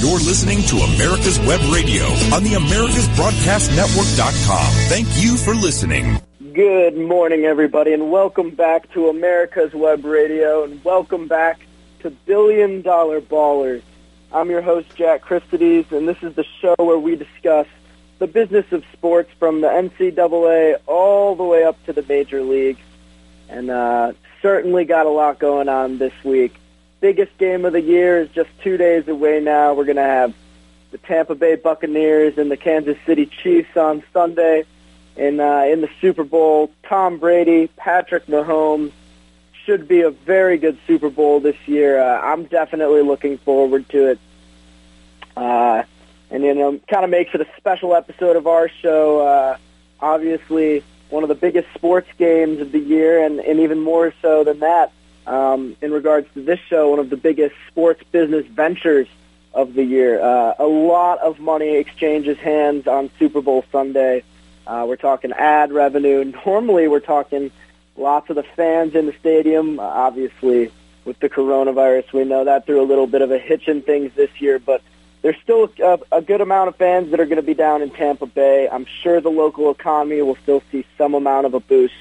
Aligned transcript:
You're 0.00 0.20
listening 0.20 0.62
to 0.62 0.76
America's 0.76 1.40
Web 1.40 1.60
Radio 1.72 2.04
on 2.32 2.44
the 2.44 2.52
AmericasBroadcastNetwork.com. 2.52 4.72
Thank 4.88 5.08
you 5.20 5.36
for 5.36 5.56
listening. 5.56 6.20
Good 6.52 6.96
morning, 6.96 7.46
everybody, 7.46 7.92
and 7.92 8.08
welcome 8.08 8.50
back 8.50 8.88
to 8.92 9.08
America's 9.08 9.74
Web 9.74 10.04
Radio, 10.04 10.62
and 10.62 10.84
welcome 10.84 11.26
back 11.26 11.66
to 11.98 12.10
Billion 12.10 12.80
Dollar 12.80 13.20
Ballers. 13.20 13.82
I'm 14.32 14.50
your 14.50 14.62
host, 14.62 14.94
Jack 14.94 15.22
Christides, 15.22 15.90
and 15.90 16.06
this 16.06 16.22
is 16.22 16.36
the 16.36 16.44
show 16.60 16.76
where 16.78 17.00
we 17.00 17.16
discuss 17.16 17.66
the 18.20 18.28
business 18.28 18.70
of 18.70 18.84
sports 18.92 19.32
from 19.40 19.62
the 19.62 19.68
NCAA 19.68 20.76
all 20.86 21.34
the 21.34 21.42
way 21.42 21.64
up 21.64 21.84
to 21.86 21.92
the 21.92 22.04
major 22.08 22.42
leagues. 22.42 22.78
And 23.48 23.68
uh, 23.68 24.12
certainly 24.42 24.84
got 24.84 25.06
a 25.06 25.10
lot 25.10 25.40
going 25.40 25.68
on 25.68 25.98
this 25.98 26.14
week 26.22 26.54
biggest 27.00 27.36
game 27.38 27.64
of 27.64 27.72
the 27.72 27.80
year 27.80 28.20
is 28.20 28.28
just 28.30 28.50
two 28.62 28.76
days 28.76 29.08
away 29.08 29.40
now. 29.40 29.74
We're 29.74 29.84
going 29.84 29.96
to 29.96 30.02
have 30.02 30.34
the 30.90 30.98
Tampa 30.98 31.34
Bay 31.34 31.54
Buccaneers 31.54 32.38
and 32.38 32.50
the 32.50 32.56
Kansas 32.56 32.96
City 33.06 33.26
Chiefs 33.26 33.76
on 33.76 34.02
Sunday. 34.12 34.64
In, 35.16 35.40
uh, 35.40 35.62
in 35.62 35.80
the 35.80 35.90
Super 36.00 36.22
Bowl, 36.22 36.70
Tom 36.84 37.18
Brady, 37.18 37.66
Patrick 37.76 38.26
Mahomes, 38.26 38.92
should 39.64 39.88
be 39.88 40.02
a 40.02 40.10
very 40.10 40.58
good 40.58 40.78
Super 40.86 41.10
Bowl 41.10 41.40
this 41.40 41.56
year. 41.66 42.00
Uh, 42.00 42.20
I'm 42.20 42.44
definitely 42.44 43.02
looking 43.02 43.36
forward 43.38 43.88
to 43.88 44.12
it. 44.12 44.18
Uh, 45.36 45.82
and, 46.30 46.44
you 46.44 46.54
know, 46.54 46.78
kind 46.88 47.04
of 47.04 47.10
makes 47.10 47.34
it 47.34 47.40
a 47.40 47.48
special 47.56 47.96
episode 47.96 48.36
of 48.36 48.46
our 48.46 48.68
show. 48.68 49.20
Uh, 49.20 49.56
obviously, 50.00 50.84
one 51.10 51.24
of 51.24 51.28
the 51.28 51.34
biggest 51.34 51.66
sports 51.74 52.08
games 52.16 52.60
of 52.60 52.70
the 52.70 52.78
year, 52.78 53.24
and, 53.24 53.40
and 53.40 53.58
even 53.58 53.80
more 53.80 54.14
so 54.22 54.44
than 54.44 54.60
that, 54.60 54.92
um, 55.28 55.76
in 55.80 55.92
regards 55.92 56.26
to 56.34 56.42
this 56.42 56.58
show, 56.68 56.90
one 56.90 56.98
of 56.98 57.10
the 57.10 57.16
biggest 57.16 57.54
sports 57.68 58.02
business 58.10 58.46
ventures 58.46 59.06
of 59.54 59.74
the 59.74 59.84
year. 59.84 60.20
Uh, 60.20 60.54
a 60.58 60.66
lot 60.66 61.18
of 61.18 61.38
money 61.38 61.76
exchanges 61.76 62.38
hands 62.38 62.86
on 62.86 63.10
Super 63.18 63.40
Bowl 63.40 63.64
Sunday. 63.70 64.22
Uh, 64.66 64.84
we're 64.88 64.96
talking 64.96 65.32
ad 65.32 65.72
revenue. 65.72 66.24
Normally, 66.46 66.88
we're 66.88 67.00
talking 67.00 67.50
lots 67.96 68.30
of 68.30 68.36
the 68.36 68.42
fans 68.42 68.94
in 68.94 69.06
the 69.06 69.14
stadium. 69.20 69.78
Uh, 69.78 69.82
obviously, 69.82 70.70
with 71.04 71.18
the 71.20 71.28
coronavirus, 71.28 72.12
we 72.12 72.24
know 72.24 72.44
that 72.44 72.66
threw 72.66 72.80
a 72.80 72.84
little 72.84 73.06
bit 73.06 73.22
of 73.22 73.30
a 73.30 73.38
hitch 73.38 73.68
in 73.68 73.82
things 73.82 74.12
this 74.14 74.30
year, 74.40 74.58
but 74.58 74.82
there's 75.22 75.36
still 75.42 75.70
a, 75.82 75.98
a 76.12 76.22
good 76.22 76.40
amount 76.40 76.68
of 76.68 76.76
fans 76.76 77.10
that 77.10 77.20
are 77.20 77.26
going 77.26 77.36
to 77.36 77.42
be 77.42 77.54
down 77.54 77.82
in 77.82 77.90
Tampa 77.90 78.26
Bay. 78.26 78.68
I'm 78.70 78.86
sure 79.02 79.20
the 79.20 79.30
local 79.30 79.70
economy 79.70 80.22
will 80.22 80.36
still 80.36 80.62
see 80.70 80.84
some 80.96 81.14
amount 81.14 81.46
of 81.46 81.54
a 81.54 81.60
boost. 81.60 81.94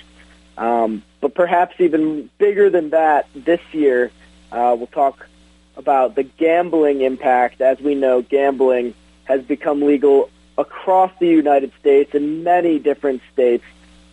Um, 0.57 1.03
but 1.21 1.35
perhaps 1.35 1.75
even 1.79 2.29
bigger 2.37 2.69
than 2.69 2.89
that, 2.89 3.27
this 3.35 3.61
year, 3.71 4.11
uh, 4.51 4.75
we'll 4.77 4.87
talk 4.87 5.27
about 5.75 6.15
the 6.15 6.23
gambling 6.23 7.01
impact. 7.01 7.61
As 7.61 7.79
we 7.79 7.95
know, 7.95 8.21
gambling 8.21 8.93
has 9.25 9.43
become 9.43 9.81
legal 9.81 10.29
across 10.57 11.11
the 11.19 11.27
United 11.27 11.71
States 11.79 12.15
in 12.15 12.43
many 12.43 12.79
different 12.79 13.21
states. 13.31 13.63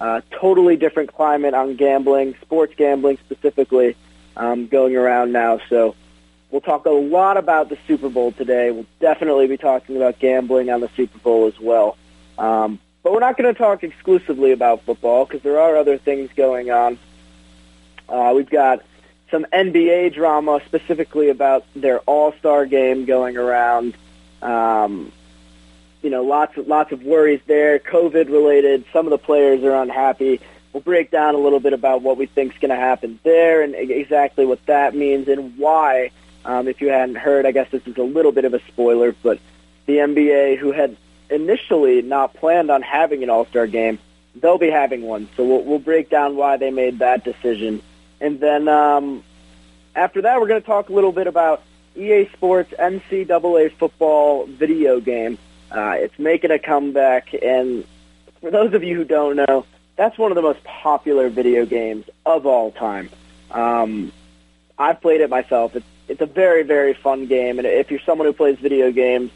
Uh, 0.01 0.21
totally 0.31 0.77
different 0.77 1.15
climate 1.15 1.55
on 1.55 1.77
gambling, 1.77 2.35
sports 2.43 2.75
gambling 2.77 3.17
specifically, 3.19 3.97
um, 4.37 4.67
going 4.67 4.97
around 4.97 5.33
now. 5.33 5.61
So 5.71 5.95
we'll 6.51 6.61
talk 6.61 6.85
a 6.85 6.91
lot 6.91 7.37
about 7.37 7.71
the 7.71 7.79
Super 7.87 8.09
Bowl 8.09 8.33
today. 8.33 8.71
We'll 8.71 8.87
definitely 9.01 9.47
be 9.47 9.57
talking 9.57 9.97
about 9.97 10.19
gambling 10.19 10.69
on 10.69 10.81
the 10.81 10.91
Super 10.97 11.19
Bowl 11.19 11.47
as 11.47 11.59
well. 11.59 11.97
Um, 12.37 12.81
but 13.05 13.13
we're 13.13 13.21
not 13.21 13.37
going 13.37 13.53
to 13.53 13.57
talk 13.57 13.85
exclusively 13.85 14.51
about 14.51 14.83
football 14.83 15.27
because 15.27 15.43
there 15.43 15.61
are 15.61 15.77
other 15.77 15.99
things 15.99 16.31
going 16.35 16.71
on. 16.71 16.99
Uh, 18.09 18.33
we've 18.35 18.51
got 18.51 18.83
some 19.31 19.47
NBA 19.53 20.15
drama 20.15 20.61
specifically 20.65 21.29
about 21.29 21.67
their 21.77 22.01
All-Star 22.01 22.65
game 22.65 23.05
going 23.05 23.37
around. 23.37 23.95
Um, 24.41 25.13
you 26.03 26.11
know, 26.11 26.23
lots 26.23 26.57
of 26.57 26.67
lots 26.67 26.93
of 26.93 27.03
worries 27.03 27.41
there, 27.47 27.79
COVID 27.79 28.31
related. 28.31 28.85
Some 28.93 29.07
of 29.07 29.11
the 29.11 29.19
players 29.19 29.63
are 29.65 29.75
unhappy. 29.83 30.41
We'll 30.73 30.83
break 30.83 31.11
down 31.11 31.35
a 31.35 31.39
little 31.39 31.61
bit 31.61 31.73
about 31.73 32.03
what 32.03 32.17
we 32.17 32.27
think 32.27 32.55
is 32.55 32.59
going 32.59 32.71
to 32.71 32.77
happen 32.77 33.21
there 33.23 33.63
and 33.63 33.75
exactly 33.75 34.45
what 34.45 34.65
that 34.67 34.95
means 34.95 35.29
and 35.29 35.57
why. 35.57 36.11
Um, 36.45 36.69
if 36.69 36.81
you 36.81 36.89
hadn't 36.89 37.15
heard, 37.15 37.47
I 37.47 37.53
guess 37.53 37.71
this 37.71 37.87
is 37.87 37.97
a 37.97 38.03
little 38.03 38.33
bit 38.33 38.45
of 38.45 38.55
a 38.55 38.61
spoiler, 38.69 39.15
but 39.23 39.39
the 39.87 39.99
NBA, 39.99 40.59
who 40.59 40.73
had 40.73 40.97
initially 41.31 42.03
not 42.03 42.35
planned 42.35 42.71
on 42.71 42.83
having 42.83 43.23
an 43.23 43.31
All-Star 43.31 43.67
game. 43.67 43.99
They'll 44.37 44.59
be 44.59 44.71
having 44.71 45.03
one, 45.03 45.29
so 45.37 45.45
we'll, 45.45 45.63
we'll 45.63 45.79
break 45.79 46.11
down 46.11 46.37
why 46.37 46.57
they 46.57 46.71
made 46.71 46.99
that 46.99 47.25
decision. 47.25 47.83
And 48.21 48.41
then 48.41 48.69
um, 48.69 49.23
after 49.95 50.23
that, 50.23 50.41
we're 50.41 50.49
going 50.49 50.61
to 50.61 50.67
talk 50.67 50.89
a 50.89 50.93
little 50.93 51.13
bit 51.13 51.27
about 51.27 51.63
EA 51.97 52.29
Sports 52.33 52.73
NCAA 52.79 53.73
football 53.73 54.47
video 54.47 55.01
game. 55.01 55.39
Uh, 55.71 55.95
it's 55.99 56.19
making 56.19 56.51
a 56.51 56.59
comeback, 56.59 57.35
and 57.41 57.85
for 58.41 58.51
those 58.51 58.75
of 58.75 58.83
you 58.83 58.97
who 58.97 59.05
don't 59.05 59.37
know, 59.37 59.65
that's 59.97 60.19
one 60.19 60.31
of 60.31 60.37
the 60.37 60.43
most 60.43 60.63
popular 60.65 61.29
video 61.29 61.65
games 61.65 62.07
of 62.27 62.47
all 62.47 62.73
time. 62.73 63.11
Um, 63.51 64.13
I've 64.79 65.01
played 65.01 65.21
it 65.21 65.31
myself. 65.31 65.77
It's 65.77 65.87
it's 66.07 66.21
a 66.21 66.27
very 66.27 66.63
very 66.65 66.95
fun 66.95 67.27
game, 67.27 67.59
and 67.59 67.67
if 67.67 67.91
you're 67.91 68.01
someone 68.01 68.27
who 68.27 68.33
plays 68.33 68.59
video 68.59 68.93
games, 68.93 69.31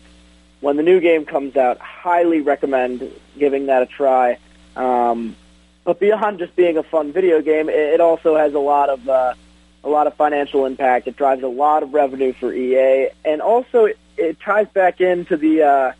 when 0.60 0.76
the 0.76 0.82
new 0.82 1.00
game 1.00 1.24
comes 1.24 1.56
out, 1.56 1.78
highly 1.78 2.40
recommend 2.40 3.10
giving 3.38 3.66
that 3.66 3.82
a 3.82 3.86
try. 3.86 4.38
Um, 4.76 5.36
but 5.84 6.00
beyond 6.00 6.38
just 6.38 6.54
being 6.56 6.76
a 6.76 6.82
fun 6.82 7.12
video 7.12 7.40
game, 7.40 7.68
it, 7.68 8.00
also 8.00 8.36
has 8.36 8.54
a 8.54 8.58
lot 8.58 8.90
of 8.90 9.08
uh, 9.08 9.34
a 9.84 9.88
lot 9.88 10.06
of 10.06 10.14
financial 10.14 10.66
impact. 10.66 11.06
It 11.06 11.16
drives 11.16 11.42
a 11.42 11.48
lot 11.48 11.82
of 11.82 11.94
revenue 11.94 12.32
for 12.32 12.52
EA, 12.52 13.10
and 13.24 13.40
also 13.40 13.86
it, 13.86 13.98
it 14.16 14.40
ties 14.40 14.68
back 14.68 15.00
into 15.00 15.36
the 15.36 15.62
uh, 15.62 15.92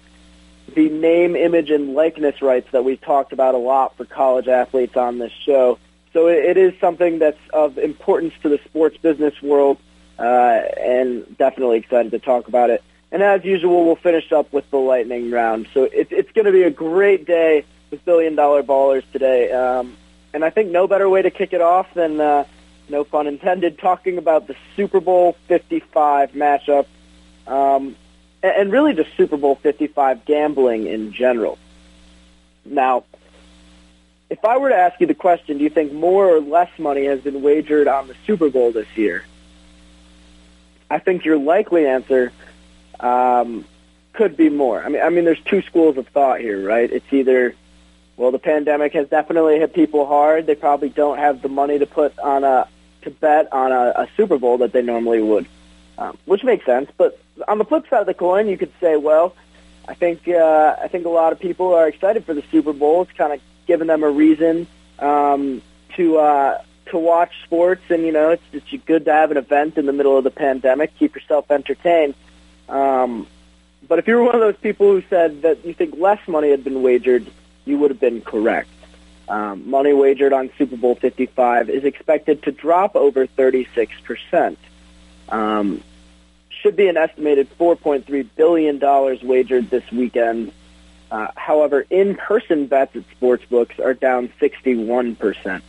the 0.75 0.91
name, 0.91 1.37
image, 1.37 1.71
and 1.71 1.95
likeness 1.95 2.43
rights 2.43 2.69
that 2.73 2.85
we've 2.85 3.01
talked 3.01 3.33
about 3.33 3.55
a 3.55 3.59
lot 3.59 3.97
for 3.97 4.05
college 4.05 4.49
athletes 4.49 4.97
on 4.97 5.19
this 5.19 5.33
show. 5.33 5.79
So 6.13 6.27
it, 6.27 6.45
it 6.45 6.57
is 6.57 6.75
something 6.81 7.19
that's 7.19 7.41
of 7.53 7.79
importance 7.79 8.35
to 8.43 8.49
the 8.49 8.59
sports 8.67 8.99
business 8.99 9.41
world, 9.41 9.79
uh, 10.19 10.23
and 10.23 11.25
definitely 11.39 11.79
excited 11.79 12.13
to 12.13 12.19
talk 12.19 12.49
about 12.49 12.71
it. 12.71 12.83
And 13.11 13.23
as 13.23 13.45
usual, 13.45 13.87
we'll 13.87 13.97
finish 13.97 14.33
up 14.33 14.53
with 14.53 14.71
the 14.71 14.77
lightning 14.77 15.31
round. 15.31 15.69
So 15.73 15.85
it, 15.85 16.09
it's 16.11 16.31
going 16.33 16.45
to 16.45 16.53
be 16.53 16.63
a 16.63 16.71
great 16.71 17.27
day 17.27 17.65
with 17.91 18.05
billion 18.05 18.35
dollar 18.35 18.63
ballers 18.63 19.05
today. 19.13 19.51
Um, 19.51 19.97
and 20.35 20.45
I 20.45 20.51
think 20.51 20.71
no 20.71 20.87
better 20.87 21.09
way 21.09 21.23
to 21.23 21.31
kick 21.31 21.53
it 21.53 21.63
off 21.63 21.93
than, 21.95 22.21
uh, 22.21 22.45
no 22.91 23.05
pun 23.05 23.27
intended, 23.27 23.79
talking 23.79 24.19
about 24.19 24.47
the 24.47 24.57
Super 24.77 25.01
Bowl 25.01 25.37
55 25.47 26.33
matchup. 26.33 26.87
Um, 27.47 27.97
and 28.43 28.71
really 28.71 28.95
just 28.95 29.17
Super 29.17 29.37
Bowl 29.37 29.57
55 29.57 30.25
gambling 30.25 30.87
in 30.87 31.13
general. 31.13 31.59
Now, 32.65 33.05
if 34.31 34.45
I 34.45 34.59
were 34.59 34.69
to 34.69 34.77
ask 34.77 35.01
you 35.01 35.07
the 35.07 35.15
question, 35.15 35.59
do 35.59 35.65
you 35.65 35.71
think 35.71 35.93
more 35.93 36.29
or 36.29 36.41
less 36.41 36.71
money 36.79 37.07
has 37.07 37.21
been 37.21 37.43
wagered 37.43 37.89
on 37.89 38.09
the 38.09 38.15
Super 38.27 38.51
Bowl 38.51 38.73
this 38.73 38.87
year? 38.97 39.25
I 40.91 40.99
think 40.99 41.25
your 41.25 41.39
likely 41.39 41.87
answer 41.87 42.33
um, 43.01 43.65
could 44.13 44.37
be 44.37 44.49
more. 44.49 44.83
I 44.83 44.89
mean, 44.89 45.03
I 45.03 45.11
mean, 45.11 45.25
there's 45.25 45.41
two 45.41 45.63
schools 45.63 45.97
of 45.97 46.09
thought 46.09 46.41
here, 46.41 46.67
right? 46.67 46.91
It's 46.91 47.13
either, 47.13 47.55
well, 48.17 48.33
the 48.33 48.39
pandemic 48.39 48.93
has 48.95 49.09
definitely 49.09 49.59
hit 49.59 49.75
people 49.75 50.07
hard. 50.07 50.47
They 50.47 50.55
probably 50.55 50.89
don't 50.89 51.19
have 51.19 51.43
the 51.43 51.49
money 51.49 51.79
to 51.79 51.87
put 51.87 52.19
on 52.19 52.45
a 52.45 52.69
to 53.03 53.11
bet 53.11 53.53
on 53.53 53.71
a, 53.71 53.93
a 53.97 54.09
Super 54.17 54.39
Bowl 54.39 54.59
that 54.59 54.73
they 54.73 54.83
normally 54.83 55.23
would, 55.23 55.47
um, 55.99 56.19
which 56.25 56.43
makes 56.43 56.67
sense. 56.67 56.91
But 56.97 57.21
on 57.47 57.59
the 57.59 57.65
flip 57.65 57.89
side 57.89 58.01
of 58.01 58.07
the 58.07 58.15
coin, 58.15 58.49
you 58.49 58.59
could 58.59 58.73
say, 58.81 58.97
well, 58.97 59.37
I 59.87 59.95
think 59.95 60.27
uh, 60.29 60.77
I 60.83 60.89
think 60.89 61.07
a 61.07 61.11
lot 61.11 61.33
of 61.33 61.39
people 61.39 61.75
are 61.75 61.89
excited 61.89 62.25
for 62.25 62.35
the 62.35 62.43
Super 62.51 62.73
Bowl. 62.73 63.03
It's 63.03 63.13
kind 63.13 63.33
of 63.33 63.41
giving 63.67 63.87
them 63.87 64.03
a 64.03 64.11
reason 64.11 64.67
um, 64.99 65.63
to 65.97 66.19
uh, 66.19 66.63
to 66.91 66.99
watch 66.99 67.33
sports, 67.45 67.83
and 67.89 68.03
you 68.03 68.13
know, 68.13 68.31
it's 68.31 68.43
it's 68.53 68.85
good 68.85 69.05
to 69.05 69.13
have 69.13 69.31
an 69.31 69.37
event 69.37 69.79
in 69.79 69.87
the 69.87 69.93
middle 69.93 70.19
of 70.19 70.25
the 70.25 70.31
pandemic. 70.31 70.97
Keep 70.99 71.15
yourself 71.15 71.51
entertained. 71.51 72.15
Um, 72.69 73.27
but 73.87 73.99
if 73.99 74.07
you 74.07 74.17
were 74.17 74.25
one 74.25 74.35
of 74.35 74.41
those 74.41 74.57
people 74.57 74.93
who 74.93 75.03
said 75.09 75.43
that 75.43 75.65
you 75.65 75.73
think 75.73 75.95
less 75.97 76.21
money 76.29 76.51
had 76.51 76.65
been 76.65 76.83
wagered, 76.83 77.27
you 77.65 77.79
would 77.79 77.91
have 77.91 78.01
been 78.01 78.21
correct. 78.21 78.69
Um, 79.29 79.69
money 79.69 79.93
wagered 79.93 80.33
on 80.33 80.51
Super 80.57 80.77
Bowl 80.77 80.95
55 80.95 81.69
is 81.69 81.85
expected 81.85 82.43
to 82.45 82.53
drop 82.53 82.97
over 82.97 83.27
36%. 83.27 84.57
Um, 85.29 85.83
should 86.49 86.77
be 86.77 86.89
an 86.89 86.97
estimated 86.97 87.49
$4.3 87.59 88.29
billion 88.37 89.27
wagered 89.27 89.71
this 89.71 89.91
weekend. 89.93 90.53
Uh, 91.11 91.29
however, 91.37 91.87
in-person 91.89 92.67
bets 92.67 92.97
at 92.97 93.05
sportsbooks 93.19 93.79
are 93.79 93.95
down 93.95 94.31
61%. 94.41 95.63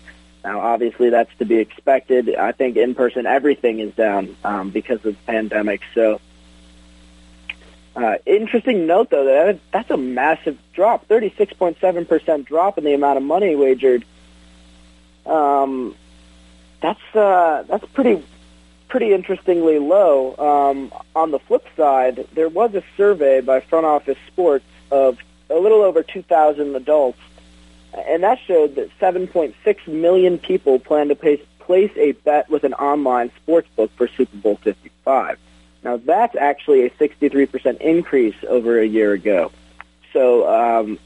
Now, 0.44 0.60
obviously, 0.62 1.10
that's 1.10 1.36
to 1.38 1.46
be 1.46 1.57
expected. 1.57 2.34
I 2.36 2.54
think 2.54 2.78
in-person 2.78 3.25
everything 3.25 3.80
is 3.80 3.94
down 3.94 4.36
um, 4.44 4.69
because 4.69 4.98
of 4.98 5.16
the 5.16 5.18
pandemic. 5.25 5.81
So 5.94 6.22
uh, 7.95 8.18
interesting 8.25 8.88
note, 8.88 9.09
though, 9.09 9.25
that 9.25 9.59
that's 9.71 9.89
a 9.89 9.97
massive 9.97 10.57
drop, 10.74 11.07
36.7% 11.07 12.45
drop 12.45 12.77
in 12.77 12.83
the 12.83 12.94
amount 12.94 13.18
of 13.18 13.24
money 13.24 13.56
wagered. 13.56 14.06
Um, 15.25 15.95
that's 16.81 17.15
uh, 17.15 17.63
that's 17.68 17.86
pretty 17.94 18.24
pretty 18.88 19.13
interestingly 19.13 19.80
low. 19.80 20.36
Um, 20.38 20.91
on 21.15 21.31
the 21.31 21.39
flip 21.39 21.65
side, 21.77 22.27
there 22.33 22.50
was 22.50 22.74
a 22.74 22.83
survey 22.97 23.41
by 23.41 23.59
Front 23.59 23.86
Office 23.86 24.18
Sports 24.27 24.65
of 24.91 25.19
a 25.50 25.56
little 25.56 25.81
over 25.81 26.03
2,000 26.03 26.75
adults, 26.75 27.19
and 27.94 28.24
that 28.24 28.39
showed 28.45 28.75
that 28.75 28.89
7.6 29.00 29.88
million 29.88 30.38
people 30.38 30.80
plan 30.80 31.07
to 31.09 31.15
place, 31.15 31.41
place 31.59 31.91
a 31.95 32.12
bet 32.12 32.50
with 32.50 32.63
an 32.63 32.74
online 32.74 33.31
sports 33.41 33.68
book 33.75 33.91
for 33.95 34.07
Super 34.07 34.38
Bowl 34.38 34.59
55. 34.63 35.38
Now, 35.84 35.98
that's 35.98 36.36
actually 36.36 36.86
a 36.86 36.90
63% 36.92 37.80
increase 37.80 38.36
over 38.48 38.80
a 38.80 38.86
year 38.86 39.14
ago. 39.14 39.52
So, 40.12 40.48
um, 40.48 41.00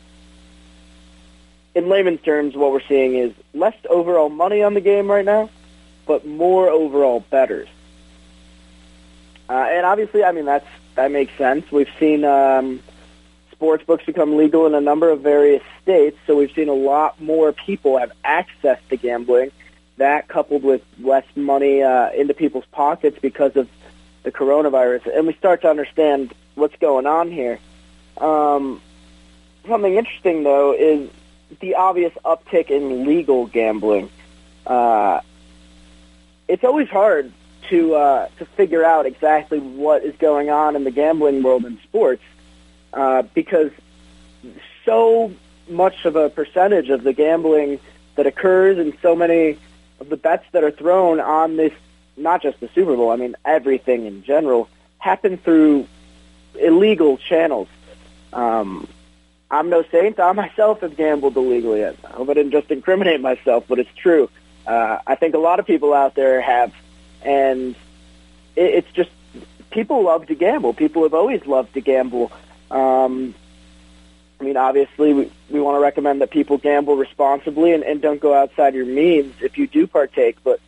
in 1.75 1.90
layman's 1.90 2.22
terms, 2.22 2.56
what 2.56 2.72
we're 2.72 2.81
seeing 2.88 3.16
is 3.16 3.34
less 3.54 3.75
overall 3.90 4.30
money 4.30 4.62
on 4.64 4.74
the 4.74 4.81
game 4.81 5.10
right 5.10 5.25
now, 5.25 5.50
but 6.06 6.25
more 6.25 6.70
overall 6.70 7.24
bettors. 7.30 7.68
Uh, 9.50 9.68
and 9.70 9.86
obviously, 9.86 10.24
I 10.24 10.31
mean 10.31 10.46
that's 10.46 10.68
that 10.96 11.12
makes 11.12 11.36
sense. 11.38 11.69
We've 11.72 11.90
seen 12.00 12.24
um, 12.24 12.81
sports 13.52 13.84
books 13.84 14.06
become 14.06 14.38
legal 14.38 14.66
in 14.66 14.74
a 14.74 14.81
number 14.81 15.10
of 15.10 15.22
various 15.22 15.64
states, 15.81 16.18
so 16.26 16.36
we've 16.38 16.52
seen 16.52 16.69
a 16.69 16.74
lot 16.74 17.19
more 17.22 17.52
people 17.52 17.98
have 17.98 18.12
access 18.24 18.80
to 18.90 18.98
gambling. 18.98 19.52
That 19.98 20.28
coupled 20.28 20.64
with 20.64 20.81
less 21.00 21.26
money 21.36 21.84
uh, 21.84 22.12
into 22.12 22.34
people's 22.34 22.66
pockets 22.72 23.18
because 23.22 23.56
of 23.56 23.69
the 24.24 24.31
coronavirus, 24.31 25.16
and 25.16 25.28
we 25.28 25.34
start 25.34 25.62
to 25.62 25.70
understand 25.70 26.34
what's 26.56 26.75
going 26.78 27.06
on 27.06 27.31
here. 27.31 27.60
Um, 28.18 28.81
something 29.68 29.96
interesting 29.96 30.44
though 30.44 30.74
is 30.74 31.10
the 31.60 31.75
obvious 31.75 32.14
uptick 32.25 32.70
in 32.70 33.06
legal 33.06 33.48
gambling. 33.48 34.10
Uh, 34.66 35.22
it's 36.48 36.64
always 36.64 36.90
hard 36.90 37.31
to 37.70 37.96
uh, 37.96 38.28
to 38.38 38.46
figure 38.46 38.84
out 38.84 39.06
exactly 39.06 39.60
what 39.60 40.04
is 40.04 40.16
going 40.18 40.50
on 40.50 40.76
in 40.76 40.84
the 40.84 40.92
gambling 40.92 41.44
world 41.44 41.66
in 41.66 41.80
sports 41.84 42.24
uh, 42.94 43.24
because 43.34 43.72
so 44.86 45.34
much 45.69 46.06
of 46.06 46.16
a 46.16 46.30
percentage 46.30 46.90
of 46.90 47.04
the 47.04 47.14
gambling 47.14 47.80
that 48.16 48.28
occurs 48.28 48.78
and 48.78 48.94
so 49.02 49.16
many 49.16 49.58
of 50.00 50.10
the 50.10 50.18
bets 50.18 50.46
that 50.52 50.64
are 50.64 50.72
thrown 50.72 51.19
on 51.19 51.56
this 51.56 51.74
not 52.18 52.42
just 52.42 52.60
the 52.60 52.69
Super 52.75 52.95
Bowl, 52.95 53.12
I 53.12 53.15
mean 53.15 53.36
everything 53.45 54.06
in 54.06 54.24
general 54.24 54.69
happen 55.00 55.38
through 55.38 55.88
illegal 56.60 57.18
channels. 57.18 57.68
Um, 58.31 58.88
I'm 59.51 59.69
no 59.69 59.83
saint. 59.92 60.19
I 60.19 60.31
myself 60.31 60.81
have 60.81 60.98
gambled 60.98 61.38
illegally. 61.38 61.86
I 61.86 61.94
hope 62.06 62.30
I 62.30 62.33
didn't 62.33 62.51
just 62.51 62.71
incriminate 62.71 63.21
myself, 63.21 63.65
but 63.68 63.80
it's 63.80 63.94
true. 63.95 64.30
Uh, 64.65 65.00
I 65.06 65.15
think 65.15 65.36
a 65.36 65.39
lot 65.39 65.60
of 65.60 65.68
people 65.68 65.94
out 65.94 66.15
there 66.15 66.42
have, 66.42 66.74
and 67.21 67.75
it, 68.56 68.74
it's 68.75 68.92
just 68.94 69.12
people 69.69 70.04
love 70.04 70.27
to 70.27 70.36
gamble. 70.36 70.74
People 70.74 71.04
have 71.04 71.13
always 71.13 71.45
loved 71.45 71.74
to 71.74 71.81
gamble. 71.81 72.31
Um, 72.71 73.36
I 74.39 74.44
mean, 74.44 74.57
obviously, 74.57 75.13
we, 75.13 75.31
we 75.50 75.59
want 75.59 75.75
to 75.75 75.80
recommend 75.80 76.21
that 76.21 76.31
people 76.31 76.57
gamble 76.57 76.95
responsibly 76.95 77.74
and, 77.74 77.83
and 77.83 78.01
don't 78.01 78.19
go 78.19 78.33
outside 78.33 78.74
your 78.74 78.86
means 78.86 79.36
if 79.42 79.57
you 79.57 79.68
do 79.68 79.86
partake. 79.86 80.38
But 80.44 80.59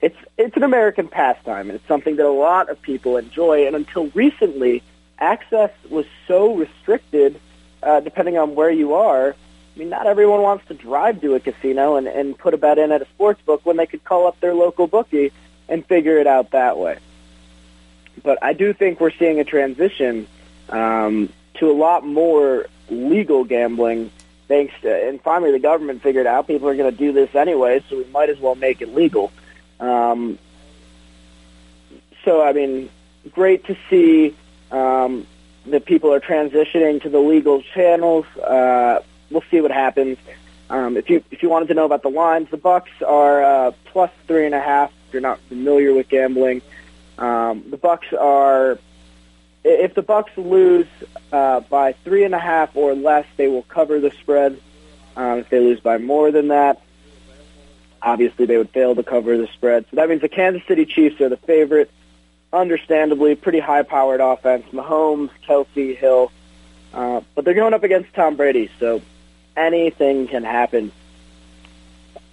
it's 0.00 0.16
it's 0.36 0.56
an 0.56 0.62
American 0.62 1.08
pastime, 1.08 1.68
and 1.68 1.76
it's 1.76 1.88
something 1.88 2.16
that 2.16 2.26
a 2.26 2.30
lot 2.30 2.68
of 2.68 2.80
people 2.82 3.16
enjoy. 3.16 3.66
And 3.66 3.74
until 3.74 4.08
recently, 4.08 4.82
access 5.18 5.70
was 5.90 6.06
so 6.28 6.54
restricted, 6.54 7.40
uh, 7.82 8.00
depending 8.00 8.36
on 8.38 8.54
where 8.54 8.70
you 8.70 8.94
are. 8.94 9.30
I 9.30 9.78
mean, 9.78 9.90
not 9.90 10.06
everyone 10.06 10.40
wants 10.40 10.66
to 10.68 10.74
drive 10.74 11.20
to 11.20 11.34
a 11.34 11.40
casino 11.40 11.96
and, 11.96 12.06
and 12.06 12.38
put 12.38 12.54
a 12.54 12.56
bet 12.56 12.78
in 12.78 12.92
at 12.92 13.02
a 13.02 13.06
sports 13.06 13.40
book 13.42 13.60
when 13.64 13.76
they 13.76 13.86
could 13.86 14.04
call 14.04 14.26
up 14.26 14.40
their 14.40 14.54
local 14.54 14.86
bookie 14.86 15.32
and 15.68 15.84
figure 15.84 16.18
it 16.18 16.26
out 16.26 16.52
that 16.52 16.78
way. 16.78 16.98
But 18.22 18.42
I 18.42 18.54
do 18.54 18.72
think 18.72 19.00
we're 19.00 19.10
seeing 19.10 19.38
a 19.38 19.44
transition 19.44 20.26
um, 20.70 21.30
to 21.54 21.70
a 21.70 21.74
lot 21.74 22.06
more 22.06 22.66
legal 22.88 23.44
gambling. 23.44 24.10
Thanks 24.48 24.72
to, 24.82 25.08
and 25.08 25.20
finally 25.20 25.52
the 25.52 25.58
government 25.58 26.02
figured 26.02 26.26
out 26.26 26.46
people 26.46 26.68
are 26.68 26.76
going 26.76 26.90
to 26.90 26.96
do 26.96 27.12
this 27.12 27.34
anyway, 27.34 27.84
so 27.90 27.98
we 27.98 28.04
might 28.06 28.30
as 28.30 28.38
well 28.38 28.54
make 28.54 28.80
it 28.80 28.94
legal. 28.94 29.32
Um, 29.80 30.38
so 32.24 32.42
I 32.42 32.52
mean, 32.52 32.90
great 33.32 33.64
to 33.66 33.76
see 33.88 34.34
um, 34.70 35.26
that 35.66 35.84
people 35.84 36.12
are 36.12 36.20
transitioning 36.20 37.00
to 37.02 37.08
the 37.08 37.20
legal 37.20 37.62
channels. 37.62 38.26
Uh, 38.36 39.00
we'll 39.30 39.44
see 39.50 39.60
what 39.60 39.70
happens. 39.70 40.18
Um, 40.68 40.96
if 40.96 41.08
you 41.08 41.22
if 41.30 41.42
you 41.42 41.48
wanted 41.48 41.68
to 41.68 41.74
know 41.74 41.84
about 41.84 42.02
the 42.02 42.10
lines, 42.10 42.48
the 42.50 42.56
Bucks 42.56 42.90
are 43.06 43.42
uh, 43.42 43.72
plus 43.86 44.10
three 44.26 44.46
and 44.46 44.54
a 44.54 44.60
half. 44.60 44.92
If 45.08 45.14
you're 45.14 45.22
not 45.22 45.38
familiar 45.40 45.94
with 45.94 46.08
gambling, 46.08 46.62
um, 47.18 47.64
the 47.70 47.76
Bucks 47.76 48.12
are. 48.12 48.78
If 49.68 49.94
the 49.94 50.02
Bucks 50.02 50.30
lose 50.36 50.86
uh, 51.32 51.58
by 51.60 51.92
three 51.92 52.22
and 52.22 52.34
a 52.34 52.38
half 52.38 52.76
or 52.76 52.94
less, 52.94 53.26
they 53.36 53.48
will 53.48 53.62
cover 53.64 53.98
the 53.98 54.12
spread. 54.12 54.60
Um, 55.16 55.38
if 55.38 55.48
they 55.48 55.58
lose 55.58 55.80
by 55.80 55.98
more 55.98 56.30
than 56.30 56.48
that, 56.48 56.82
obviously 58.06 58.46
they 58.46 58.56
would 58.56 58.70
fail 58.70 58.94
to 58.94 59.02
cover 59.02 59.36
the 59.36 59.48
spread. 59.48 59.84
So 59.90 59.96
that 59.96 60.08
means 60.08 60.22
the 60.22 60.28
Kansas 60.28 60.62
City 60.66 60.86
Chiefs 60.86 61.20
are 61.20 61.28
the 61.28 61.36
favorite. 61.36 61.90
Understandably, 62.52 63.34
pretty 63.34 63.58
high-powered 63.58 64.20
offense. 64.20 64.64
Mahomes, 64.72 65.30
Kelce, 65.46 65.96
Hill, 65.96 66.30
uh, 66.94 67.20
but 67.34 67.44
they're 67.44 67.54
going 67.54 67.74
up 67.74 67.82
against 67.82 68.14
Tom 68.14 68.36
Brady, 68.36 68.70
so 68.78 69.02
anything 69.56 70.28
can 70.28 70.44
happen. 70.44 70.92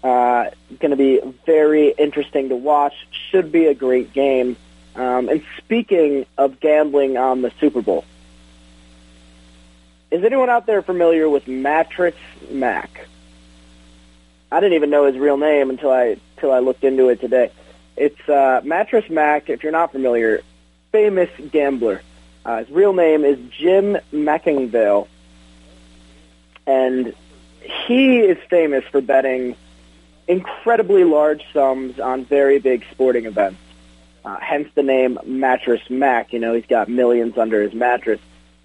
Uh, 0.04 0.52
going 0.80 0.92
to 0.92 0.96
be 0.96 1.20
very 1.46 1.90
interesting 1.90 2.50
to 2.50 2.56
watch. 2.56 2.94
Should 3.32 3.52
be 3.52 3.66
a 3.66 3.74
great 3.74 4.14
game. 4.14 4.56
Um, 4.96 5.28
and 5.28 5.44
speaking 5.58 6.28
of 6.38 6.60
gambling 6.60 7.18
on 7.18 7.42
the 7.42 7.52
Super 7.60 7.82
Bowl, 7.82 8.06
is 10.12 10.24
anyone 10.24 10.50
out 10.50 10.68
there 10.68 10.84
familiar 10.84 11.28
with 11.28 11.48
Mattress 11.48 12.16
Mac? 12.52 13.08
I 14.54 14.60
didn't 14.60 14.76
even 14.76 14.92
know 14.92 15.06
his 15.06 15.18
real 15.18 15.38
name 15.38 15.72
until 15.72 15.90
I 15.90 16.16
until 16.36 16.52
I 16.52 16.60
looked 16.60 16.84
into 16.84 17.10
it 17.10 17.20
today. 17.20 17.50
It's 17.98 18.30
uh, 18.30 18.62
Mattress 18.64 19.10
Mac. 19.10 19.50
If 19.50 19.64
you're 19.64 19.72
not 19.72 19.92
familiar, 19.92 20.42
famous 20.92 21.30
gambler. 21.52 22.04
Uh, 22.46 22.60
his 22.60 22.70
real 22.70 22.94
name 22.94 23.26
is 23.26 23.40
Jim 23.50 23.98
McIngvale, 24.14 25.08
and 26.68 27.16
he 27.88 28.20
is 28.20 28.38
famous 28.48 28.84
for 28.92 29.02
betting 29.02 29.56
incredibly 30.28 31.04
large 31.04 31.44
sums 31.52 32.00
on 32.00 32.24
very 32.24 32.60
big 32.60 32.86
sporting 32.92 33.26
events. 33.26 33.60
Uh, 34.24 34.38
hence 34.40 34.70
the 34.76 34.84
name 34.84 35.18
Mattress 35.26 35.90
Mac. 35.90 36.32
You 36.32 36.38
know, 36.38 36.54
he's 36.54 36.68
got 36.68 36.90
millions 36.90 37.40
under 37.40 37.60
his 37.60 37.74
mattress. 37.74 38.20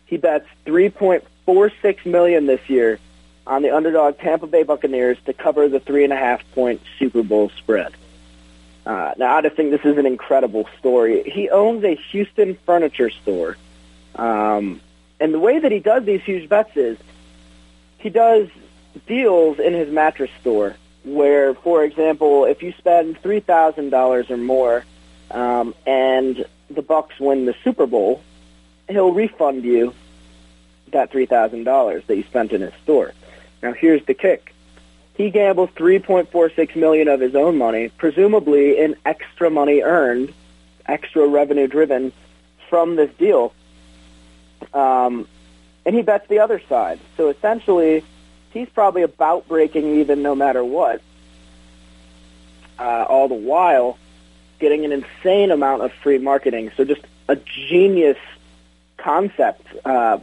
He 0.04 0.18
bets 0.18 0.46
3.46 0.66 2.04
million 2.04 2.44
this 2.44 2.68
year 2.68 2.98
on 3.48 3.62
the 3.62 3.74
underdog 3.74 4.18
Tampa 4.18 4.46
Bay 4.46 4.62
Buccaneers 4.62 5.16
to 5.24 5.32
cover 5.32 5.68
the 5.68 5.80
three 5.80 6.04
and 6.04 6.12
a 6.12 6.16
half 6.16 6.42
point 6.52 6.82
Super 6.98 7.22
Bowl 7.22 7.50
spread. 7.56 7.94
Uh, 8.84 9.14
now, 9.16 9.36
I 9.36 9.42
just 9.42 9.56
think 9.56 9.70
this 9.70 9.84
is 9.84 9.96
an 9.98 10.06
incredible 10.06 10.68
story. 10.78 11.28
He 11.28 11.48
owns 11.48 11.82
a 11.84 11.94
Houston 12.10 12.54
furniture 12.66 13.10
store. 13.10 13.56
Um, 14.14 14.80
and 15.18 15.34
the 15.34 15.38
way 15.38 15.58
that 15.58 15.72
he 15.72 15.78
does 15.78 16.04
these 16.04 16.22
huge 16.22 16.48
bets 16.48 16.76
is 16.76 16.98
he 17.98 18.10
does 18.10 18.48
deals 19.06 19.58
in 19.58 19.72
his 19.72 19.90
mattress 19.90 20.30
store 20.40 20.76
where, 21.04 21.54
for 21.54 21.84
example, 21.84 22.44
if 22.44 22.62
you 22.62 22.72
spend 22.78 23.20
$3,000 23.22 24.30
or 24.30 24.36
more 24.36 24.84
um, 25.30 25.74
and 25.86 26.44
the 26.70 26.82
Bucks 26.82 27.18
win 27.18 27.46
the 27.46 27.54
Super 27.64 27.86
Bowl, 27.86 28.22
he'll 28.88 29.12
refund 29.12 29.64
you 29.64 29.94
that 30.92 31.12
$3,000 31.12 32.06
that 32.06 32.16
you 32.16 32.22
spent 32.24 32.52
in 32.52 32.60
his 32.60 32.74
store. 32.82 33.12
Now, 33.62 33.72
here's 33.72 34.04
the 34.06 34.14
kick. 34.14 34.54
He 35.14 35.30
gambles 35.30 35.70
3.46 35.70 36.76
million 36.76 37.08
of 37.08 37.20
his 37.20 37.34
own 37.34 37.58
money, 37.58 37.88
presumably 37.88 38.78
in 38.78 38.94
extra 39.04 39.50
money 39.50 39.82
earned, 39.82 40.32
extra 40.86 41.26
revenue 41.26 41.66
driven 41.66 42.12
from 42.70 42.96
this 42.96 43.10
deal. 43.18 43.52
Um, 44.72 45.26
and 45.84 45.96
he 45.96 46.02
bets 46.02 46.28
the 46.28 46.38
other 46.38 46.62
side. 46.68 47.00
So 47.16 47.30
essentially, 47.30 48.04
he's 48.52 48.68
probably 48.68 49.02
about 49.02 49.48
breaking 49.48 50.00
even 50.00 50.22
no 50.22 50.34
matter 50.34 50.64
what. 50.64 51.02
Uh, 52.78 53.06
all 53.08 53.26
the 53.26 53.34
while, 53.34 53.98
getting 54.60 54.84
an 54.84 54.92
insane 54.92 55.50
amount 55.50 55.82
of 55.82 55.92
free 55.94 56.18
marketing. 56.18 56.70
So 56.76 56.84
just 56.84 57.02
a 57.26 57.36
genius 57.36 58.18
concept 58.98 59.66
uh, 59.84 60.18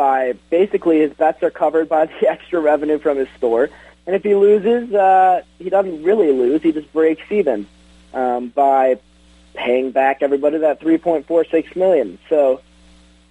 by 0.00 0.32
basically 0.48 0.98
his 1.00 1.12
bets 1.12 1.42
are 1.42 1.50
covered 1.50 1.86
by 1.86 2.06
the 2.06 2.26
extra 2.30 2.58
revenue 2.58 2.98
from 2.98 3.18
his 3.18 3.28
store. 3.36 3.68
And 4.06 4.16
if 4.16 4.22
he 4.22 4.34
loses, 4.34 4.94
uh, 4.94 5.42
he 5.58 5.68
doesn't 5.68 6.02
really 6.02 6.32
lose. 6.32 6.62
He 6.62 6.72
just 6.72 6.90
breaks 6.90 7.30
even 7.30 7.66
um, 8.14 8.48
by 8.48 8.98
paying 9.52 9.90
back 9.90 10.22
everybody 10.22 10.56
that 10.56 10.80
3.46 10.80 11.76
million. 11.76 12.18
So 12.30 12.62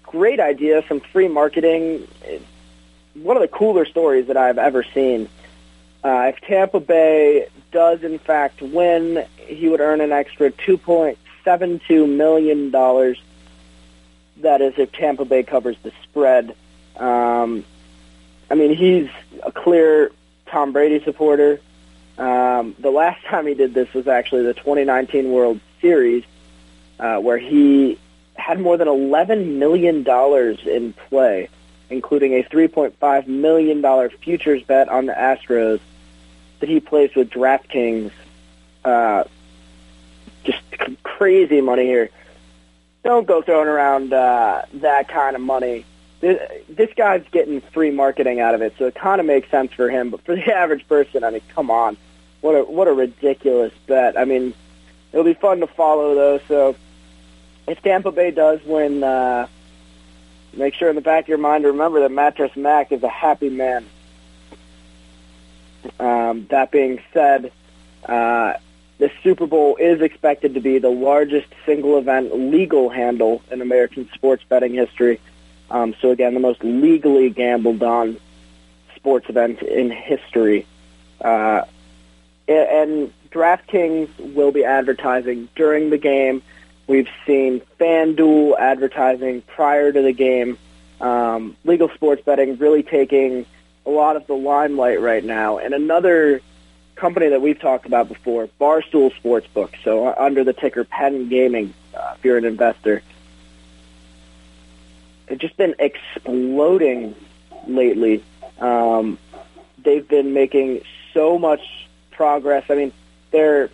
great 0.04 0.40
idea, 0.40 0.84
some 0.88 1.00
free 1.00 1.28
marketing. 1.28 2.08
One 3.16 3.36
of 3.36 3.42
the 3.42 3.48
cooler 3.48 3.86
stories 3.86 4.28
that 4.28 4.38
I've 4.38 4.60
ever 4.60 4.84
seen. 4.84 5.28
Uh, 6.04 6.32
if 6.36 6.40
Tampa 6.42 6.80
Bay 6.80 7.48
does 7.72 8.04
in 8.04 8.20
fact 8.20 8.62
win, 8.62 9.26
he 9.38 9.70
would 9.70 9.80
earn 9.80 10.02
an 10.02 10.12
extra 10.12 10.52
2.7 10.52 11.18
$1.72 11.46 12.16
million. 12.16 13.16
That 14.40 14.62
is 14.62 14.74
if 14.78 14.92
Tampa 14.92 15.26
Bay 15.26 15.44
covers 15.44 15.78
the 15.84 15.92
spread. 16.04 16.56
Um, 16.98 17.66
I 18.50 18.56
mean, 18.56 18.76
he's 18.76 19.10
a 19.44 19.52
clear 19.52 20.12
Tom 20.48 20.72
Brady 20.72 21.04
supporter. 21.04 21.60
Um, 22.18 22.76
the 22.80 22.92
last 22.92 23.24
time 23.30 23.48
he 23.48 23.54
did 23.54 23.74
this 23.74 23.94
was 23.94 24.08
actually 24.08 24.44
the 24.44 24.54
2019 24.54 25.32
World 25.32 25.60
Series, 25.82 26.24
uh, 27.00 27.18
where 27.20 27.38
he 27.38 27.98
had 28.36 28.60
more 28.60 28.78
than 28.78 28.88
$11 28.88 29.58
million 29.58 30.06
in 30.68 30.94
play, 30.94 31.50
including 31.90 32.34
a 32.34 32.44
$3.5 32.44 33.28
million 33.28 34.10
futures 34.22 34.64
bet 34.64 34.90
on 34.90 35.06
the 35.06 35.14
Astros 35.14 35.80
that 36.60 36.70
he 36.70 36.80
placed 36.80 37.16
with 37.16 37.30
DraftKings. 37.30 38.12
Uh, 38.84 39.26
just 40.44 40.62
crazy 41.04 41.62
money 41.62 41.86
here. 41.86 42.10
Don't 43.04 43.26
go 43.26 43.42
throwing 43.42 43.68
around 43.68 44.14
uh, 44.14 44.64
that 44.76 45.08
kind 45.08 45.36
of 45.36 45.42
money. 45.42 45.86
This, 46.20 46.40
this 46.68 46.90
guy's 46.96 47.24
getting 47.32 47.62
free 47.62 47.92
marketing 47.92 48.42
out 48.42 48.54
of 48.54 48.62
it, 48.62 48.74
so 48.78 48.88
it 48.88 48.96
kind 48.96 49.22
of 49.22 49.28
makes 49.28 49.50
sense 49.50 49.72
for 49.72 49.90
him. 49.90 50.10
But 50.10 50.22
for 50.26 50.36
the 50.36 50.54
average 50.54 50.88
person, 50.88 51.24
I 51.24 51.30
mean, 51.30 51.42
come 51.56 51.72
on, 51.72 51.98
what 52.42 52.54
a 52.54 52.64
what 52.64 52.88
a 52.88 52.94
ridiculous 52.94 53.74
bet. 53.88 54.18
I 54.18 54.26
mean, 54.26 54.54
it'll 55.12 55.24
be 55.24 55.34
fun 55.34 55.62
to 55.62 55.68
follow 55.68 56.16
though. 56.16 56.40
So 56.48 56.76
if 57.68 57.82
Tampa 57.82 58.12
Bay 58.12 58.32
does 58.32 58.60
win, 58.66 59.04
uh, 59.04 59.48
make 60.54 60.74
sure 60.74 60.90
in 60.90 60.96
the 60.96 61.02
back 61.02 61.26
of 61.26 61.30
your 61.30 61.38
mind 61.38 61.64
to 61.64 61.72
remember 61.72 62.02
that 62.02 62.12
Mattress 62.12 62.56
Mac 62.56 62.92
is 62.92 63.04
a 63.04 63.10
happy 63.10 63.50
man. 63.50 63.86
Um, 66.00 66.48
that 66.50 66.72
being 66.72 67.02
said, 67.14 67.52
uh, 68.06 68.54
the 69.00 69.10
Super 69.24 69.48
Bowl 69.48 69.78
is 69.78 70.02
expected 70.02 70.54
to 70.54 70.60
be 70.60 70.78
the 70.78 70.90
largest 70.90 71.48
single 71.66 71.98
event 71.98 72.38
legal 72.38 72.90
handle 72.90 73.42
in 73.50 73.62
American 73.62 74.10
sports 74.14 74.44
betting 74.48 74.74
history. 74.74 75.20
Um, 75.72 75.96
so 76.02 76.12
again, 76.12 76.34
the 76.34 76.40
most 76.40 76.64
legally 76.64 77.30
gambled 77.30 77.82
on 77.82 78.18
sports 78.96 79.30
event 79.30 79.62
in 79.62 79.90
history. 79.90 80.66
Uh, 81.22 81.62
and 82.48 83.14
DraftKings 83.32 84.34
will 84.34 84.52
be 84.52 84.66
advertising 84.66 85.48
during 85.56 85.90
the 85.92 85.98
game. 85.98 86.42
We've 86.88 87.10
seen 87.26 87.62
FanDuel 87.80 88.60
advertising 88.60 89.44
prior 89.44 89.92
to 89.94 90.02
the 90.02 90.12
game. 90.12 90.58
Um, 91.00 91.56
legal 91.64 91.90
sports 91.90 92.22
betting 92.26 92.58
really 92.58 92.84
taking 92.84 93.46
a 93.86 93.90
lot 93.90 94.18
of 94.18 94.28
the 94.28 94.34
limelight 94.34 95.00
right 95.00 95.24
now. 95.24 95.60
And 95.60 95.74
another 95.74 96.42
company 97.00 97.30
that 97.30 97.42
we've 97.42 97.60
talked 97.60 97.86
about 97.86 98.10
before, 98.10 98.50
Barstool 98.60 99.12
Sportsbook, 99.22 99.74
so 99.84 100.08
uh, 100.08 100.16
under 100.18 100.44
the 100.44 100.54
ticker 100.54 100.84
Penn 100.84 101.30
Gaming, 101.30 101.74
uh, 101.96 102.14
if 102.18 102.26
you're 102.26 102.38
an 102.38 102.46
investor. 102.46 103.02
They've 105.28 105.38
just 105.38 105.58
been 105.58 105.76
exploding 105.80 107.16
lately. 107.68 108.24
Um, 108.60 109.18
they've 109.84 110.08
been 110.08 110.34
making 110.34 110.82
so 111.14 111.40
much 111.40 111.62
progress. 112.12 112.66
I 112.70 112.76
mean, 112.76 112.92
their 113.32 113.70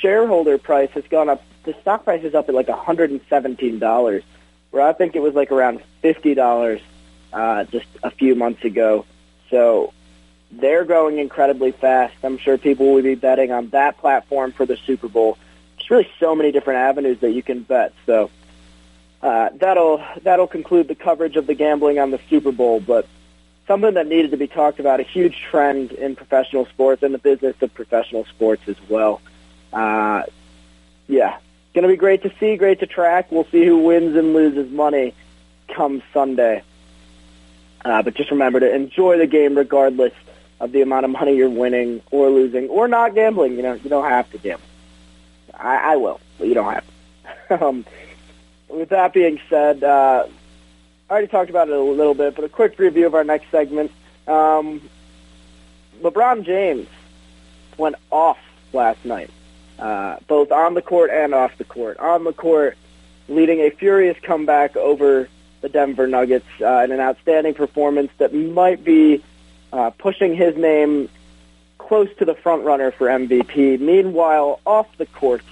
shareholder 0.00 0.58
price 0.58 0.90
has 0.90 1.04
gone 1.08 1.28
up. 1.28 1.42
The 1.64 1.74
stock 1.80 2.04
price 2.04 2.22
is 2.22 2.34
up 2.34 2.48
at 2.48 2.54
like 2.54 2.66
$117, 2.66 4.22
where 4.70 4.82
I 4.82 4.92
think 4.92 5.16
it 5.16 5.20
was 5.20 5.34
like 5.34 5.50
around 5.50 5.80
$50 6.04 6.80
uh, 7.32 7.64
just 7.64 7.86
a 8.02 8.10
few 8.10 8.34
months 8.34 8.64
ago. 8.64 9.06
So 9.50 9.92
they're 10.50 10.84
growing 10.84 11.18
incredibly 11.18 11.72
fast. 11.72 12.14
I'm 12.22 12.38
sure 12.38 12.58
people 12.58 12.92
will 12.92 13.02
be 13.02 13.14
betting 13.14 13.52
on 13.52 13.68
that 13.70 13.98
platform 13.98 14.52
for 14.52 14.66
the 14.66 14.76
Super 14.76 15.08
Bowl. 15.08 15.38
There's 15.76 15.90
really 15.90 16.10
so 16.18 16.34
many 16.34 16.52
different 16.52 16.78
avenues 16.78 17.20
that 17.20 17.32
you 17.32 17.42
can 17.42 17.62
bet. 17.62 17.92
So 18.06 18.30
uh, 19.22 19.50
that'll 19.54 20.02
that'll 20.22 20.46
conclude 20.46 20.88
the 20.88 20.94
coverage 20.94 21.36
of 21.36 21.46
the 21.46 21.54
gambling 21.54 21.98
on 21.98 22.10
the 22.10 22.20
Super 22.30 22.52
Bowl. 22.52 22.80
But 22.80 23.06
something 23.66 23.94
that 23.94 24.06
needed 24.06 24.30
to 24.30 24.36
be 24.36 24.46
talked 24.46 24.80
about, 24.80 25.00
a 25.00 25.04
huge 25.04 25.40
trend 25.50 25.92
in 25.92 26.16
professional 26.16 26.66
sports 26.66 27.02
and 27.02 27.12
the 27.12 27.18
business 27.18 27.56
of 27.60 27.74
professional 27.74 28.24
sports 28.26 28.62
as 28.68 28.76
well. 28.88 29.20
Uh, 29.72 30.22
yeah, 31.08 31.38
going 31.74 31.82
to 31.82 31.88
be 31.88 31.96
great 31.96 32.22
to 32.22 32.32
see, 32.40 32.56
great 32.56 32.80
to 32.80 32.86
track. 32.86 33.30
We'll 33.30 33.46
see 33.50 33.64
who 33.64 33.78
wins 33.78 34.16
and 34.16 34.32
loses 34.32 34.70
money 34.72 35.14
come 35.68 36.02
Sunday. 36.12 36.62
Uh, 37.84 38.02
but 38.02 38.14
just 38.14 38.30
remember 38.30 38.60
to 38.60 38.74
enjoy 38.74 39.18
the 39.18 39.26
game 39.26 39.56
regardless 39.56 40.12
of 40.60 40.72
the 40.72 40.80
amount 40.80 41.04
of 41.04 41.10
money 41.10 41.36
you're 41.36 41.50
winning 41.50 42.02
or 42.10 42.30
losing 42.30 42.68
or 42.68 42.88
not 42.88 43.14
gambling. 43.14 43.56
You 43.56 43.62
know, 43.62 43.74
you 43.74 43.90
don't 43.90 44.04
have 44.04 44.30
to 44.32 44.38
gamble. 44.38 44.62
I, 45.54 45.92
I 45.92 45.96
will, 45.96 46.20
but 46.38 46.48
you 46.48 46.54
don't 46.54 46.72
have 46.72 46.84
to. 47.48 47.66
um, 47.66 47.84
with 48.68 48.90
that 48.90 49.12
being 49.12 49.40
said, 49.48 49.82
uh, 49.84 50.26
I 51.08 51.12
already 51.12 51.28
talked 51.28 51.50
about 51.50 51.68
it 51.68 51.74
a 51.74 51.80
little 51.80 52.14
bit, 52.14 52.34
but 52.34 52.44
a 52.44 52.48
quick 52.48 52.78
review 52.78 53.06
of 53.06 53.14
our 53.14 53.24
next 53.24 53.50
segment. 53.50 53.92
Um, 54.26 54.82
LeBron 56.02 56.44
James 56.44 56.88
went 57.78 57.96
off 58.10 58.38
last 58.72 59.04
night, 59.04 59.30
uh, 59.78 60.16
both 60.26 60.50
on 60.50 60.74
the 60.74 60.82
court 60.82 61.10
and 61.10 61.32
off 61.32 61.56
the 61.58 61.64
court. 61.64 61.98
On 61.98 62.24
the 62.24 62.32
court, 62.32 62.76
leading 63.28 63.60
a 63.60 63.70
furious 63.70 64.16
comeback 64.22 64.76
over 64.76 65.28
the 65.60 65.68
Denver 65.68 66.06
Nuggets 66.06 66.46
uh, 66.60 66.82
in 66.84 66.92
an 66.92 67.00
outstanding 67.00 67.54
performance 67.54 68.10
that 68.18 68.34
might 68.34 68.84
be 68.84 69.22
uh, 69.72 69.90
pushing 69.90 70.34
his 70.34 70.56
name 70.56 71.08
close 71.78 72.08
to 72.18 72.24
the 72.24 72.34
front 72.34 72.64
runner 72.64 72.90
for 72.90 73.06
MVP. 73.06 73.78
Meanwhile, 73.80 74.60
off 74.66 74.86
the 74.98 75.06
court, 75.06 75.42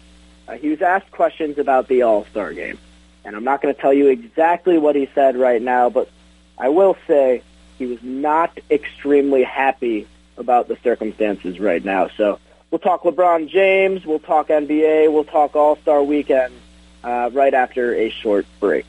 uh, 0.48 0.54
he 0.54 0.68
was 0.68 0.82
asked 0.82 1.10
questions 1.10 1.58
about 1.58 1.88
the 1.88 2.02
All-Star 2.02 2.52
game. 2.52 2.78
And 3.24 3.34
I'm 3.36 3.44
not 3.44 3.62
going 3.62 3.74
to 3.74 3.80
tell 3.80 3.92
you 3.92 4.08
exactly 4.08 4.76
what 4.78 4.96
he 4.96 5.08
said 5.14 5.36
right 5.36 5.62
now, 5.62 5.88
but 5.90 6.10
I 6.58 6.68
will 6.68 6.96
say 7.06 7.42
he 7.78 7.86
was 7.86 8.02
not 8.02 8.58
extremely 8.70 9.42
happy 9.42 10.06
about 10.36 10.68
the 10.68 10.76
circumstances 10.82 11.58
right 11.58 11.84
now. 11.84 12.08
So 12.16 12.38
we'll 12.70 12.80
talk 12.80 13.02
LeBron 13.02 13.48
James, 13.48 14.04
we'll 14.04 14.18
talk 14.18 14.48
NBA, 14.48 15.12
we'll 15.12 15.24
talk 15.24 15.56
All-Star 15.56 16.02
Weekend 16.02 16.52
uh, 17.02 17.30
right 17.32 17.54
after 17.54 17.94
a 17.94 18.10
short 18.10 18.46
break. 18.60 18.86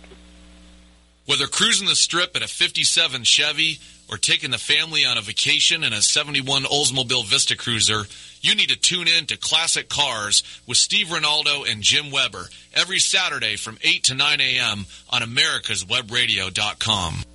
Whether 1.26 1.48
cruising 1.48 1.88
the 1.88 1.96
strip 1.96 2.36
in 2.36 2.44
a 2.44 2.48
57 2.48 3.24
Chevy 3.24 3.80
or 4.10 4.18
taking 4.18 4.52
the 4.52 4.58
family 4.58 5.06
on 5.06 5.18
a 5.18 5.22
vacation 5.22 5.84
in 5.84 5.94
a 5.94 6.02
71 6.02 6.64
Oldsmobile 6.64 7.26
Vista 7.26 7.58
Cruiser, 7.58 8.04
you 8.42 8.56
need 8.56 8.70
to 8.70 8.80
tune 8.80 9.08
in 9.08 9.26
to 9.28 9.38
Classic 9.38 9.88
Cars 9.90 10.44
with 10.68 10.78
Steve 10.78 11.08
Ronaldo 11.08 11.70
and 11.70 11.82
Jim 11.82 12.12
Weber 12.12 12.46
every 12.74 13.00
Saturday 13.00 13.56
from 13.56 13.78
8 13.82 14.04
to 14.04 14.16
9 14.16 14.40
a.m. 14.40 14.86
on 15.10 15.22
americaswebradio.com. 15.22 17.35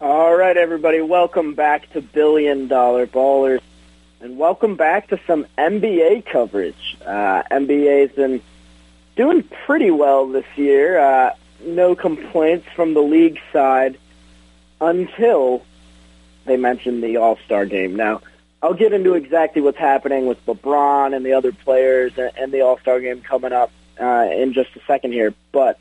All 0.00 0.32
right, 0.32 0.56
everybody, 0.56 1.00
welcome 1.00 1.54
back 1.54 1.90
to 1.90 2.00
Billion 2.00 2.68
Dollar 2.68 3.04
Ballers, 3.08 3.60
and 4.20 4.38
welcome 4.38 4.76
back 4.76 5.08
to 5.08 5.18
some 5.26 5.44
NBA 5.58 6.24
coverage. 6.24 6.96
Uh, 7.04 7.42
NBA's 7.50 8.14
been 8.14 8.40
doing 9.16 9.42
pretty 9.42 9.90
well 9.90 10.28
this 10.28 10.46
year. 10.54 11.00
Uh, 11.00 11.34
no 11.64 11.96
complaints 11.96 12.68
from 12.76 12.94
the 12.94 13.02
league 13.02 13.40
side 13.52 13.98
until 14.80 15.64
they 16.44 16.56
mentioned 16.56 17.02
the 17.02 17.16
All-Star 17.16 17.66
game. 17.66 17.96
Now, 17.96 18.20
I'll 18.62 18.74
get 18.74 18.92
into 18.92 19.14
exactly 19.14 19.62
what's 19.62 19.78
happening 19.78 20.26
with 20.26 20.38
LeBron 20.46 21.12
and 21.12 21.26
the 21.26 21.32
other 21.32 21.50
players 21.50 22.12
and 22.16 22.52
the 22.52 22.60
All-Star 22.60 23.00
game 23.00 23.20
coming 23.22 23.52
up 23.52 23.72
uh, 24.00 24.28
in 24.30 24.52
just 24.52 24.76
a 24.76 24.80
second 24.86 25.10
here, 25.10 25.34
but 25.50 25.76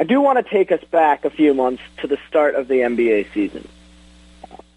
I 0.00 0.02
do 0.02 0.22
want 0.22 0.42
to 0.42 0.50
take 0.50 0.72
us 0.72 0.82
back 0.90 1.26
a 1.26 1.30
few 1.30 1.52
months 1.52 1.82
to 1.98 2.06
the 2.06 2.16
start 2.26 2.54
of 2.54 2.68
the 2.68 2.76
NBA 2.76 3.34
season. 3.34 3.68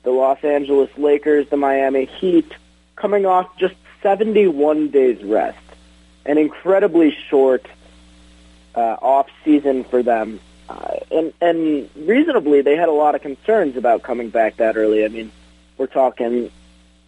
The 0.04 0.12
Los 0.12 0.44
Angeles 0.44 0.90
Lakers, 0.98 1.48
the 1.48 1.56
Miami 1.56 2.04
Heat, 2.04 2.52
coming 2.98 3.26
off 3.26 3.48
just 3.58 3.76
71 4.02 4.90
days 4.90 5.24
rest, 5.24 5.58
an 6.26 6.38
incredibly 6.38 7.16
short 7.30 7.66
uh, 8.76 8.98
off 9.02 9.30
season 9.46 9.86
for 9.86 10.04
them, 10.04 10.42
uh, 10.68 10.98
and 11.10 11.32
and 11.40 11.90
reasonably 11.96 12.60
they 12.62 12.76
had 12.76 12.90
a 12.90 12.92
lot 12.94 13.16
of 13.16 13.22
concerns 13.22 13.78
about 13.78 14.04
coming 14.04 14.30
back 14.30 14.58
that 14.58 14.76
early. 14.76 15.06
I 15.06 15.08
mean, 15.08 15.32
we're 15.78 15.88
talking 15.88 16.52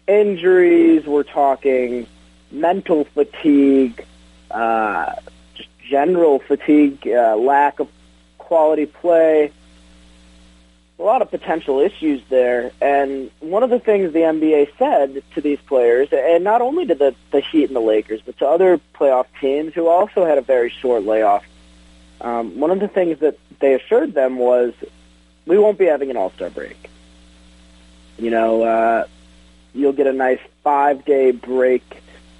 injuries, 0.08 1.04
we're 1.04 1.22
talking 1.22 2.06
mental 2.50 3.04
fatigue, 3.04 4.06
uh, 4.50 5.12
just 5.54 5.68
general 5.86 6.38
fatigue, 6.38 7.06
uh, 7.06 7.36
lack 7.36 7.78
of 7.78 7.90
quality 8.46 8.86
play. 8.86 9.52
A 10.98 11.02
lot 11.02 11.20
of 11.20 11.30
potential 11.30 11.80
issues 11.80 12.22
there. 12.30 12.72
And 12.80 13.30
one 13.40 13.62
of 13.62 13.68
the 13.68 13.78
things 13.78 14.12
the 14.12 14.20
NBA 14.20 14.78
said 14.78 15.22
to 15.34 15.40
these 15.42 15.58
players, 15.66 16.08
and 16.10 16.42
not 16.42 16.62
only 16.62 16.86
to 16.86 16.94
the, 16.94 17.14
the 17.32 17.40
Heat 17.40 17.64
and 17.64 17.76
the 17.76 17.80
Lakers, 17.80 18.22
but 18.24 18.38
to 18.38 18.46
other 18.46 18.80
playoff 18.94 19.26
teams 19.40 19.74
who 19.74 19.88
also 19.88 20.24
had 20.24 20.38
a 20.38 20.42
very 20.42 20.70
short 20.70 21.04
layoff, 21.04 21.44
um, 22.22 22.58
one 22.58 22.70
of 22.70 22.80
the 22.80 22.88
things 22.88 23.18
that 23.18 23.38
they 23.58 23.74
assured 23.74 24.14
them 24.14 24.36
was, 24.36 24.72
we 25.44 25.58
won't 25.58 25.78
be 25.78 25.84
having 25.84 26.10
an 26.10 26.16
all-star 26.16 26.48
break. 26.48 26.88
You 28.18 28.30
know, 28.30 28.62
uh, 28.62 29.06
you'll 29.74 29.92
get 29.92 30.06
a 30.06 30.12
nice 30.12 30.40
five-day 30.64 31.32
break 31.32 31.84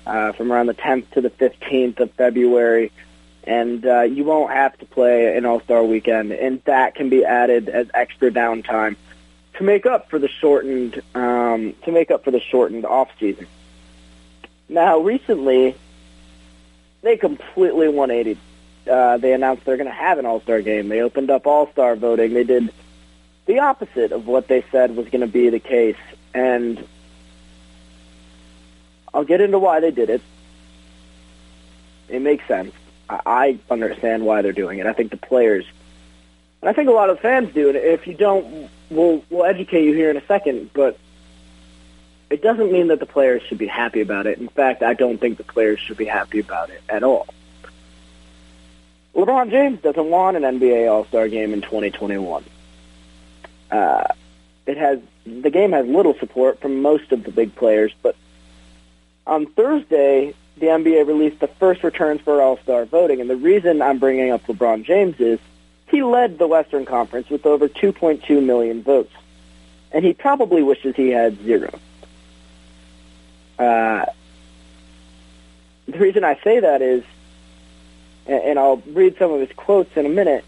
uh, 0.06 0.32
from 0.32 0.50
around 0.50 0.66
the 0.66 0.74
10th 0.74 1.10
to 1.10 1.20
the 1.20 1.30
15th 1.30 2.00
of 2.00 2.10
February 2.12 2.90
and 3.46 3.86
uh, 3.86 4.02
you 4.02 4.24
won't 4.24 4.52
have 4.52 4.76
to 4.78 4.86
play 4.86 5.36
an 5.36 5.44
All 5.44 5.60
Star 5.60 5.84
weekend, 5.84 6.32
and 6.32 6.62
that 6.64 6.94
can 6.94 7.08
be 7.08 7.24
added 7.24 7.68
as 7.68 7.88
extra 7.94 8.30
downtime 8.30 8.96
to 9.54 9.64
make 9.64 9.86
up 9.86 10.10
for 10.10 10.18
the 10.18 10.28
shortened 10.28 11.00
um, 11.14 11.74
to 11.84 11.92
make 11.92 12.10
up 12.10 12.24
for 12.24 12.30
the 12.30 12.40
shortened 12.40 12.84
off 12.84 13.08
season. 13.18 13.46
Now, 14.68 14.98
recently, 14.98 15.76
they 17.02 17.16
completely 17.16 17.88
180. 17.88 18.40
Uh, 18.90 19.16
they 19.18 19.32
announced 19.32 19.64
they're 19.64 19.76
going 19.76 19.88
to 19.88 19.94
have 19.94 20.18
an 20.18 20.26
All 20.26 20.40
Star 20.40 20.60
game. 20.60 20.88
They 20.88 21.00
opened 21.00 21.30
up 21.30 21.46
All 21.46 21.70
Star 21.70 21.94
voting. 21.96 22.34
They 22.34 22.44
did 22.44 22.72
the 23.46 23.60
opposite 23.60 24.10
of 24.10 24.26
what 24.26 24.48
they 24.48 24.64
said 24.72 24.96
was 24.96 25.06
going 25.08 25.20
to 25.20 25.28
be 25.28 25.50
the 25.50 25.60
case, 25.60 25.96
and 26.34 26.84
I'll 29.14 29.24
get 29.24 29.40
into 29.40 29.58
why 29.58 29.80
they 29.80 29.92
did 29.92 30.10
it. 30.10 30.20
It 32.08 32.22
makes 32.22 32.46
sense. 32.46 32.72
I 33.08 33.58
understand 33.70 34.24
why 34.24 34.42
they're 34.42 34.52
doing 34.52 34.78
it. 34.78 34.86
I 34.86 34.92
think 34.92 35.10
the 35.10 35.16
players, 35.16 35.64
and 36.60 36.68
I 36.68 36.72
think 36.72 36.88
a 36.88 36.92
lot 36.92 37.10
of 37.10 37.20
fans 37.20 37.52
do. 37.52 37.68
And 37.68 37.76
if 37.76 38.06
you 38.06 38.14
don't, 38.14 38.68
we'll 38.90 39.24
we'll 39.30 39.44
educate 39.44 39.84
you 39.84 39.94
here 39.94 40.10
in 40.10 40.16
a 40.16 40.26
second. 40.26 40.70
But 40.72 40.98
it 42.30 42.42
doesn't 42.42 42.72
mean 42.72 42.88
that 42.88 43.00
the 43.00 43.06
players 43.06 43.42
should 43.42 43.58
be 43.58 43.66
happy 43.66 44.00
about 44.00 44.26
it. 44.26 44.38
In 44.38 44.48
fact, 44.48 44.82
I 44.82 44.94
don't 44.94 45.18
think 45.18 45.38
the 45.38 45.44
players 45.44 45.78
should 45.78 45.96
be 45.96 46.04
happy 46.04 46.40
about 46.40 46.70
it 46.70 46.82
at 46.88 47.02
all. 47.02 47.26
LeBron 49.14 49.50
James 49.50 49.80
doesn't 49.80 50.10
want 50.10 50.36
an 50.36 50.42
NBA 50.42 50.90
All 50.90 51.04
Star 51.06 51.28
game 51.28 51.52
in 51.54 51.62
2021. 51.62 52.44
Uh, 53.70 54.04
it 54.66 54.76
has 54.76 54.98
the 55.24 55.50
game 55.50 55.72
has 55.72 55.86
little 55.86 56.14
support 56.18 56.60
from 56.60 56.82
most 56.82 57.12
of 57.12 57.24
the 57.24 57.30
big 57.30 57.54
players, 57.54 57.92
but 58.02 58.16
on 59.26 59.46
Thursday 59.46 60.34
the 60.56 60.66
NBA 60.66 61.06
released 61.06 61.40
the 61.40 61.48
first 61.48 61.82
returns 61.82 62.20
for 62.22 62.40
All-Star 62.40 62.86
voting. 62.86 63.20
And 63.20 63.28
the 63.28 63.36
reason 63.36 63.82
I'm 63.82 63.98
bringing 63.98 64.30
up 64.30 64.46
LeBron 64.46 64.84
James 64.84 65.20
is 65.20 65.38
he 65.88 66.02
led 66.02 66.38
the 66.38 66.46
Western 66.46 66.84
Conference 66.84 67.28
with 67.28 67.46
over 67.46 67.68
2.2 67.68 68.42
million 68.42 68.82
votes. 68.82 69.12
And 69.92 70.04
he 70.04 70.12
probably 70.12 70.62
wishes 70.62 70.96
he 70.96 71.10
had 71.10 71.42
zero. 71.42 71.78
Uh, 73.58 74.06
the 75.86 75.98
reason 75.98 76.24
I 76.24 76.38
say 76.42 76.60
that 76.60 76.82
is, 76.82 77.04
and 78.26 78.58
I'll 78.58 78.82
read 78.88 79.16
some 79.18 79.32
of 79.32 79.40
his 79.40 79.50
quotes 79.56 79.96
in 79.96 80.04
a 80.04 80.08
minute, 80.08 80.44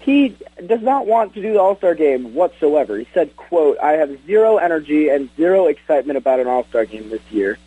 he 0.00 0.36
does 0.66 0.82
not 0.82 1.06
want 1.06 1.34
to 1.34 1.42
do 1.42 1.52
the 1.52 1.60
All-Star 1.60 1.94
game 1.94 2.34
whatsoever. 2.34 2.98
He 2.98 3.06
said, 3.14 3.36
quote, 3.36 3.78
I 3.78 3.92
have 3.92 4.18
zero 4.26 4.58
energy 4.58 5.08
and 5.08 5.28
zero 5.36 5.66
excitement 5.66 6.18
about 6.18 6.40
an 6.40 6.46
All-Star 6.46 6.84
game 6.86 7.08
this 7.08 7.22
year. 7.30 7.58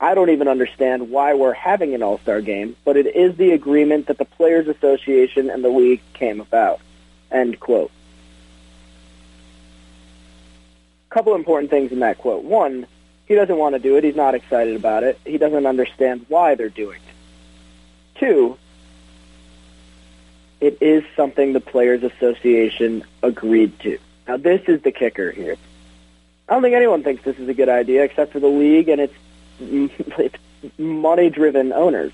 I 0.00 0.14
don't 0.14 0.30
even 0.30 0.48
understand 0.48 1.10
why 1.10 1.34
we're 1.34 1.52
having 1.52 1.94
an 1.94 2.02
All-Star 2.02 2.40
game, 2.40 2.74
but 2.84 2.96
it 2.96 3.14
is 3.14 3.36
the 3.36 3.50
agreement 3.50 4.06
that 4.06 4.16
the 4.16 4.24
Players 4.24 4.66
Association 4.66 5.50
and 5.50 5.62
the 5.62 5.68
league 5.68 6.00
came 6.14 6.40
about. 6.40 6.80
End 7.30 7.60
quote. 7.60 7.90
Couple 11.10 11.34
important 11.34 11.70
things 11.70 11.92
in 11.92 11.98
that 11.98 12.16
quote. 12.18 12.44
One, 12.44 12.86
he 13.26 13.34
doesn't 13.34 13.58
want 13.58 13.74
to 13.74 13.78
do 13.78 13.96
it. 13.96 14.04
He's 14.04 14.16
not 14.16 14.34
excited 14.34 14.74
about 14.74 15.02
it. 15.02 15.20
He 15.24 15.36
doesn't 15.36 15.66
understand 15.66 16.24
why 16.28 16.54
they're 16.54 16.68
doing 16.70 16.96
it. 16.96 18.18
Two, 18.18 18.56
it 20.60 20.78
is 20.80 21.04
something 21.14 21.52
the 21.52 21.60
Players 21.60 22.02
Association 22.02 23.04
agreed 23.22 23.78
to. 23.80 23.98
Now, 24.26 24.38
this 24.38 24.62
is 24.66 24.80
the 24.82 24.92
kicker 24.92 25.30
here. 25.30 25.56
I 26.48 26.54
don't 26.54 26.62
think 26.62 26.74
anyone 26.74 27.02
thinks 27.02 27.22
this 27.22 27.38
is 27.38 27.48
a 27.48 27.54
good 27.54 27.68
idea 27.68 28.02
except 28.04 28.32
for 28.32 28.40
the 28.40 28.48
league 28.48 28.88
and 28.88 29.00
its 29.00 29.14
money-driven 30.78 31.72
owners. 31.72 32.12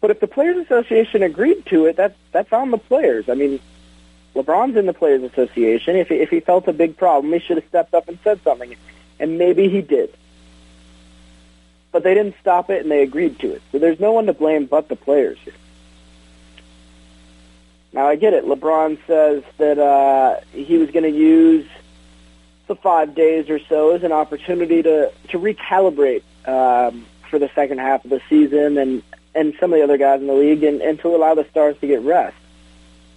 But 0.00 0.10
if 0.10 0.20
the 0.20 0.26
Players 0.26 0.58
Association 0.58 1.22
agreed 1.22 1.66
to 1.66 1.86
it, 1.86 1.96
that 1.96 2.16
that's 2.32 2.52
on 2.52 2.70
the 2.70 2.78
players. 2.78 3.28
I 3.28 3.34
mean, 3.34 3.60
LeBron's 4.34 4.76
in 4.76 4.86
the 4.86 4.92
Players 4.92 5.22
Association. 5.22 5.96
If 5.96 6.08
he, 6.08 6.16
if 6.16 6.30
he 6.30 6.40
felt 6.40 6.68
a 6.68 6.72
big 6.72 6.96
problem, 6.96 7.32
he 7.32 7.40
should 7.40 7.56
have 7.56 7.66
stepped 7.66 7.94
up 7.94 8.08
and 8.08 8.18
said 8.22 8.40
something, 8.44 8.76
and 9.18 9.38
maybe 9.38 9.68
he 9.68 9.80
did. 9.80 10.14
But 11.90 12.04
they 12.04 12.14
didn't 12.14 12.36
stop 12.40 12.68
it, 12.68 12.82
and 12.82 12.90
they 12.90 13.02
agreed 13.02 13.38
to 13.40 13.52
it. 13.52 13.62
So 13.72 13.78
there's 13.78 13.98
no 13.98 14.12
one 14.12 14.26
to 14.26 14.34
blame 14.34 14.66
but 14.66 14.88
the 14.88 14.96
players 14.96 15.38
here. 15.38 15.54
Now 17.92 18.06
I 18.08 18.16
get 18.16 18.34
it. 18.34 18.44
LeBron 18.44 18.98
says 19.06 19.42
that 19.56 19.78
uh, 19.78 20.40
he 20.52 20.76
was 20.76 20.90
going 20.90 21.10
to 21.10 21.18
use 21.18 21.66
the 22.66 22.76
five 22.76 23.14
days 23.14 23.48
or 23.48 23.58
so 23.58 23.92
as 23.92 24.02
an 24.02 24.12
opportunity 24.12 24.82
to 24.82 25.12
to 25.28 25.38
recalibrate 25.38 26.22
um, 26.46 27.06
for 27.30 27.38
the 27.38 27.50
second 27.54 27.78
half 27.78 28.04
of 28.04 28.10
the 28.10 28.20
season 28.28 28.78
and 28.78 29.02
and 29.34 29.54
some 29.60 29.72
of 29.72 29.78
the 29.78 29.84
other 29.84 29.98
guys 29.98 30.20
in 30.20 30.26
the 30.26 30.32
league 30.32 30.62
and, 30.62 30.80
and 30.80 30.98
to 31.00 31.14
allow 31.14 31.34
the 31.34 31.46
stars 31.50 31.76
to 31.80 31.86
get 31.86 32.00
rest. 32.00 32.36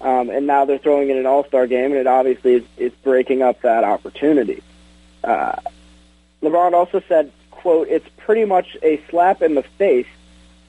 Um, 0.01 0.29
and 0.29 0.45
now 0.45 0.65
they're 0.65 0.77
throwing 0.77 1.09
in 1.09 1.17
an 1.17 1.25
All 1.25 1.45
Star 1.45 1.65
game, 1.67 1.91
and 1.91 1.95
it 1.95 2.07
obviously 2.07 2.55
is, 2.55 2.63
is 2.77 2.93
breaking 3.03 3.41
up 3.41 3.61
that 3.61 3.83
opportunity. 3.83 4.61
Uh, 5.23 5.55
LeBron 6.41 6.73
also 6.73 7.01
said, 7.07 7.31
"quote 7.51 7.87
It's 7.89 8.07
pretty 8.17 8.45
much 8.45 8.77
a 8.81 9.01
slap 9.09 9.41
in 9.41 9.55
the 9.55 9.63
face, 9.63 10.07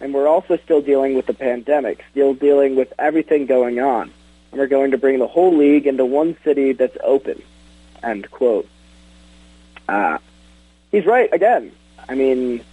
and 0.01 0.13
we're 0.13 0.27
also 0.27 0.57
still 0.57 0.81
dealing 0.81 1.15
with 1.15 1.27
the 1.27 1.35
pandemic, 1.35 2.05
still 2.11 2.35
dealing 2.35 2.75
with 2.75 2.93
everything 2.99 3.47
going 3.47 3.79
on, 3.79 4.11
and 4.51 4.61
we're 4.61 4.67
going 4.67 4.91
to 4.93 4.99
bring 4.99 5.21
the 5.21 5.29
whole 5.29 5.57
league 5.57 5.87
into 5.87 6.05
one 6.05 6.37
city 6.43 6.73
that's 6.73 6.97
open." 7.05 7.41
End 8.03 8.31
quote. 8.31 8.69
Uh, 9.89 10.19
he's 10.91 11.07
right 11.07 11.29
again. 11.33 11.73
I 12.09 12.15
mean, 12.15 12.65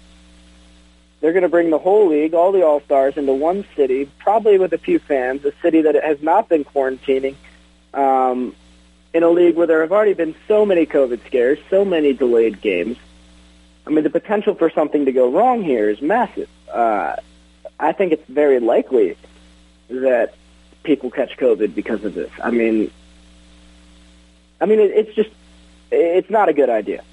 they're 1.19 1.33
going 1.33 1.43
to 1.43 1.49
bring 1.49 1.69
the 1.69 1.79
whole 1.79 2.07
league, 2.07 2.33
all 2.33 2.51
the 2.51 2.65
All 2.65 2.81
Stars, 2.81 3.17
into 3.17 3.33
one 3.33 3.65
city, 3.75 4.09
probably 4.19 4.57
with 4.59 4.73
a 4.73 4.77
few 4.77 4.99
fans, 4.99 5.43
a 5.45 5.53
city 5.61 5.81
that 5.81 5.95
has 5.95 6.21
not 6.21 6.47
been 6.47 6.63
quarantining, 6.63 7.35
um, 7.93 8.55
in 9.13 9.23
a 9.23 9.29
league 9.29 9.55
where 9.55 9.67
there 9.67 9.81
have 9.81 9.91
already 9.91 10.13
been 10.13 10.35
so 10.47 10.65
many 10.65 10.85
COVID 10.85 11.25
scares, 11.25 11.57
so 11.69 11.83
many 11.83 12.13
delayed 12.13 12.61
games. 12.61 12.97
I 13.85 13.89
mean, 13.89 14.03
the 14.03 14.09
potential 14.09 14.53
for 14.53 14.69
something 14.69 15.05
to 15.05 15.11
go 15.11 15.31
wrong 15.31 15.63
here 15.63 15.89
is 15.89 16.01
massive. 16.01 16.49
Uh, 16.71 17.15
I 17.79 17.93
think 17.93 18.11
it's 18.11 18.27
very 18.27 18.59
likely 18.59 19.17
that 19.89 20.35
people 20.83 21.09
catch 21.09 21.37
COVID 21.37 21.73
because 21.73 22.03
of 22.03 22.13
this. 22.13 22.31
I 22.43 22.51
mean, 22.51 22.91
I 24.59 24.65
mean, 24.65 24.79
it, 24.79 24.91
it's 24.91 25.15
just, 25.15 25.29
it's 25.91 26.29
not 26.29 26.49
a 26.49 26.53
good 26.53 26.69
idea. 26.69 27.03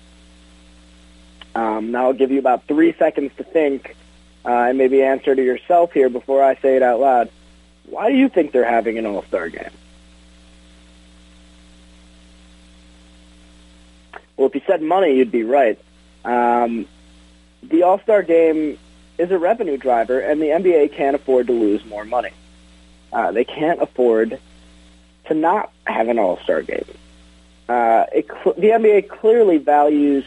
Um, 1.54 1.92
now 1.92 2.06
I'll 2.06 2.12
give 2.12 2.30
you 2.30 2.38
about 2.38 2.66
three 2.66 2.94
seconds 2.94 3.32
to 3.36 3.44
think 3.44 3.96
uh, 4.44 4.50
and 4.68 4.78
maybe 4.78 5.02
answer 5.02 5.34
to 5.34 5.42
yourself 5.42 5.92
here 5.92 6.08
before 6.08 6.42
I 6.42 6.56
say 6.56 6.76
it 6.76 6.82
out 6.82 7.00
loud. 7.00 7.30
Why 7.86 8.10
do 8.10 8.16
you 8.16 8.28
think 8.28 8.52
they're 8.52 8.68
having 8.68 8.98
an 8.98 9.06
All-Star 9.06 9.48
game? 9.48 9.70
Well, 14.36 14.48
if 14.48 14.54
you 14.54 14.62
said 14.66 14.82
money, 14.82 15.16
you'd 15.16 15.30
be 15.30 15.44
right. 15.44 15.78
Um, 16.24 16.86
the 17.62 17.84
All-Star 17.84 18.22
game 18.22 18.78
is 19.16 19.30
a 19.30 19.38
revenue 19.38 19.76
driver, 19.76 20.18
and 20.18 20.42
the 20.42 20.46
NBA 20.46 20.92
can't 20.92 21.14
afford 21.14 21.46
to 21.46 21.52
lose 21.52 21.84
more 21.84 22.04
money. 22.04 22.30
Uh, 23.12 23.30
they 23.30 23.44
can't 23.44 23.80
afford 23.80 24.40
to 25.26 25.34
not 25.34 25.70
have 25.86 26.08
an 26.08 26.18
All-Star 26.18 26.62
game 26.62 26.84
uh, 27.68 28.06
it, 28.12 28.28
the 28.28 28.68
NBA 28.68 29.08
clearly 29.08 29.58
values 29.58 30.24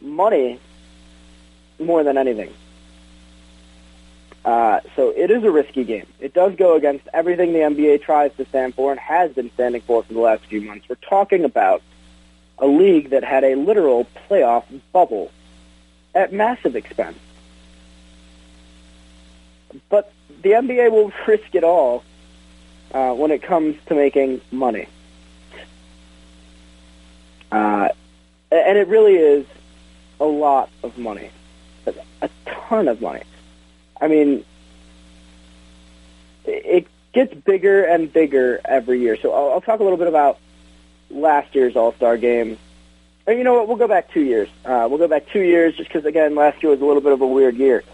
money 0.00 0.58
more 1.78 2.02
than 2.02 2.18
anything. 2.18 2.52
Uh, 4.44 4.80
so 4.96 5.10
it 5.10 5.30
is 5.30 5.44
a 5.44 5.50
risky 5.50 5.84
game. 5.84 6.06
It 6.18 6.34
does 6.34 6.56
go 6.56 6.74
against 6.74 7.06
everything 7.12 7.52
the 7.52 7.60
NBA 7.60 8.02
tries 8.02 8.34
to 8.36 8.44
stand 8.46 8.74
for 8.74 8.90
and 8.90 8.98
has 8.98 9.32
been 9.32 9.52
standing 9.52 9.82
for 9.82 10.02
for 10.02 10.12
the 10.12 10.20
last 10.20 10.44
few 10.46 10.60
months. 10.60 10.88
We're 10.88 10.96
talking 10.96 11.44
about 11.44 11.82
a 12.58 12.66
league 12.66 13.10
that 13.10 13.22
had 13.22 13.44
a 13.44 13.54
literal 13.54 14.06
playoff 14.28 14.64
bubble 14.92 15.30
at 16.14 16.32
massive 16.32 16.74
expense. 16.74 17.18
But 19.88 20.12
the 20.42 20.50
NBA 20.50 20.90
will 20.90 21.12
risk 21.26 21.54
it 21.54 21.62
all 21.62 22.02
uh, 22.92 23.14
when 23.14 23.30
it 23.30 23.42
comes 23.42 23.76
to 23.86 23.94
making 23.94 24.40
money. 24.50 24.88
Uh, 27.52 27.90
and 28.50 28.78
it 28.78 28.88
really 28.88 29.14
is 29.14 29.46
a 30.18 30.24
lot 30.24 30.70
of 30.82 30.96
money, 30.98 31.30
a 31.86 32.30
ton 32.46 32.88
of 32.88 33.00
money. 33.00 33.22
I 34.00 34.08
mean, 34.08 34.44
it 36.44 36.86
gets 37.12 37.34
bigger 37.34 37.84
and 37.84 38.12
bigger 38.12 38.60
every 38.64 39.00
year. 39.00 39.16
So 39.20 39.32
I'll, 39.32 39.52
I'll 39.52 39.60
talk 39.60 39.80
a 39.80 39.82
little 39.82 39.98
bit 39.98 40.08
about 40.08 40.38
last 41.10 41.54
year's 41.54 41.76
All 41.76 41.92
Star 41.92 42.16
game. 42.16 42.58
And 43.26 43.38
you 43.38 43.44
know 43.44 43.54
what? 43.54 43.68
We'll 43.68 43.76
go 43.76 43.86
back 43.86 44.10
two 44.10 44.22
years. 44.22 44.48
Uh, 44.64 44.86
we'll 44.88 44.98
go 44.98 45.06
back 45.06 45.28
two 45.28 45.42
years 45.42 45.76
just 45.76 45.88
because, 45.88 46.04
again, 46.04 46.34
last 46.34 46.62
year 46.62 46.70
was 46.70 46.80
a 46.80 46.84
little 46.84 47.02
bit 47.02 47.12
of 47.12 47.20
a 47.20 47.26
weird 47.26 47.56
year. 47.56 47.84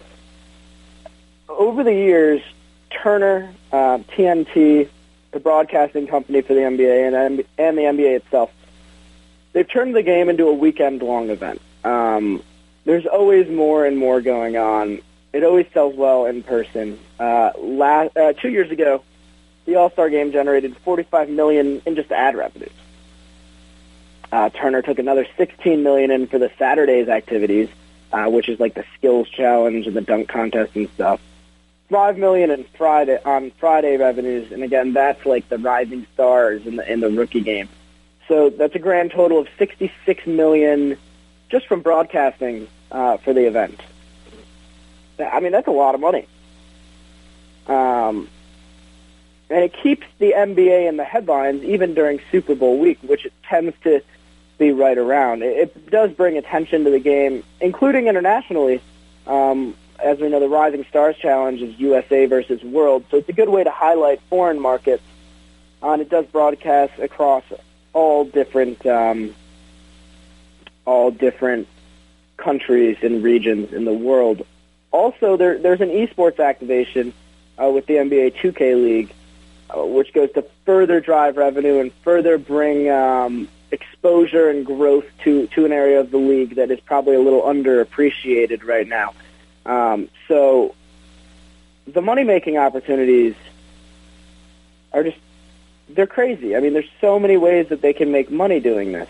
Over 1.47 1.83
the 1.83 1.93
years, 1.93 2.41
Turner, 2.89 3.53
uh, 3.71 3.99
TNT, 4.15 4.89
the 5.31 5.39
broadcasting 5.39 6.07
company 6.07 6.41
for 6.41 6.55
the 6.55 6.61
NBA, 6.61 7.07
and, 7.07 7.45
and 7.57 7.77
the 7.77 7.81
NBA 7.81 8.15
itself, 8.15 8.51
they've 9.53 9.69
turned 9.69 9.95
the 9.95 10.03
game 10.03 10.29
into 10.29 10.47
a 10.47 10.53
weekend-long 10.53 11.29
event. 11.29 11.61
Um, 11.83 12.43
there's 12.85 13.05
always 13.05 13.49
more 13.49 13.85
and 13.85 13.97
more 13.97 14.21
going 14.21 14.57
on 14.57 15.01
it 15.31 15.43
always 15.43 15.67
sells 15.73 15.95
well 15.95 16.25
in 16.25 16.43
person. 16.43 16.99
Uh, 17.19 17.51
last 17.57 18.15
uh, 18.17 18.33
two 18.33 18.49
years 18.49 18.71
ago, 18.71 19.03
the 19.65 19.75
All 19.75 19.91
Star 19.91 20.09
Game 20.09 20.31
generated 20.31 20.75
45 20.77 21.29
million 21.29 21.81
in 21.85 21.95
just 21.95 22.11
ad 22.11 22.35
revenues. 22.35 22.71
Uh, 24.31 24.49
Turner 24.49 24.81
took 24.81 24.99
another 24.99 25.27
16 25.37 25.83
million 25.83 26.11
in 26.11 26.27
for 26.27 26.37
the 26.37 26.51
Saturday's 26.57 27.09
activities, 27.09 27.69
uh, 28.11 28.25
which 28.25 28.49
is 28.49 28.59
like 28.59 28.73
the 28.75 28.85
skills 28.95 29.27
challenge 29.29 29.87
and 29.87 29.95
the 29.95 30.01
dunk 30.01 30.29
contest 30.29 30.75
and 30.75 30.89
stuff. 30.89 31.19
Five 31.89 32.17
million 32.19 32.51
in 32.51 32.63
Friday 32.77 33.19
on 33.25 33.51
Friday 33.51 33.97
revenues, 33.97 34.51
and 34.51 34.63
again, 34.63 34.93
that's 34.93 35.25
like 35.25 35.49
the 35.49 35.57
rising 35.57 36.05
stars 36.13 36.65
in 36.67 36.75
the 36.75 36.91
in 36.91 36.99
the 36.99 37.09
rookie 37.09 37.41
game. 37.41 37.67
So 38.29 38.51
that's 38.51 38.75
a 38.75 38.79
grand 38.79 39.11
total 39.11 39.39
of 39.39 39.47
66 39.57 40.27
million 40.27 40.97
just 41.49 41.67
from 41.67 41.81
broadcasting 41.81 42.67
uh, 42.91 43.17
for 43.17 43.33
the 43.33 43.47
event. 43.47 43.81
I 45.19 45.39
mean, 45.41 45.51
that's 45.51 45.67
a 45.67 45.71
lot 45.71 45.95
of 45.95 45.99
money. 45.99 46.27
Um, 47.67 48.29
and 49.49 49.63
it 49.63 49.73
keeps 49.73 50.05
the 50.19 50.33
NBA 50.37 50.87
in 50.87 50.97
the 50.97 51.03
headlines 51.03 51.63
even 51.63 51.95
during 51.95 52.21
Super 52.31 52.53
Bowl 52.53 52.79
week, 52.79 52.99
which 53.01 53.25
it 53.25 53.33
tends 53.43 53.75
to 53.83 54.01
be 54.59 54.71
right 54.71 54.97
around. 54.97 55.41
It, 55.41 55.57
it 55.57 55.89
does 55.89 56.11
bring 56.11 56.37
attention 56.37 56.83
to 56.83 56.91
the 56.91 56.99
game, 56.99 57.43
including 57.59 58.07
internationally. 58.07 58.79
Um, 59.25 59.75
as 59.97 60.19
we 60.19 60.29
know, 60.29 60.39
the 60.39 60.47
Rising 60.47 60.85
Stars 60.87 61.17
Challenge 61.17 61.61
is 61.61 61.77
USA 61.79 62.27
versus 62.27 62.61
World, 62.63 63.05
so 63.09 63.17
it's 63.17 63.29
a 63.29 63.33
good 63.33 63.49
way 63.49 63.63
to 63.63 63.71
highlight 63.71 64.21
foreign 64.29 64.59
markets. 64.59 65.03
Uh, 65.81 65.93
and 65.93 66.01
it 66.01 66.09
does 66.09 66.25
broadcast 66.27 66.99
across 66.99 67.43
all 67.99 68.25
different 68.25 68.85
um, 68.85 69.35
all 70.85 71.11
different 71.11 71.67
countries 72.37 72.97
and 73.01 73.23
regions 73.23 73.73
in 73.73 73.83
the 73.85 73.93
world 73.93 74.45
also, 74.91 75.37
there, 75.37 75.57
there's 75.57 75.81
an 75.81 75.89
esports 75.89 76.43
activation 76.43 77.13
uh, 77.61 77.69
with 77.69 77.85
the 77.85 77.95
NBA 77.95 78.35
2K 78.35 78.81
League, 78.81 79.13
uh, 79.69 79.85
which 79.85 80.13
goes 80.13 80.31
to 80.33 80.43
further 80.65 80.99
drive 80.99 81.37
revenue 81.37 81.79
and 81.79 81.93
further 82.03 82.37
bring 82.37 82.89
um, 82.89 83.47
exposure 83.71 84.49
and 84.49 84.65
growth 84.65 85.05
to, 85.23 85.47
to 85.47 85.65
an 85.65 85.71
area 85.71 85.99
of 85.99 86.09
the 86.09 86.17
league 86.17 86.55
that 86.55 86.71
is 86.71 86.79
probably 86.79 87.15
a 87.15 87.19
little 87.19 87.43
underappreciated 87.43 88.65
right 88.65 88.87
now. 88.87 89.13
Um, 89.65 90.09
so 90.27 90.73
the 91.85 92.01
money-making 92.01 92.57
opportunities 92.57 93.35
are 94.91 95.03
just, 95.03 95.17
they're 95.89 96.07
crazy. 96.07 96.55
I 96.55 96.59
mean, 96.59 96.73
there's 96.73 96.89
so 97.01 97.19
many 97.19 97.37
ways 97.37 97.69
that 97.69 97.81
they 97.81 97.93
can 97.93 98.11
make 98.11 98.29
money 98.29 98.59
doing 98.59 98.91
this. 98.91 99.09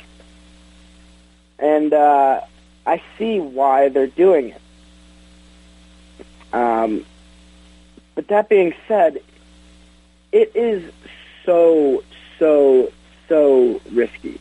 And 1.60 1.94
uh, 1.94 2.42
I 2.86 3.02
see 3.18 3.39
why 3.39 3.89
they're 3.89 4.08
doing 4.08 4.50
it. 4.50 4.62
Um, 6.54 7.06
but 8.15 8.28
that 8.30 8.50
being 8.50 8.74
said, 8.88 9.22
it 10.32 10.56
is 10.56 10.92
so, 11.46 12.04
so, 12.38 12.92
so 13.28 13.82
risky. 13.92 14.39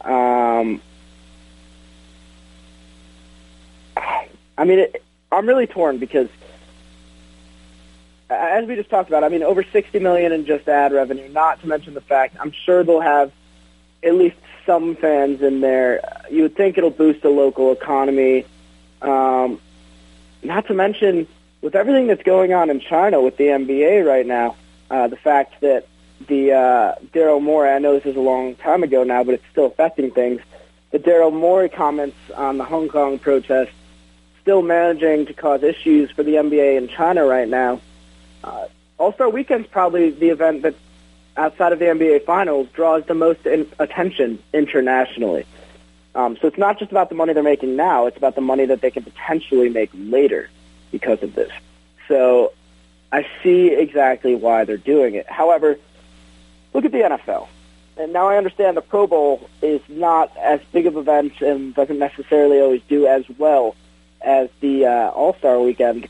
Um, 0.00 0.80
I 3.96 4.64
mean, 4.64 4.80
it, 4.80 5.02
I'm 5.30 5.46
really 5.46 5.66
torn 5.66 5.98
because, 5.98 6.28
as 8.32 8.66
we 8.66 8.76
just 8.76 8.90
talked 8.90 9.08
about, 9.08 9.24
I 9.24 9.28
mean, 9.28 9.42
over 9.42 9.62
60 9.62 9.98
million 9.98 10.32
in 10.32 10.46
just 10.46 10.68
ad 10.68 10.92
revenue. 10.92 11.28
Not 11.28 11.60
to 11.60 11.66
mention 11.66 11.94
the 11.94 12.00
fact, 12.00 12.36
I'm 12.40 12.52
sure 12.52 12.84
they'll 12.84 13.00
have 13.00 13.32
at 14.02 14.14
least 14.14 14.36
some 14.66 14.96
fans 14.96 15.42
in 15.42 15.60
there. 15.60 16.00
You 16.30 16.42
would 16.42 16.56
think 16.56 16.78
it'll 16.78 16.90
boost 16.90 17.22
the 17.22 17.30
local 17.30 17.72
economy. 17.72 18.44
Um, 19.00 19.60
not 20.42 20.66
to 20.68 20.74
mention, 20.74 21.26
with 21.60 21.74
everything 21.74 22.06
that's 22.06 22.22
going 22.22 22.52
on 22.52 22.70
in 22.70 22.80
China 22.80 23.20
with 23.20 23.36
the 23.36 23.44
NBA 23.44 24.06
right 24.06 24.26
now, 24.26 24.56
uh, 24.90 25.08
the 25.08 25.16
fact 25.16 25.60
that 25.60 25.86
the 26.26 26.52
uh, 26.52 26.94
Daryl 27.12 27.42
Morey, 27.42 27.70
I 27.70 27.78
know 27.78 27.94
this 27.94 28.06
is 28.06 28.16
a 28.16 28.20
long 28.20 28.54
time 28.56 28.82
ago 28.82 29.04
now, 29.04 29.24
but 29.24 29.34
it's 29.34 29.44
still 29.50 29.66
affecting 29.66 30.10
things. 30.10 30.40
The 30.90 30.98
Daryl 30.98 31.32
Morey 31.32 31.68
comments 31.68 32.16
on 32.36 32.58
the 32.58 32.64
Hong 32.64 32.88
Kong 32.88 33.18
protest 33.18 33.72
still 34.42 34.62
managing 34.62 35.26
to 35.26 35.32
cause 35.32 35.62
issues 35.62 36.10
for 36.10 36.22
the 36.22 36.34
NBA 36.34 36.76
in 36.76 36.88
China 36.88 37.24
right 37.24 37.48
now. 37.48 37.80
Uh, 38.42 38.66
All-Star 38.98 39.28
Weekend's 39.28 39.68
probably 39.68 40.10
the 40.10 40.30
event 40.30 40.62
that, 40.62 40.74
outside 41.36 41.72
of 41.72 41.78
the 41.78 41.86
NBA 41.86 42.24
Finals, 42.24 42.68
draws 42.72 43.04
the 43.06 43.14
most 43.14 43.46
in- 43.46 43.70
attention 43.78 44.38
internationally. 44.52 45.46
Um, 46.14 46.36
so 46.40 46.46
it's 46.46 46.58
not 46.58 46.78
just 46.78 46.90
about 46.90 47.08
the 47.08 47.14
money 47.14 47.32
they're 47.32 47.42
making 47.42 47.76
now; 47.76 48.06
it's 48.06 48.16
about 48.16 48.34
the 48.34 48.42
money 48.42 48.66
that 48.66 48.80
they 48.80 48.90
can 48.90 49.02
potentially 49.02 49.68
make 49.68 49.90
later 49.94 50.50
because 50.90 51.22
of 51.22 51.34
this. 51.34 51.50
So 52.06 52.52
I 53.10 53.26
see 53.42 53.68
exactly 53.72 54.34
why 54.34 54.64
they're 54.64 54.76
doing 54.76 55.14
it. 55.14 55.30
However, 55.30 55.78
look 56.74 56.84
at 56.84 56.92
the 56.92 56.98
NFL. 56.98 57.48
And 57.96 58.12
now 58.12 58.28
I 58.28 58.38
understand 58.38 58.76
the 58.76 58.82
Pro 58.82 59.06
Bowl 59.06 59.48
is 59.60 59.80
not 59.88 60.34
as 60.38 60.60
big 60.72 60.86
of 60.86 60.96
an 60.96 61.02
event 61.02 61.40
and 61.40 61.74
doesn't 61.74 61.98
necessarily 61.98 62.58
always 62.60 62.80
do 62.88 63.06
as 63.06 63.24
well 63.36 63.76
as 64.22 64.48
the 64.60 64.86
uh, 64.86 65.10
All 65.10 65.34
Star 65.34 65.60
Weekend. 65.60 66.08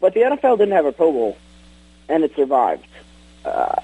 But 0.00 0.14
the 0.14 0.20
NFL 0.20 0.58
didn't 0.58 0.74
have 0.74 0.86
a 0.86 0.92
Pro 0.92 1.12
Bowl, 1.12 1.38
and 2.12 2.24
it 2.24 2.36
survived. 2.36 2.86
Uh, 3.44 3.80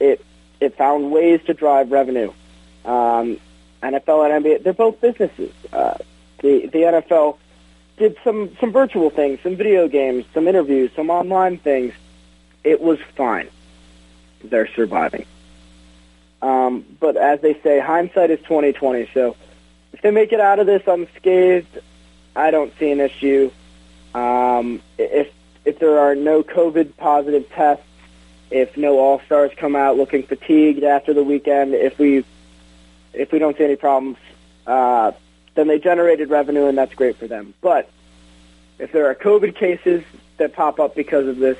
it 0.00 0.24
it 0.58 0.76
found 0.76 1.12
ways 1.12 1.40
to 1.46 1.54
drive 1.54 1.92
revenue. 1.92 2.32
Um, 2.84 3.38
NFL 3.82 4.30
and 4.30 4.44
NBA, 4.44 4.62
they're 4.62 4.72
both 4.72 5.00
businesses. 5.00 5.52
Uh, 5.72 5.98
the 6.38 6.66
the 6.66 6.78
NFL 6.78 7.36
did 7.98 8.16
some 8.24 8.56
some 8.58 8.72
virtual 8.72 9.10
things, 9.10 9.38
some 9.42 9.54
video 9.54 9.86
games, 9.86 10.24
some 10.32 10.48
interviews, 10.48 10.90
some 10.96 11.10
online 11.10 11.58
things. 11.58 11.92
It 12.64 12.80
was 12.80 12.98
fine. 13.16 13.48
They're 14.42 14.68
surviving. 14.74 15.26
Um, 16.40 16.84
but 16.98 17.18
as 17.18 17.40
they 17.42 17.60
say, 17.62 17.80
hindsight 17.80 18.30
is 18.30 18.40
twenty 18.42 18.72
twenty. 18.72 19.08
So 19.12 19.36
if 19.92 20.00
they 20.00 20.10
make 20.10 20.32
it 20.32 20.40
out 20.40 20.58
of 20.58 20.66
this 20.66 20.82
unscathed, 20.86 21.78
I 22.34 22.50
don't 22.50 22.72
see 22.78 22.90
an 22.90 23.00
issue. 23.00 23.50
Um, 24.14 24.80
if 24.96 25.30
if 25.64 25.78
there 25.78 25.98
are 25.98 26.14
no 26.14 26.42
COVID 26.42 26.96
positive 26.96 27.48
tests, 27.50 27.84
if 28.50 28.76
no 28.76 28.98
All 28.98 29.20
Stars 29.26 29.52
come 29.56 29.76
out 29.76 29.96
looking 29.96 30.22
fatigued 30.22 30.82
after 30.82 31.14
the 31.14 31.22
weekend, 31.22 31.74
if 31.74 31.98
we 31.98 32.24
if 33.12 33.32
we 33.32 33.38
don't 33.38 33.56
see 33.56 33.64
any 33.64 33.76
problems, 33.76 34.16
uh, 34.66 35.12
then 35.54 35.66
they 35.68 35.78
generated 35.78 36.30
revenue, 36.30 36.66
and 36.66 36.78
that's 36.78 36.94
great 36.94 37.16
for 37.16 37.26
them. 37.26 37.54
But 37.60 37.90
if 38.78 38.92
there 38.92 39.06
are 39.06 39.14
COVID 39.14 39.54
cases 39.54 40.04
that 40.38 40.54
pop 40.54 40.80
up 40.80 40.94
because 40.94 41.26
of 41.26 41.38
this, 41.38 41.58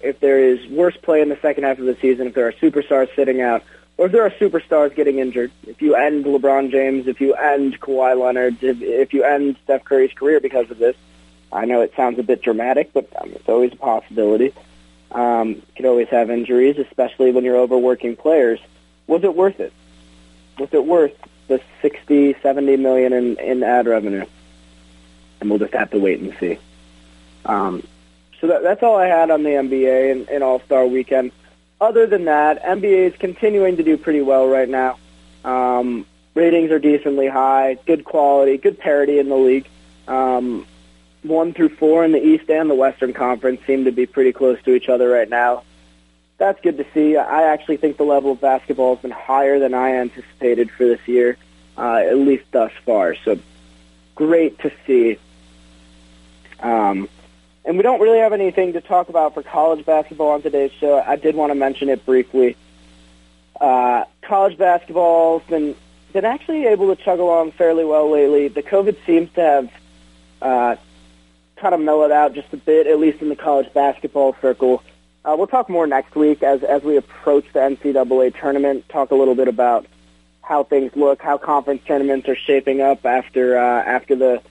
if 0.00 0.20
there 0.20 0.38
is 0.38 0.66
worse 0.68 0.96
play 0.96 1.20
in 1.20 1.28
the 1.28 1.38
second 1.40 1.64
half 1.64 1.78
of 1.78 1.86
the 1.86 1.96
season, 2.00 2.28
if 2.28 2.34
there 2.34 2.46
are 2.46 2.52
superstars 2.52 3.14
sitting 3.16 3.40
out, 3.40 3.62
or 3.96 4.06
if 4.06 4.12
there 4.12 4.24
are 4.24 4.30
superstars 4.30 4.94
getting 4.94 5.18
injured, 5.18 5.50
if 5.66 5.82
you 5.82 5.96
end 5.96 6.24
LeBron 6.24 6.70
James, 6.70 7.08
if 7.08 7.20
you 7.20 7.34
end 7.34 7.80
Kawhi 7.80 8.18
Leonard, 8.18 8.62
if, 8.62 8.80
if 8.80 9.12
you 9.12 9.24
end 9.24 9.56
Steph 9.64 9.84
Curry's 9.84 10.12
career 10.12 10.38
because 10.38 10.70
of 10.70 10.78
this, 10.78 10.94
I 11.52 11.64
know 11.64 11.80
it 11.80 11.92
sounds 11.96 12.18
a 12.18 12.22
bit 12.22 12.42
dramatic, 12.42 12.92
but 12.92 13.08
um, 13.20 13.30
it's 13.32 13.48
always 13.48 13.72
a 13.72 13.76
possibility. 13.76 14.52
Um, 15.12 15.50
you 15.50 15.62
could 15.76 15.86
always 15.86 16.08
have 16.08 16.30
injuries, 16.30 16.78
especially 16.78 17.32
when 17.32 17.44
you're 17.44 17.56
overworking 17.56 18.16
players. 18.16 18.60
Was 19.06 19.24
it 19.24 19.34
worth 19.34 19.58
it? 19.58 19.72
was 20.58 20.68
it 20.72 20.84
worth 20.84 21.14
the 21.46 21.60
60, 21.82 22.36
70 22.42 22.76
million 22.76 23.12
in, 23.12 23.36
in 23.38 23.62
ad 23.62 23.86
revenue? 23.86 24.24
And 25.40 25.50
we'll 25.50 25.58
just 25.58 25.74
have 25.74 25.90
to 25.92 25.98
wait 25.98 26.20
and 26.20 26.36
see. 26.38 26.58
Um, 27.44 27.86
so 28.40 28.48
that, 28.48 28.62
that's 28.62 28.82
all 28.82 28.96
I 28.96 29.06
had 29.06 29.30
on 29.30 29.42
the 29.42 29.50
NBA 29.50 30.12
and, 30.12 30.28
and 30.28 30.42
All 30.42 30.60
Star 30.60 30.86
Weekend. 30.86 31.32
Other 31.80 32.06
than 32.06 32.24
that, 32.24 32.62
NBA 32.62 33.12
is 33.12 33.16
continuing 33.18 33.76
to 33.76 33.82
do 33.82 33.96
pretty 33.96 34.20
well 34.20 34.48
right 34.48 34.68
now. 34.68 34.98
Um, 35.44 36.06
ratings 36.34 36.72
are 36.72 36.80
decently 36.80 37.28
high, 37.28 37.78
good 37.86 38.04
quality, 38.04 38.58
good 38.58 38.78
parity 38.78 39.18
in 39.18 39.28
the 39.28 39.36
league. 39.36 39.68
Um, 40.08 40.66
one 41.22 41.52
through 41.52 41.70
four 41.70 42.04
in 42.04 42.12
the 42.12 42.24
East 42.24 42.50
and 42.50 42.70
the 42.70 42.74
Western 42.74 43.12
Conference 43.12 43.60
seem 43.66 43.84
to 43.84 43.92
be 43.92 44.06
pretty 44.06 44.32
close 44.32 44.60
to 44.62 44.74
each 44.74 44.88
other 44.88 45.08
right 45.08 45.28
now. 45.28 45.64
That's 46.38 46.60
good 46.60 46.76
to 46.78 46.86
see. 46.94 47.16
I 47.16 47.52
actually 47.52 47.78
think 47.78 47.96
the 47.96 48.04
level 48.04 48.32
of 48.32 48.40
basketball 48.40 48.94
has 48.94 49.02
been 49.02 49.10
higher 49.10 49.58
than 49.58 49.74
I 49.74 49.96
anticipated 49.96 50.70
for 50.70 50.84
this 50.84 51.00
year, 51.06 51.36
uh, 51.76 51.96
at 51.96 52.16
least 52.16 52.44
thus 52.52 52.70
far. 52.84 53.16
So 53.24 53.38
great 54.14 54.58
to 54.60 54.70
see. 54.86 55.18
Um, 56.60 57.08
and 57.64 57.76
we 57.76 57.82
don't 57.82 58.00
really 58.00 58.20
have 58.20 58.32
anything 58.32 58.72
to 58.74 58.80
talk 58.80 59.08
about 59.08 59.34
for 59.34 59.42
college 59.42 59.84
basketball 59.84 60.30
on 60.30 60.42
today's 60.42 60.72
show. 60.72 61.02
I 61.04 61.16
did 61.16 61.34
want 61.34 61.50
to 61.50 61.54
mention 61.54 61.88
it 61.88 62.06
briefly. 62.06 62.56
Uh, 63.60 64.04
college 64.22 64.56
basketball's 64.56 65.42
been 65.48 65.74
been 66.12 66.24
actually 66.24 66.66
able 66.66 66.94
to 66.94 67.02
chug 67.02 67.18
along 67.18 67.52
fairly 67.52 67.84
well 67.84 68.10
lately. 68.10 68.48
The 68.48 68.62
COVID 68.62 68.96
seems 69.04 69.30
to 69.34 69.40
have 69.42 69.70
uh, 70.40 70.76
kind 71.60 71.74
of 71.74 71.80
mellowed 71.80 72.12
out 72.12 72.34
just 72.34 72.52
a 72.52 72.56
bit, 72.56 72.86
at 72.86 72.98
least 72.98 73.20
in 73.20 73.28
the 73.28 73.36
college 73.36 73.72
basketball 73.72 74.36
circle. 74.40 74.82
Uh, 75.24 75.34
we'll 75.36 75.46
talk 75.46 75.68
more 75.68 75.86
next 75.86 76.14
week 76.14 76.42
as 76.42 76.62
as 76.62 76.82
we 76.82 76.96
approach 76.96 77.44
the 77.52 77.58
NCAA 77.58 78.38
tournament. 78.38 78.88
Talk 78.88 79.10
a 79.10 79.14
little 79.14 79.34
bit 79.34 79.48
about 79.48 79.86
how 80.42 80.64
things 80.64 80.92
look, 80.94 81.20
how 81.20 81.36
conference 81.36 81.82
tournaments 81.84 82.28
are 82.28 82.36
shaping 82.36 82.80
up 82.80 83.04
after 83.04 83.58
uh, 83.58 83.82
after 83.82 84.14
the 84.14 84.42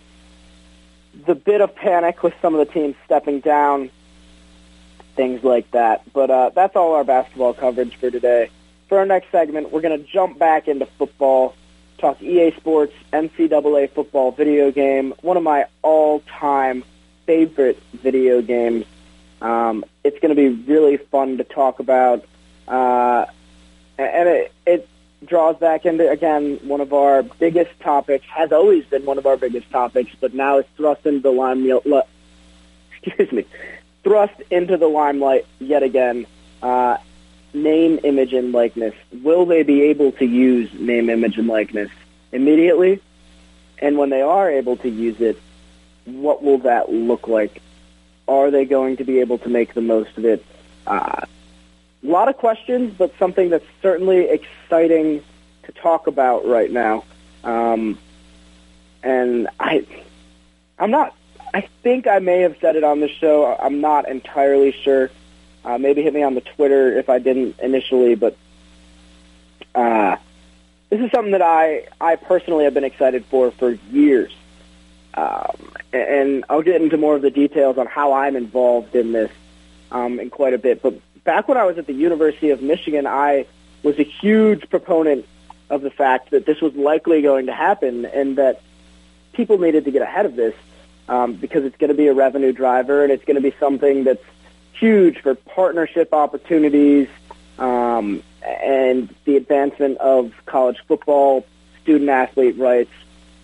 the 1.26 1.36
bit 1.36 1.62
of 1.62 1.76
panic 1.76 2.22
with 2.22 2.34
some 2.42 2.54
of 2.54 2.66
the 2.66 2.72
teams 2.72 2.96
stepping 3.06 3.40
down, 3.40 3.90
things 5.16 5.44
like 5.44 5.70
that. 5.72 6.02
But 6.14 6.30
uh, 6.30 6.52
that's 6.54 6.76
all 6.76 6.94
our 6.94 7.04
basketball 7.04 7.54
coverage 7.54 7.96
for 7.96 8.12
today. 8.12 8.50
For 8.88 9.00
our 9.00 9.06
next 9.06 9.32
segment, 9.32 9.72
we're 9.72 9.82
going 9.82 10.00
to 10.00 10.06
jump 10.06 10.38
back 10.38 10.68
into 10.68 10.86
football, 10.86 11.56
talk 11.98 12.22
EA 12.22 12.52
Sports 12.56 12.94
NCAA 13.12 13.90
football 13.92 14.32
video 14.32 14.72
game, 14.72 15.14
one 15.22 15.38
of 15.38 15.44
my 15.44 15.66
all-time 15.82 16.84
favorite 17.28 17.80
video 17.94 18.42
games. 18.42 18.86
Um, 19.42 19.86
it's 20.04 20.18
going 20.20 20.36
to 20.36 20.50
be 20.50 20.50
really 20.50 20.98
fun 20.98 21.38
to 21.38 21.44
talk 21.44 21.80
about, 21.80 22.26
uh, 22.68 23.26
and 24.00 24.30
it, 24.30 24.52
it 24.66 24.90
draws 25.26 25.58
back 25.58 25.86
into 25.86 26.10
again 26.10 26.60
one 26.64 26.82
of 26.82 26.94
our 26.94 27.22
biggest 27.22 27.80
topics. 27.82 28.26
Has 28.28 28.52
always 28.52 28.86
been 28.86 29.06
one 29.06 29.20
of 29.20 29.28
our 29.28 29.38
biggest 29.38 29.70
topics, 29.70 30.12
but 30.20 30.34
now 30.34 30.58
it's 30.58 30.70
thrust 30.76 31.06
into 31.06 31.20
the 31.20 31.32
limelight. 31.32 31.86
Excuse 33.04 33.32
me, 33.32 33.46
thrust 34.04 34.42
into 34.50 34.78
the 34.78 34.88
limelight 34.88 35.46
yet 35.60 35.84
again. 35.84 36.26
Uh, 36.64 36.98
name, 37.54 38.00
image, 38.04 38.34
and 38.34 38.52
likeness. 38.52 38.96
Will 39.22 39.46
they 39.46 39.62
be 39.62 39.84
able 39.84 40.12
to 40.14 40.26
use 40.26 40.74
name, 40.74 41.10
image, 41.10 41.38
and 41.38 41.48
likeness 41.48 41.92
immediately? 42.32 43.02
And 43.80 43.98
when 43.98 44.10
they 44.10 44.22
are 44.22 44.50
able 44.50 44.78
to 44.78 44.90
use 44.90 45.22
it, 45.22 45.40
what 46.08 46.44
will 46.44 46.60
that 46.60 46.92
look 46.92 47.28
like? 47.28 47.62
Are 48.28 48.50
they 48.52 48.66
going 48.66 48.98
to 48.98 49.04
be 49.04 49.20
able 49.20 49.38
to 49.40 49.50
make 49.50 49.74
the 49.74 49.82
most 49.82 50.18
of 50.18 50.26
it? 50.26 50.44
Uh, 50.86 51.22
a 52.04 52.08
lot 52.08 52.30
of 52.30 52.38
questions, 52.38 52.94
but 52.98 53.14
something 53.20 53.50
that's 53.50 53.66
certainly 53.82 54.30
exciting 54.30 55.24
to 55.64 55.72
talk 55.74 56.08
about 56.08 56.46
right 56.46 56.72
now. 56.72 57.04
Um, 57.44 57.98
and 59.04 59.48
I, 59.60 59.86
I'm 60.80 60.92
not. 60.92 61.14
I 61.54 61.68
think 61.82 62.08
I 62.08 62.20
may 62.20 62.42
have 62.42 62.58
said 62.60 62.76
it 62.76 62.84
on 62.84 63.00
the 63.00 63.08
show. 63.08 63.56
I'm 63.60 63.82
not 63.82 64.08
entirely 64.08 64.74
sure. 64.84 65.10
Uh, 65.64 65.78
maybe 65.78 66.02
hit 66.02 66.14
me 66.14 66.24
on 66.24 66.36
the 66.36 66.42
Twitter 66.42 66.98
if 66.98 67.10
I 67.10 67.20
didn't 67.20 67.60
initially, 67.60 68.16
but 68.16 68.38
uh, 69.76 70.18
this 70.90 71.00
is 71.02 71.12
something 71.12 71.32
that 71.32 71.42
I 71.42 71.88
I 72.00 72.16
personally 72.16 72.66
have 72.66 72.74
been 72.74 72.84
excited 72.84 73.26
for 73.26 73.52
for 73.52 73.72
years. 73.92 74.34
Um, 75.14 75.67
and 75.94 76.44
I'll 76.50 76.62
get 76.62 76.82
into 76.82 76.98
more 76.98 77.16
of 77.16 77.22
the 77.22 77.32
details 77.32 77.78
on 77.78 77.88
how 77.88 78.14
I'm 78.14 78.36
involved 78.36 78.96
in 78.96 79.12
this 79.12 79.32
um, 79.92 80.20
in 80.20 80.30
quite 80.30 80.54
a 80.54 80.58
bit. 80.58 80.82
But 80.82 81.00
back 81.24 81.48
when 81.48 81.58
I 81.58 81.66
was 81.66 81.78
at 81.78 81.88
the 81.88 81.94
University 81.94 82.50
of 82.50 82.62
Michigan, 82.62 83.08
I 83.08 83.46
was 83.84 83.98
a 84.00 84.04
huge 84.04 84.70
proponent 84.70 85.26
of 85.70 85.82
the 85.82 85.90
fact 85.90 86.32
that 86.32 86.46
this 86.46 86.62
was 86.62 86.74
likely 86.76 87.22
going 87.22 87.46
to 87.46 87.54
happen 87.54 88.06
and 88.06 88.38
that 88.38 88.62
people 89.34 89.58
needed 89.58 89.86
to 89.86 89.92
get 89.92 90.02
ahead 90.02 90.26
of 90.26 90.36
this 90.36 90.56
um, 91.10 91.34
because 91.34 91.64
it's 91.64 91.78
going 91.78 91.90
to 91.90 91.96
be 91.96 92.08
a 92.08 92.14
revenue 92.14 92.52
driver 92.52 93.04
and 93.04 93.12
it's 93.12 93.24
going 93.26 93.36
to 93.36 93.42
be 93.42 93.54
something 93.60 94.04
that's 94.04 94.24
huge 94.74 95.20
for 95.20 95.36
partnership 95.36 96.14
opportunities 96.14 97.08
um, 97.60 98.22
and 98.44 99.14
the 99.26 99.36
advancement 99.36 99.98
of 99.98 100.34
college 100.46 100.78
football, 100.88 101.46
student 101.82 102.10
athlete 102.10 102.58
rights, 102.58 102.92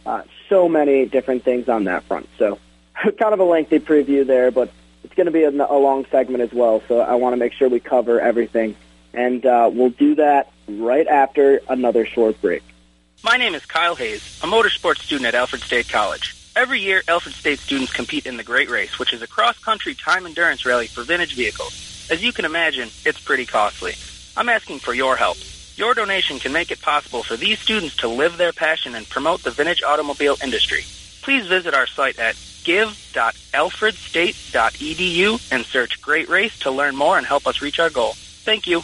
uh, 0.05 0.21
so 0.49 0.69
many 0.69 1.05
different 1.05 1.43
things 1.43 1.69
on 1.69 1.85
that 1.85 2.03
front. 2.03 2.29
So 2.37 2.59
kind 2.95 3.33
of 3.33 3.39
a 3.39 3.43
lengthy 3.43 3.79
preview 3.79 4.25
there, 4.25 4.51
but 4.51 4.71
it's 5.03 5.13
going 5.13 5.25
to 5.25 5.31
be 5.31 5.43
a, 5.43 5.49
a, 5.49 5.77
long 5.77 6.05
segment 6.11 6.41
as 6.41 6.53
well, 6.53 6.81
so 6.87 6.99
I 6.99 7.15
want 7.15 7.33
to 7.33 7.37
make 7.37 7.53
sure 7.53 7.69
we 7.69 7.79
cover 7.79 8.19
everything. 8.19 8.75
And 9.13 9.45
uh, 9.45 9.69
we'll 9.71 9.89
do 9.89 10.15
that 10.15 10.51
right 10.67 11.07
after 11.07 11.61
another 11.69 12.05
short 12.05 12.41
break. 12.41 12.63
My 13.23 13.37
name 13.37 13.53
is 13.53 13.65
Kyle 13.65 13.95
Hayes, 13.95 14.39
a 14.43 14.47
motorsports 14.47 14.99
student 14.99 15.27
at 15.27 15.35
Alfred 15.35 15.61
State 15.61 15.87
College. 15.89 16.35
Every 16.55 16.79
year, 16.79 17.01
Alfred 17.07 17.33
State 17.33 17.59
students 17.59 17.91
compete 17.91 18.25
in 18.25 18.37
the 18.37 18.43
Great 18.43 18.69
Race, 18.69 18.99
which 18.99 19.13
is 19.13 19.21
a 19.21 19.27
cross-country 19.27 19.95
time 19.95 20.25
endurance 20.25 20.65
rally 20.65 20.87
for 20.87 21.03
vintage 21.03 21.35
vehicles. 21.35 22.07
As 22.11 22.23
you 22.23 22.31
can 22.33 22.45
imagine, 22.45 22.89
it's 23.05 23.19
pretty 23.19 23.45
costly. 23.45 23.93
I'm 24.35 24.49
asking 24.49 24.79
for 24.79 24.93
your 24.93 25.15
help. 25.15 25.37
Your 25.75 25.95
donation 25.95 26.39
can 26.39 26.53
make 26.53 26.71
it 26.71 26.81
possible 26.81 27.23
for 27.23 27.35
these 27.35 27.59
students 27.59 27.95
to 27.97 28.07
live 28.07 28.37
their 28.37 28.53
passion 28.53 28.93
and 28.93 29.09
promote 29.09 29.41
the 29.43 29.49
vintage 29.51 29.81
automobile 29.81 30.37
industry. 30.43 30.83
Please 31.21 31.47
visit 31.47 31.73
our 31.73 31.87
site 31.87 32.19
at 32.19 32.35
give.alfredstate.edu 32.63 35.51
and 35.51 35.65
search 35.65 35.99
Great 36.01 36.29
Race 36.29 36.57
to 36.59 36.71
learn 36.71 36.95
more 36.95 37.17
and 37.17 37.25
help 37.25 37.47
us 37.47 37.61
reach 37.61 37.79
our 37.79 37.89
goal. 37.89 38.13
Thank 38.15 38.67
you. 38.67 38.83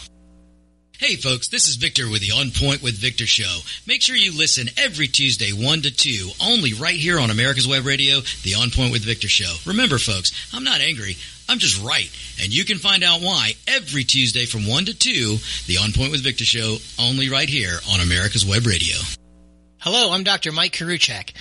Hey 0.97 1.15
folks, 1.15 1.47
this 1.47 1.69
is 1.69 1.77
Victor 1.77 2.09
with 2.09 2.19
the 2.19 2.33
On 2.33 2.51
Point 2.51 2.83
with 2.83 2.97
Victor 2.97 3.25
show. 3.25 3.59
Make 3.87 4.01
sure 4.01 4.17
you 4.17 4.37
listen 4.37 4.67
every 4.77 5.07
Tuesday 5.07 5.53
1 5.53 5.83
to 5.83 5.91
2, 5.91 6.31
only 6.43 6.73
right 6.73 6.95
here 6.95 7.17
on 7.19 7.29
America's 7.29 7.69
Web 7.69 7.85
Radio, 7.85 8.19
the 8.43 8.55
On 8.55 8.69
Point 8.69 8.91
with 8.91 9.05
Victor 9.05 9.29
show. 9.29 9.55
Remember 9.65 9.97
folks, 9.97 10.33
I'm 10.53 10.65
not 10.65 10.81
angry, 10.81 11.15
I'm 11.49 11.57
just 11.57 11.81
right. 11.81 12.09
And 12.39 12.53
you 12.53 12.63
can 12.63 12.77
find 12.77 13.03
out 13.03 13.21
why 13.21 13.53
every 13.67 14.03
Tuesday 14.03 14.45
from 14.45 14.67
1 14.67 14.85
to 14.85 14.93
2, 14.93 15.37
the 15.65 15.79
On 15.79 15.91
Point 15.91 16.11
with 16.11 16.23
Victor 16.23 16.45
show, 16.45 16.77
only 16.99 17.27
right 17.27 17.49
here 17.49 17.79
on 17.91 18.01
America's 18.01 18.45
Web 18.45 18.67
Radio. 18.67 18.95
Hello, 19.79 20.11
I'm 20.11 20.23
Dr. 20.23 20.51
Mike 20.51 20.73
Karuchak. 20.73 21.31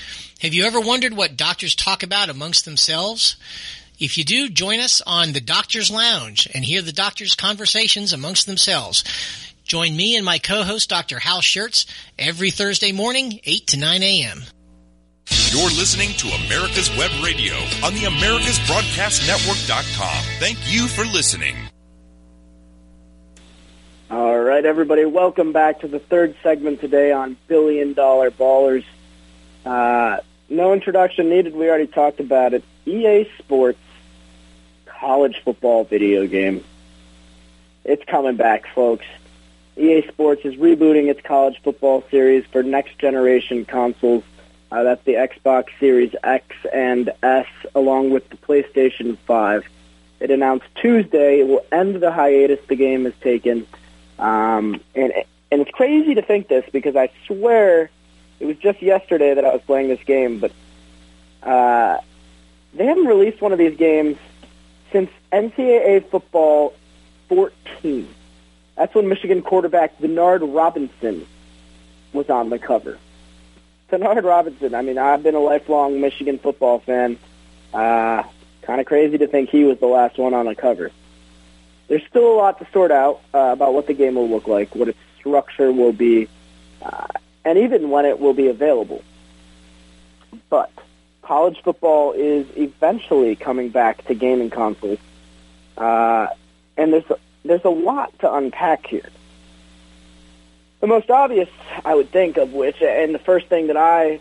Have 0.40 0.54
you 0.54 0.64
ever 0.64 0.80
wondered 0.80 1.12
what 1.12 1.36
doctors 1.36 1.74
talk 1.74 2.02
about 2.02 2.30
amongst 2.30 2.64
themselves? 2.64 3.36
If 3.98 4.16
you 4.16 4.24
do, 4.24 4.48
join 4.48 4.80
us 4.80 5.02
on 5.06 5.32
the 5.32 5.42
Doctor's 5.42 5.90
Lounge 5.90 6.48
and 6.54 6.64
hear 6.64 6.80
the 6.80 6.92
doctors' 6.92 7.34
conversations 7.34 8.14
amongst 8.14 8.46
themselves. 8.46 9.04
Join 9.64 9.94
me 9.94 10.16
and 10.16 10.24
my 10.24 10.38
co-host, 10.38 10.88
Dr. 10.88 11.18
Hal 11.18 11.42
Schertz, 11.42 11.84
every 12.18 12.50
Thursday 12.50 12.92
morning, 12.92 13.40
8 13.44 13.66
to 13.66 13.76
9 13.78 14.02
a.m. 14.02 14.44
You're 15.30 15.70
listening 15.70 16.10
to 16.18 16.28
America's 16.28 16.94
Web 16.96 17.10
Radio 17.22 17.54
on 17.84 17.92
the 17.94 18.04
AmericasBroadcastNetwork.com. 18.04 20.24
Thank 20.38 20.58
you 20.66 20.86
for 20.88 21.04
listening. 21.04 21.56
All 24.10 24.38
right, 24.38 24.64
everybody, 24.64 25.04
welcome 25.04 25.52
back 25.52 25.80
to 25.80 25.88
the 25.88 25.98
third 25.98 26.34
segment 26.42 26.80
today 26.80 27.12
on 27.12 27.36
Billion 27.46 27.92
Dollar 27.92 28.30
Ballers. 28.30 28.84
Uh, 29.66 30.20
no 30.48 30.72
introduction 30.72 31.28
needed. 31.28 31.54
We 31.54 31.68
already 31.68 31.88
talked 31.88 32.20
about 32.20 32.54
it. 32.54 32.64
EA 32.86 33.28
Sports 33.38 33.78
college 34.86 35.42
football 35.44 35.84
video 35.84 36.26
game. 36.26 36.64
It's 37.84 38.02
coming 38.04 38.36
back, 38.36 38.66
folks. 38.74 39.04
EA 39.76 40.06
Sports 40.08 40.40
is 40.44 40.54
rebooting 40.56 41.08
its 41.08 41.20
college 41.20 41.60
football 41.62 42.02
series 42.10 42.46
for 42.46 42.62
next 42.62 42.98
generation 42.98 43.66
consoles. 43.66 44.24
Uh, 44.70 44.82
that's 44.82 45.04
the 45.04 45.14
Xbox 45.14 45.66
Series 45.80 46.14
X 46.22 46.44
and 46.72 47.10
S, 47.22 47.46
along 47.74 48.10
with 48.10 48.28
the 48.28 48.36
PlayStation 48.36 49.16
5. 49.18 49.64
It 50.20 50.30
announced 50.30 50.66
Tuesday 50.74 51.40
it 51.40 51.48
will 51.48 51.64
end 51.72 51.96
the 51.96 52.10
hiatus 52.10 52.60
the 52.68 52.76
game 52.76 53.04
has 53.04 53.14
taken. 53.20 53.66
Um, 54.18 54.80
and, 54.94 55.12
and 55.50 55.62
it's 55.62 55.70
crazy 55.70 56.14
to 56.14 56.22
think 56.22 56.48
this 56.48 56.64
because 56.72 56.96
I 56.96 57.10
swear 57.26 57.90
it 58.40 58.46
was 58.46 58.56
just 58.56 58.82
yesterday 58.82 59.34
that 59.34 59.44
I 59.44 59.52
was 59.52 59.62
playing 59.62 59.88
this 59.88 60.02
game, 60.04 60.38
but 60.38 60.52
uh, 61.42 61.98
they 62.74 62.86
haven't 62.86 63.06
released 63.06 63.40
one 63.40 63.52
of 63.52 63.58
these 63.58 63.76
games 63.76 64.18
since 64.92 65.10
NCAA 65.32 66.08
football 66.10 66.74
14. 67.28 68.08
That's 68.76 68.94
when 68.94 69.08
Michigan 69.08 69.42
quarterback 69.42 69.98
Denard 69.98 70.54
Robinson 70.54 71.26
was 72.12 72.28
on 72.28 72.50
the 72.50 72.58
cover. 72.58 72.98
Denard 73.90 74.24
Robinson. 74.24 74.74
I 74.74 74.82
mean, 74.82 74.98
I've 74.98 75.22
been 75.22 75.34
a 75.34 75.40
lifelong 75.40 76.00
Michigan 76.00 76.38
football 76.38 76.78
fan. 76.80 77.18
Uh, 77.72 78.22
Kind 78.68 78.82
of 78.82 78.86
crazy 78.86 79.16
to 79.16 79.26
think 79.26 79.48
he 79.48 79.64
was 79.64 79.78
the 79.78 79.86
last 79.86 80.18
one 80.18 80.34
on 80.34 80.44
the 80.44 80.54
cover. 80.54 80.90
There's 81.86 82.04
still 82.06 82.30
a 82.30 82.36
lot 82.36 82.58
to 82.58 82.66
sort 82.70 82.90
out 82.90 83.22
uh, 83.32 83.38
about 83.54 83.72
what 83.72 83.86
the 83.86 83.94
game 83.94 84.16
will 84.16 84.28
look 84.28 84.46
like, 84.46 84.74
what 84.74 84.88
its 84.88 84.98
structure 85.18 85.72
will 85.72 85.94
be, 85.94 86.28
uh, 86.82 87.06
and 87.46 87.56
even 87.56 87.88
when 87.88 88.04
it 88.04 88.20
will 88.20 88.34
be 88.34 88.48
available. 88.48 89.02
But 90.50 90.70
college 91.22 91.62
football 91.62 92.12
is 92.12 92.46
eventually 92.58 93.36
coming 93.36 93.70
back 93.70 94.04
to 94.08 94.14
gaming 94.14 94.50
consoles, 94.50 94.98
uh, 95.78 96.26
and 96.76 96.92
there's 96.92 97.08
a, 97.08 97.16
there's 97.46 97.64
a 97.64 97.70
lot 97.70 98.12
to 98.18 98.30
unpack 98.30 98.86
here. 98.86 99.08
The 100.80 100.86
most 100.86 101.10
obvious, 101.10 101.48
I 101.84 101.94
would 101.94 102.10
think, 102.10 102.36
of 102.36 102.52
which, 102.52 102.80
and 102.80 103.14
the 103.14 103.18
first 103.18 103.46
thing 103.48 103.66
that 103.66 103.76
I 103.76 104.20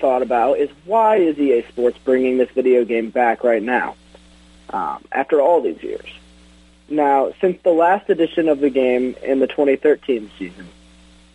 thought 0.00 0.22
about 0.22 0.58
is 0.58 0.70
why 0.84 1.16
is 1.16 1.38
EA 1.38 1.64
Sports 1.68 1.98
bringing 2.04 2.36
this 2.36 2.50
video 2.50 2.84
game 2.84 3.10
back 3.10 3.44
right 3.44 3.62
now, 3.62 3.94
um, 4.70 5.04
after 5.12 5.40
all 5.40 5.60
these 5.60 5.82
years? 5.82 6.08
Now, 6.88 7.32
since 7.40 7.62
the 7.62 7.70
last 7.70 8.10
edition 8.10 8.48
of 8.48 8.60
the 8.60 8.70
game 8.70 9.14
in 9.22 9.38
the 9.38 9.46
2013 9.46 10.30
season, 10.38 10.68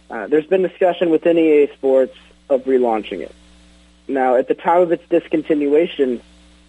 uh, 0.10 0.28
there's 0.28 0.46
been 0.46 0.62
discussion 0.62 1.10
within 1.10 1.38
EA 1.38 1.68
Sports 1.74 2.18
of 2.50 2.64
relaunching 2.66 3.22
it. 3.22 3.34
Now, 4.10 4.36
at 4.36 4.50
the 4.50 4.56
time 4.56 4.82
of 4.82 4.92
its 4.92 5.06
discontinuation, 5.06 6.20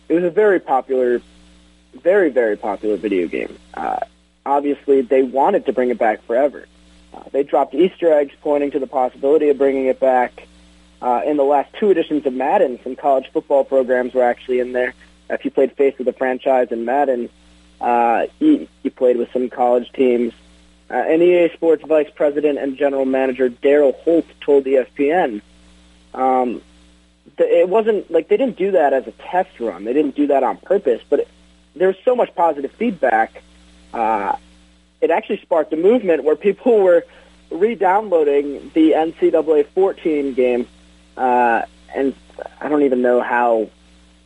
it 0.08 0.14
was 0.14 0.22
a 0.22 0.30
very 0.30 0.60
popular, 0.60 1.20
very, 1.94 2.30
very 2.30 2.56
popular 2.56 2.96
video 2.96 3.26
game. 3.26 3.58
Uh, 3.74 3.98
obviously, 4.46 5.00
they 5.00 5.24
wanted 5.24 5.66
to 5.66 5.72
bring 5.72 5.90
it 5.90 5.98
back 5.98 6.22
forever. 6.24 6.66
Uh, 7.14 7.22
they 7.32 7.42
dropped 7.42 7.74
Easter 7.74 8.12
eggs 8.12 8.34
pointing 8.40 8.70
to 8.72 8.78
the 8.78 8.86
possibility 8.86 9.48
of 9.48 9.58
bringing 9.58 9.86
it 9.86 10.00
back. 10.00 10.46
Uh, 11.00 11.20
in 11.26 11.36
the 11.36 11.44
last 11.44 11.72
two 11.74 11.90
editions 11.90 12.24
of 12.24 12.32
Madden, 12.32 12.78
some 12.82 12.96
college 12.96 13.28
football 13.32 13.62
programs 13.62 14.14
were 14.14 14.22
actually 14.22 14.60
in 14.60 14.72
there. 14.72 14.94
If 15.28 15.44
you 15.44 15.50
played 15.50 15.72
Face 15.72 15.94
of 15.98 16.06
the 16.06 16.12
Franchise 16.12 16.68
in 16.70 16.84
Madden, 16.84 17.28
uh, 17.80 18.26
he, 18.38 18.68
he 18.82 18.90
played 18.90 19.16
with 19.16 19.30
some 19.32 19.50
college 19.50 19.92
teams. 19.92 20.32
Uh, 20.90 20.94
and 20.94 21.22
EA 21.22 21.50
Sports 21.54 21.84
Vice 21.86 22.10
President 22.14 22.58
and 22.58 22.76
General 22.76 23.04
Manager 23.04 23.50
Daryl 23.50 23.94
Holt 23.94 24.26
told 24.40 24.64
ESPN, 24.64 25.42
um, 26.14 26.62
it 27.38 27.68
wasn't 27.68 28.10
like 28.10 28.28
they 28.28 28.36
didn't 28.36 28.56
do 28.56 28.72
that 28.72 28.92
as 28.92 29.06
a 29.06 29.12
test 29.12 29.58
run. 29.60 29.84
They 29.84 29.92
didn't 29.92 30.14
do 30.14 30.28
that 30.28 30.42
on 30.42 30.56
purpose, 30.58 31.02
but 31.08 31.20
it, 31.20 31.28
there 31.74 31.88
was 31.88 31.96
so 32.04 32.14
much 32.14 32.34
positive 32.34 32.70
feedback. 32.72 33.42
Uh, 33.92 34.36
it 35.04 35.10
actually 35.10 35.40
sparked 35.40 35.72
a 35.72 35.76
movement 35.76 36.24
where 36.24 36.36
people 36.36 36.78
were 36.86 37.04
re-downloading 37.50 38.70
the 38.74 38.92
NCAA 38.92 39.66
14 39.68 40.34
game, 40.34 40.66
uh, 41.16 41.62
and 41.94 42.14
I 42.60 42.68
don't 42.68 42.82
even 42.82 43.02
know 43.02 43.20
how 43.20 43.70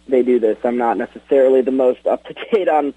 they 0.07 0.23
do 0.23 0.39
this. 0.39 0.57
I'm 0.65 0.79
not 0.79 0.97
necessarily 0.97 1.61
the 1.61 1.73
most 1.73 2.07
up 2.07 2.25
to 2.25 2.35
date 2.53 2.69
on 2.69 2.95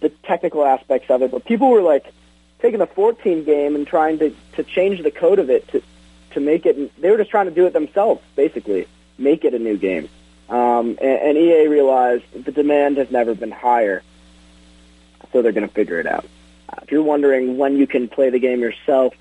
the 0.00 0.08
technical 0.08 0.64
aspects 0.64 1.10
of 1.10 1.22
it, 1.22 1.30
but 1.30 1.44
people 1.44 1.70
were 1.70 1.82
like 1.82 2.12
taking 2.60 2.78
the 2.78 2.86
14 2.86 3.44
game 3.44 3.74
and 3.74 3.86
trying 3.86 4.18
to 4.20 4.34
to 4.54 4.62
change 4.62 5.02
the 5.02 5.10
code 5.10 5.38
of 5.38 5.50
it 5.50 5.68
to 5.68 5.82
to 6.30 6.40
make 6.40 6.66
it. 6.66 7.00
They 7.00 7.10
were 7.10 7.18
just 7.18 7.30
trying 7.30 7.46
to 7.46 7.54
do 7.54 7.66
it 7.66 7.72
themselves, 7.72 8.22
basically 8.36 8.86
make 9.18 9.44
it 9.44 9.54
a 9.54 9.58
new 9.58 9.76
game. 9.76 10.08
Um, 10.48 10.96
and, 11.02 11.20
and 11.20 11.38
EA 11.38 11.66
realized 11.66 12.24
the 12.32 12.52
demand 12.52 12.96
has 12.96 13.10
never 13.10 13.34
been 13.34 13.50
higher, 13.50 14.02
so 15.32 15.42
they're 15.42 15.52
going 15.52 15.68
to 15.68 15.74
figure 15.74 16.00
it 16.00 16.06
out. 16.06 16.24
Uh, 16.68 16.76
if 16.82 16.92
you're 16.92 17.02
wondering 17.02 17.56
when 17.56 17.76
you 17.76 17.86
can 17.86 18.08
play 18.08 18.30
the 18.30 18.38
game 18.38 18.60
yourself, 18.60 19.14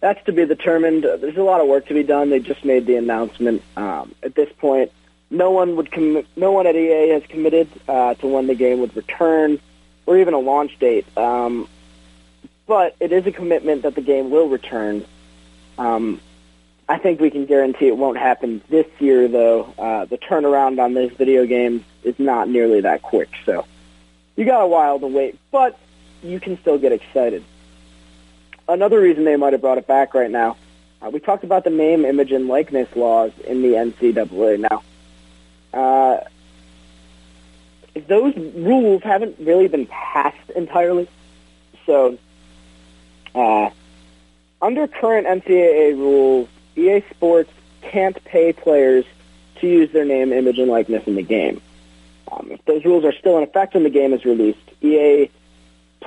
that's 0.00 0.24
to 0.24 0.32
be 0.32 0.46
determined. 0.46 1.04
There's 1.04 1.36
a 1.36 1.42
lot 1.42 1.60
of 1.60 1.66
work 1.66 1.86
to 1.86 1.94
be 1.94 2.02
done. 2.02 2.30
They 2.30 2.40
just 2.40 2.64
made 2.64 2.86
the 2.86 2.96
announcement. 2.96 3.62
Um, 3.76 4.14
at 4.22 4.34
this 4.34 4.50
point, 4.58 4.92
no 5.30 5.50
one 5.50 5.76
would 5.76 5.92
com- 5.92 6.24
no 6.36 6.52
one 6.52 6.66
at 6.66 6.74
EA 6.74 7.10
has 7.10 7.22
committed 7.28 7.68
uh, 7.88 8.14
to 8.14 8.26
when 8.26 8.46
the 8.46 8.54
game 8.54 8.80
would 8.80 8.96
return 8.96 9.58
or 10.06 10.18
even 10.18 10.34
a 10.34 10.38
launch 10.38 10.78
date. 10.78 11.06
Um, 11.16 11.68
but 12.66 12.96
it 13.00 13.12
is 13.12 13.26
a 13.26 13.32
commitment 13.32 13.82
that 13.82 13.94
the 13.94 14.00
game 14.00 14.30
will 14.30 14.48
return. 14.48 15.04
Um, 15.78 16.20
I 16.88 16.98
think 16.98 17.20
we 17.20 17.30
can 17.30 17.46
guarantee 17.46 17.86
it 17.86 17.96
won't 17.96 18.18
happen 18.18 18.62
this 18.68 18.86
year, 18.98 19.28
though. 19.28 19.72
Uh, 19.78 20.06
the 20.06 20.18
turnaround 20.18 20.82
on 20.82 20.94
those 20.94 21.12
video 21.12 21.46
games 21.46 21.82
is 22.02 22.18
not 22.18 22.48
nearly 22.48 22.80
that 22.80 23.02
quick, 23.02 23.28
so 23.44 23.64
you 24.34 24.44
got 24.44 24.62
a 24.62 24.66
while 24.66 24.98
to 24.98 25.06
wait, 25.06 25.38
but 25.52 25.78
you 26.22 26.40
can 26.40 26.58
still 26.60 26.78
get 26.78 26.92
excited. 26.92 27.44
Another 28.68 29.00
reason 29.00 29.24
they 29.24 29.36
might 29.36 29.52
have 29.52 29.60
brought 29.60 29.78
it 29.78 29.86
back 29.86 30.14
right 30.14 30.30
now, 30.30 30.56
uh, 31.02 31.10
we 31.10 31.18
talked 31.18 31.44
about 31.44 31.64
the 31.64 31.70
name, 31.70 32.04
image, 32.04 32.30
and 32.30 32.46
likeness 32.46 32.94
laws 32.94 33.32
in 33.46 33.62
the 33.62 33.70
NCAA. 33.70 34.60
Now, 34.60 34.82
uh, 35.72 36.24
those 38.06 38.36
rules 38.36 39.02
haven't 39.02 39.36
really 39.40 39.68
been 39.68 39.86
passed 39.86 40.50
entirely, 40.50 41.08
so 41.86 42.18
uh, 43.34 43.70
under 44.62 44.86
current 44.86 45.26
NCAA 45.26 45.96
rules, 45.96 46.48
EA 46.76 47.02
Sports 47.10 47.50
can't 47.82 48.22
pay 48.24 48.52
players 48.52 49.04
to 49.60 49.66
use 49.66 49.90
their 49.92 50.04
name, 50.04 50.32
image, 50.32 50.58
and 50.58 50.70
likeness 50.70 51.06
in 51.06 51.14
the 51.14 51.22
game. 51.22 51.60
Um, 52.30 52.48
if 52.50 52.64
those 52.64 52.84
rules 52.84 53.04
are 53.04 53.12
still 53.12 53.36
in 53.38 53.42
effect 53.42 53.74
when 53.74 53.82
the 53.82 53.90
game 53.90 54.12
is 54.12 54.24
released, 54.24 54.58
EA 54.82 55.30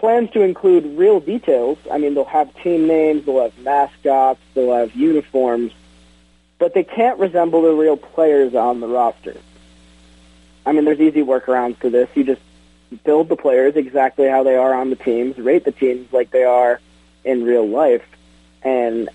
plans 0.04 0.30
to 0.32 0.42
include 0.42 0.84
real 0.98 1.22
details. 1.22 1.78
I 1.90 1.98
mean, 1.98 2.14
they'll 2.14 2.26
have 2.26 2.54
team 2.62 2.88
names, 2.88 3.26
they'll 3.26 3.42
have 3.42 3.58
mascots, 3.60 4.42
they'll 4.54 4.76
have 4.76 4.94
uniforms, 4.94 5.72
but 6.60 6.74
they 6.74 6.84
can't 6.84 7.18
resemble 7.20 7.62
the 7.62 7.72
real 7.72 7.96
players 7.96 8.54
on 8.54 8.82
the 8.82 8.88
roster. 8.90 9.38
I 10.66 10.74
mean, 10.74 10.84
there's 10.84 11.00
easy 11.00 11.22
workarounds 11.22 11.78
for 11.78 11.90
this. 11.90 12.10
You 12.16 12.26
just 12.26 12.42
build 13.06 13.30
the 13.30 13.38
players 13.38 13.78
exactly 13.78 14.28
how 14.28 14.44
they 14.44 14.58
are 14.58 14.74
on 14.74 14.90
the 14.90 14.98
teams, 14.98 15.38
rate 15.38 15.64
the 15.64 15.72
teams 15.72 16.12
like 16.12 16.32
they 16.32 16.44
are 16.44 16.82
in 17.24 17.46
real 17.46 17.66
life, 17.66 18.04
and 18.62 19.08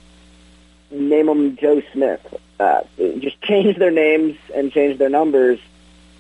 name 0.91 1.27
them 1.27 1.55
Joe 1.59 1.83
Smith. 1.93 2.35
Uh, 2.59 2.81
just 2.97 3.43
change 3.43 3.77
their 3.77 3.91
names 3.91 4.39
and 4.55 4.73
change 4.73 4.99
their 4.99 5.11
numbers, 5.11 5.61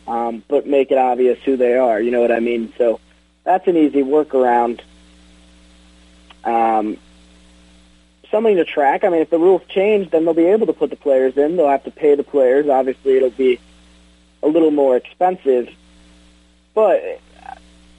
um, 0.06 0.44
but 0.46 0.66
make 0.66 0.90
it 0.90 0.98
obvious 0.98 1.38
who 1.42 1.56
they 1.56 1.78
are. 1.78 1.98
You 1.98 2.10
know 2.10 2.20
what 2.20 2.32
I 2.32 2.40
mean? 2.40 2.70
So 2.76 3.00
that's 3.48 3.66
an 3.66 3.76
easy 3.76 4.02
workaround. 4.02 4.80
Um, 6.44 6.98
something 8.30 8.56
to 8.56 8.64
track. 8.64 9.04
I 9.04 9.08
mean, 9.08 9.22
if 9.22 9.30
the 9.30 9.38
rules 9.38 9.62
change, 9.68 10.10
then 10.10 10.24
they'll 10.24 10.34
be 10.34 10.46
able 10.46 10.66
to 10.66 10.72
put 10.72 10.90
the 10.90 10.96
players 10.96 11.36
in. 11.36 11.56
They'll 11.56 11.68
have 11.68 11.84
to 11.84 11.90
pay 11.90 12.14
the 12.14 12.22
players. 12.22 12.68
Obviously, 12.68 13.16
it'll 13.16 13.30
be 13.30 13.58
a 14.42 14.48
little 14.48 14.70
more 14.70 14.96
expensive, 14.96 15.68
but 16.74 17.20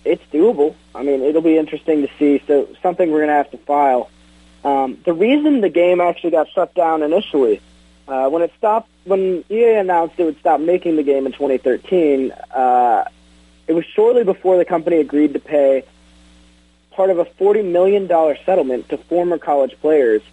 it's 0.05 0.23
doable. 0.31 0.75
I 0.93 1.03
mean, 1.03 1.21
it'll 1.23 1.41
be 1.41 1.57
interesting 1.57 2.03
to 2.03 2.09
see. 2.19 2.41
So 2.47 2.69
something 2.81 3.11
we're 3.11 3.25
going 3.25 3.29
to 3.29 3.33
have 3.33 3.51
to 3.51 3.57
file 3.57 4.09
um, 4.63 4.97
the 5.05 5.13
reason 5.13 5.61
the 5.61 5.69
game 5.69 6.01
actually 6.01 6.31
got 6.31 6.49
shut 6.49 6.73
down 6.73 7.03
initially, 7.03 7.61
uh, 8.07 8.29
when 8.29 8.41
it 8.41 8.51
stopped, 8.57 8.89
when 9.05 9.43
EA 9.49 9.75
announced 9.75 10.15
it 10.17 10.25
would 10.25 10.39
stop 10.39 10.59
making 10.59 10.95
the 10.97 11.03
game 11.03 11.25
in 11.25 11.31
2013, 11.31 12.31
uh, 12.31 13.05
it 13.69 13.73
was 13.73 13.85
shortly 13.85 14.23
before 14.23 14.57
the 14.57 14.65
company 14.65 14.97
agreed 14.97 15.33
to 15.33 15.39
pay 15.39 15.83
part 16.89 17.11
of 17.11 17.19
a 17.19 17.25
$40 17.25 17.63
million 17.63 18.07
settlement 18.43 18.89
to 18.89 18.97
former 18.97 19.37
college 19.37 19.79
players 19.79 20.23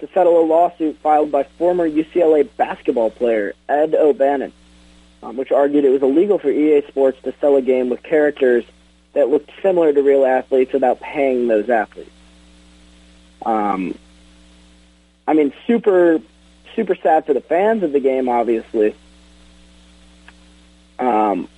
to 0.00 0.08
settle 0.12 0.38
a 0.38 0.44
lawsuit 0.44 0.98
filed 0.98 1.32
by 1.32 1.42
former 1.42 1.88
UCLA 1.88 2.46
basketball 2.58 3.10
player 3.10 3.54
Ed 3.66 3.94
O'Bannon, 3.94 4.52
um, 5.22 5.38
which 5.38 5.50
argued 5.50 5.86
it 5.86 5.88
was 5.88 6.02
illegal 6.02 6.38
for 6.38 6.50
EA 6.50 6.86
Sports 6.86 7.18
to 7.22 7.32
sell 7.40 7.56
a 7.56 7.62
game 7.62 7.88
with 7.88 8.02
characters 8.02 8.62
that 9.14 9.30
looked 9.30 9.50
similar 9.62 9.90
to 9.94 10.02
real 10.02 10.26
athletes 10.26 10.74
without 10.74 11.00
paying 11.00 11.48
those 11.48 11.70
athletes. 11.70 12.10
Um, 13.46 13.96
I 15.26 15.32
mean, 15.32 15.54
super, 15.66 16.20
super 16.76 16.94
sad 16.94 17.24
for 17.24 17.32
the 17.32 17.40
fans 17.40 17.82
of 17.84 17.92
the 17.92 18.00
game, 18.00 18.28
obviously. 18.28 18.94
Um, 20.98 21.48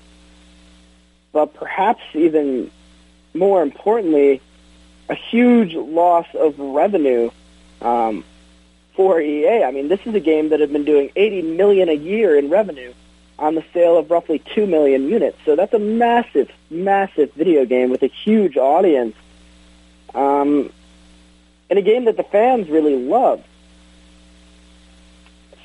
but 1.35 1.53
perhaps 1.53 2.01
even 2.15 2.71
more 3.35 3.61
importantly, 3.61 4.41
a 5.11 5.15
huge 5.15 5.75
loss 5.75 6.27
of 6.35 6.59
revenue 6.59 7.31
um, 7.83 8.25
for 8.95 9.21
EA. 9.21 9.65
I 9.65 9.73
mean, 9.73 9.89
this 9.89 10.01
is 10.07 10.15
a 10.15 10.21
game 10.21 10.51
that 10.51 10.61
had 10.61 10.73
been 10.73 10.85
doing 10.85 11.11
80 11.15 11.43
million 11.43 11.89
a 11.91 11.95
year 11.95 12.39
in 12.39 12.49
revenue 12.49 12.95
on 13.39 13.57
the 13.57 13.65
sale 13.75 13.99
of 13.99 14.11
roughly 14.11 14.41
2 14.55 14.67
million 14.67 15.09
units. 15.09 15.37
So 15.45 15.57
that's 15.57 15.75
a 15.75 15.79
massive, 15.79 16.51
massive 16.71 17.33
video 17.35 17.67
game 17.67 17.91
with 17.91 18.05
a 18.05 18.07
huge 18.07 18.57
audience. 18.57 19.17
Um, 20.15 20.73
in 21.69 21.79
a 21.79 21.83
game 21.83 22.05
that 22.05 22.17
the 22.17 22.23
fans 22.23 22.69
really 22.71 22.97
love. 22.97 23.43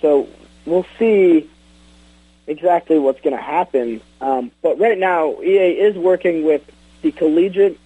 So 0.01 0.27
we'll 0.65 0.87
see 0.97 1.47
exactly 2.49 2.99
what's 2.99 3.21
going 3.21 3.35
to 3.35 3.41
happen. 3.41 4.01
Um, 4.21 4.51
but 4.61 4.79
right 4.79 4.97
now, 4.97 5.41
EA 5.41 5.79
is 5.79 5.95
working 5.95 6.43
with 6.43 6.63
the 7.01 7.11
Collegiate 7.11 7.79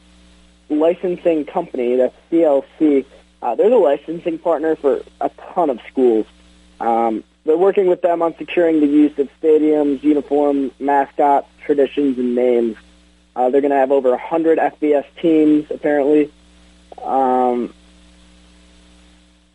Licensing 0.70 1.46
Company, 1.46 1.98
that's 1.98 2.16
CLC. 2.32 3.06
Uh, 3.42 3.56
they're 3.56 3.70
the 3.70 3.78
licensing 3.78 4.40
partner 4.40 4.76
for 4.76 5.02
a 5.20 5.30
ton 5.54 5.70
of 5.70 5.80
schools. 5.90 6.26
Um, 6.80 7.24
they're 7.46 7.58
working 7.58 7.88
with 7.88 8.02
them 8.02 8.22
on 8.22 8.36
securing 8.38 8.80
the 8.80 8.88
use 8.88 9.18
of 9.20 9.30
stadiums, 9.42 10.02
uniform, 10.02 10.72
mascots, 10.80 11.48
traditions 11.66 12.18
and 12.18 12.36
names. 12.36 12.78
Uh, 13.36 13.50
they're 13.50 13.62
going 13.62 13.72
to 13.72 13.78
have 13.78 13.92
over 13.92 14.12
100 14.12 14.60
FBS 14.60 15.06
teams, 15.22 15.70
apparently. 15.70 16.32
Um, 17.02 17.74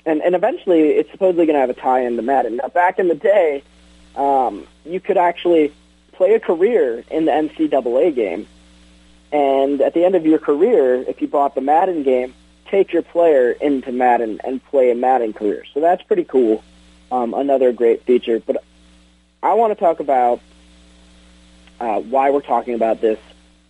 and, 0.05 0.21
and 0.21 0.35
eventually, 0.35 0.91
it's 0.91 1.11
supposedly 1.11 1.47
going 1.47 1.55
to 1.55 1.61
have 1.61 1.71
a 1.71 1.75
tie-in 1.75 2.17
to 2.17 2.23
Madden. 2.23 2.57
Now, 2.57 2.69
back 2.69 2.99
in 2.99 3.09
the 3.09 3.15
day, 3.15 3.63
um, 4.17 4.67
you 4.85 5.01
could 5.01 5.17
actually 5.17 5.73
play 6.13 6.35
a 6.35 6.41
career 6.41 7.05
in 7.11 7.25
the 7.25 7.33
NCAA 7.33 8.15
game. 8.15 8.47
And 9.31 9.81
at 9.81 9.95
the 9.95 10.05
end 10.05 10.15
of 10.15 10.27
your 10.27 10.39
career, 10.39 10.95
if 10.95 11.21
you 11.21 11.29
bought 11.29 11.55
the 11.55 11.61
Madden 11.61 12.03
game, 12.03 12.35
take 12.67 12.93
your 12.93 13.03
player 13.03 13.53
into 13.53 13.93
Madden 13.93 14.41
and 14.45 14.65
play 14.65 14.91
a 14.91 14.95
Madden 14.95 15.33
career. 15.33 15.65
So 15.73 15.81
that's 15.81 16.03
pretty 16.03 16.25
cool. 16.25 16.65
Um, 17.11 17.35
another 17.35 17.73
great 17.73 18.03
feature. 18.03 18.41
But 18.41 18.65
I 19.43 19.55
want 19.55 19.73
to 19.73 19.79
talk 19.79 20.01
about 20.01 20.41
uh, 21.81 22.01
why 22.01 22.31
we're 22.31 22.41
talking 22.41 22.75
about 22.75 23.01
this. 23.01 23.19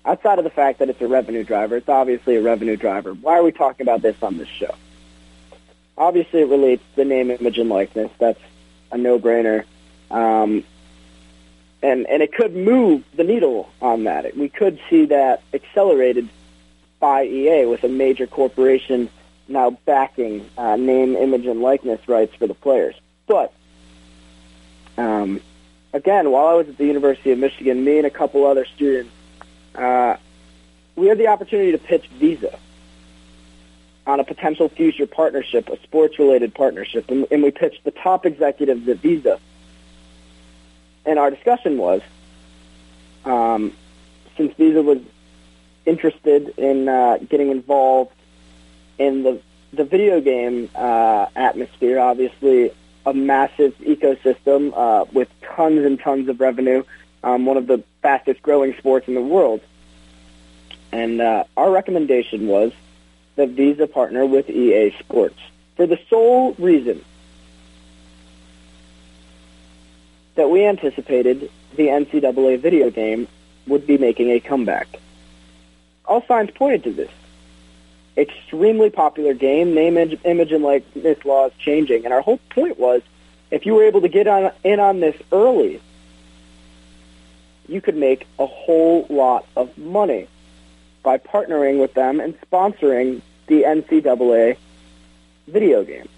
Outside 0.05 0.39
of 0.39 0.45
the 0.45 0.51
fact 0.51 0.79
that 0.79 0.89
it's 0.89 1.01
a 1.03 1.09
revenue 1.09 1.45
driver, 1.45 1.77
it's 1.77 1.89
obviously 1.89 2.37
a 2.37 2.43
revenue 2.43 2.77
driver. 2.77 3.13
Why 3.13 3.39
are 3.39 3.43
we 3.43 3.53
talking 3.53 3.85
about 3.85 4.01
this 4.01 4.17
on 4.23 4.39
this 4.39 4.49
show? 4.49 4.75
Obviously, 5.99 6.41
it 6.43 6.49
relates 6.49 6.83
to 6.91 6.97
the 6.97 7.05
name, 7.05 7.31
image, 7.31 7.59
and 7.59 7.69
likeness. 7.69 8.11
That's 8.19 8.41
a 8.91 8.97
no-brainer. 8.97 9.65
Um, 10.11 10.65
and 11.83 12.07
and 12.07 12.23
it 12.23 12.33
could 12.33 12.57
move 12.57 13.05
the 13.15 13.25
needle 13.25 13.71
on 13.81 14.05
that. 14.05 14.37
We 14.37 14.49
could 14.49 14.81
see 14.91 15.07
that 15.07 15.43
accelerated 15.53 16.29
by 16.99 17.25
EA 17.25 17.67
with 17.67 17.85
a 17.85 17.89
major 17.89 18.27
corporation 18.27 19.09
now 19.47 19.71
backing 19.71 20.49
uh, 20.59 20.77
name, 20.77 21.17
image, 21.17 21.47
and 21.47 21.61
likeness 21.61 22.07
rights 22.09 22.35
for 22.35 22.47
the 22.47 22.55
players. 22.55 22.95
But 23.27 23.53
um, 24.97 25.41
again, 25.93 26.31
while 26.31 26.47
I 26.49 26.55
was 26.55 26.69
at 26.69 26.77
the 26.77 26.87
University 26.87 27.31
of 27.31 27.39
Michigan, 27.39 27.85
me 27.85 27.99
and 27.99 28.07
a 28.07 28.11
couple 28.11 28.45
other 28.45 28.67
students, 28.67 29.13
uh, 29.75 30.17
we 30.97 31.07
had 31.07 31.19
the 31.19 31.29
opportunity 31.29 31.73
to 31.73 31.79
pitch 31.79 32.07
Visa 32.19 32.59
on 34.07 34.21
a 34.21 34.25
potential 34.25 34.69
future 34.69 35.07
partnership, 35.07 35.69
a 35.69 35.81
sports-related 35.83 36.55
partnership, 36.55 37.11
and, 37.11 37.27
and 37.31 37.43
we 37.43 37.51
pitched 37.51 37.85
the 37.85 37.91
top 37.91 38.27
executives 38.27 38.89
at 38.89 38.99
Visa 38.99 39.39
and 41.09 41.19
our 41.19 41.31
discussion 41.31 41.79
was, 41.79 42.03
um, 43.25 43.73
since 44.37 44.53
Visa 44.55 44.83
was 44.83 44.99
interested 45.87 46.53
in 46.59 46.87
uh, 46.87 47.17
getting 47.29 47.51
involved 47.51 48.13
in 48.99 49.23
the 49.23 49.41
the 49.73 49.85
video 49.85 50.21
game 50.21 50.71
uh, 50.75 51.27
atmosphere, 51.37 51.99
obviously 51.99 52.71
a 53.05 53.13
massive 53.13 53.77
ecosystem 53.79 54.73
uh, 54.75 55.05
with 55.13 55.29
tons 55.43 55.85
and 55.85 56.01
tons 56.01 56.29
of 56.29 56.41
revenue, 56.41 56.83
um, 57.23 57.45
one 57.45 57.59
of 57.59 57.67
the 57.67 57.83
fastest 58.01 58.41
growing 58.43 58.75
sports 58.79 59.09
in 59.09 59.15
the 59.15 59.21
world. 59.21 59.61
And 60.91 61.21
uh, 61.21 61.45
our 61.57 61.71
recommendation 61.71 62.47
was 62.47 62.73
that 63.37 63.51
Visa 63.51 63.87
partner 63.87 64.25
with 64.25 64.49
EA 64.49 64.95
Sports 64.99 65.39
for 65.77 65.87
the 65.87 65.99
sole 66.09 66.55
reason 66.59 67.05
that 70.39 70.51
we 70.51 70.65
anticipated 70.65 71.51
the 71.75 71.89
NCAA 71.89 72.61
video 72.61 72.91
game 72.91 73.27
would 73.67 73.89
be 73.89 73.99
making 73.99 74.31
a 74.31 74.39
comeback. 74.39 74.87
All 76.05 76.25
signs 76.27 76.53
pointed 76.53 76.85
to 76.85 76.93
this. 76.93 77.11
Extremely 78.17 78.89
popular 78.89 79.35
game, 79.35 79.75
name, 79.75 79.97
image, 79.97 80.53
and 80.53 80.63
likeness 80.63 81.25
laws 81.25 81.51
changing, 81.59 82.05
and 82.05 82.15
our 82.15 82.21
whole 82.21 82.39
point 82.51 82.79
was, 82.79 83.03
if 83.51 83.67
you 83.67 83.75
were 83.75 83.83
able 83.83 84.01
to 84.01 84.09
get 84.09 84.29
on 84.29 84.53
in 84.63 84.79
on 84.79 85.01
this 85.01 85.17
early, 85.33 85.81
you 87.67 87.81
could 87.81 87.97
make 87.97 88.25
a 88.39 88.47
whole 88.47 89.07
lot 89.11 89.45
of 89.57 89.77
money 89.77 90.29
by 91.03 91.19
partnering 91.19 91.81
with 91.81 91.95
them 91.95 92.21
and 92.21 92.41
sponsoring 92.43 93.23
the 93.49 93.65
NCAA 93.65 94.57
video 95.49 95.83
game. 95.83 96.09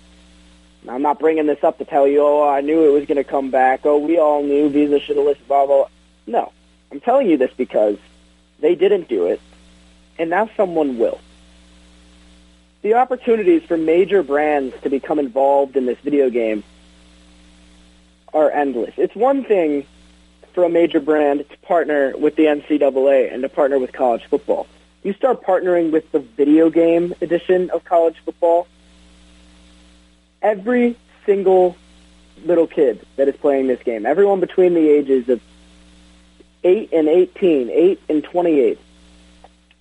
I'm 0.88 1.02
not 1.02 1.18
bringing 1.18 1.46
this 1.46 1.62
up 1.62 1.78
to 1.78 1.84
tell 1.84 2.06
you, 2.06 2.22
oh, 2.22 2.48
I 2.48 2.62
knew 2.62 2.84
it 2.84 2.92
was 2.92 3.06
going 3.06 3.16
to 3.16 3.24
come 3.24 3.50
back. 3.50 3.84
Oh, 3.84 3.98
we 3.98 4.18
all 4.18 4.42
knew 4.42 4.68
Visa 4.70 4.98
should 4.98 5.16
have 5.16 5.26
listed 5.26 5.46
blah, 5.46 5.66
blah. 5.66 5.88
No. 6.26 6.52
I'm 6.90 7.00
telling 7.00 7.28
you 7.28 7.36
this 7.36 7.52
because 7.56 7.98
they 8.60 8.74
didn't 8.74 9.08
do 9.08 9.26
it, 9.26 9.40
and 10.18 10.30
now 10.30 10.50
someone 10.56 10.98
will. 10.98 11.20
The 12.82 12.94
opportunities 12.94 13.62
for 13.62 13.76
major 13.76 14.22
brands 14.22 14.74
to 14.82 14.90
become 14.90 15.18
involved 15.18 15.76
in 15.76 15.86
this 15.86 15.98
video 15.98 16.30
game 16.30 16.64
are 18.32 18.50
endless. 18.50 18.94
It's 18.96 19.14
one 19.14 19.44
thing 19.44 19.86
for 20.54 20.64
a 20.64 20.70
major 20.70 20.98
brand 20.98 21.48
to 21.48 21.58
partner 21.58 22.16
with 22.16 22.36
the 22.36 22.44
NCAA 22.44 23.32
and 23.32 23.42
to 23.42 23.48
partner 23.48 23.78
with 23.78 23.92
college 23.92 24.24
football. 24.24 24.66
You 25.02 25.12
start 25.12 25.42
partnering 25.42 25.92
with 25.92 26.10
the 26.10 26.20
video 26.20 26.70
game 26.70 27.14
edition 27.20 27.70
of 27.70 27.84
college 27.84 28.16
football– 28.24 28.66
every 30.42 30.96
single 31.26 31.76
little 32.44 32.66
kid 32.66 33.04
that 33.16 33.28
is 33.28 33.36
playing 33.36 33.66
this 33.66 33.82
game, 33.82 34.06
everyone 34.06 34.40
between 34.40 34.74
the 34.74 34.88
ages 34.88 35.28
of 35.28 35.40
8 36.64 36.90
and 36.92 37.08
18, 37.08 37.70
8 37.70 38.00
and 38.08 38.24
28, 38.24 38.78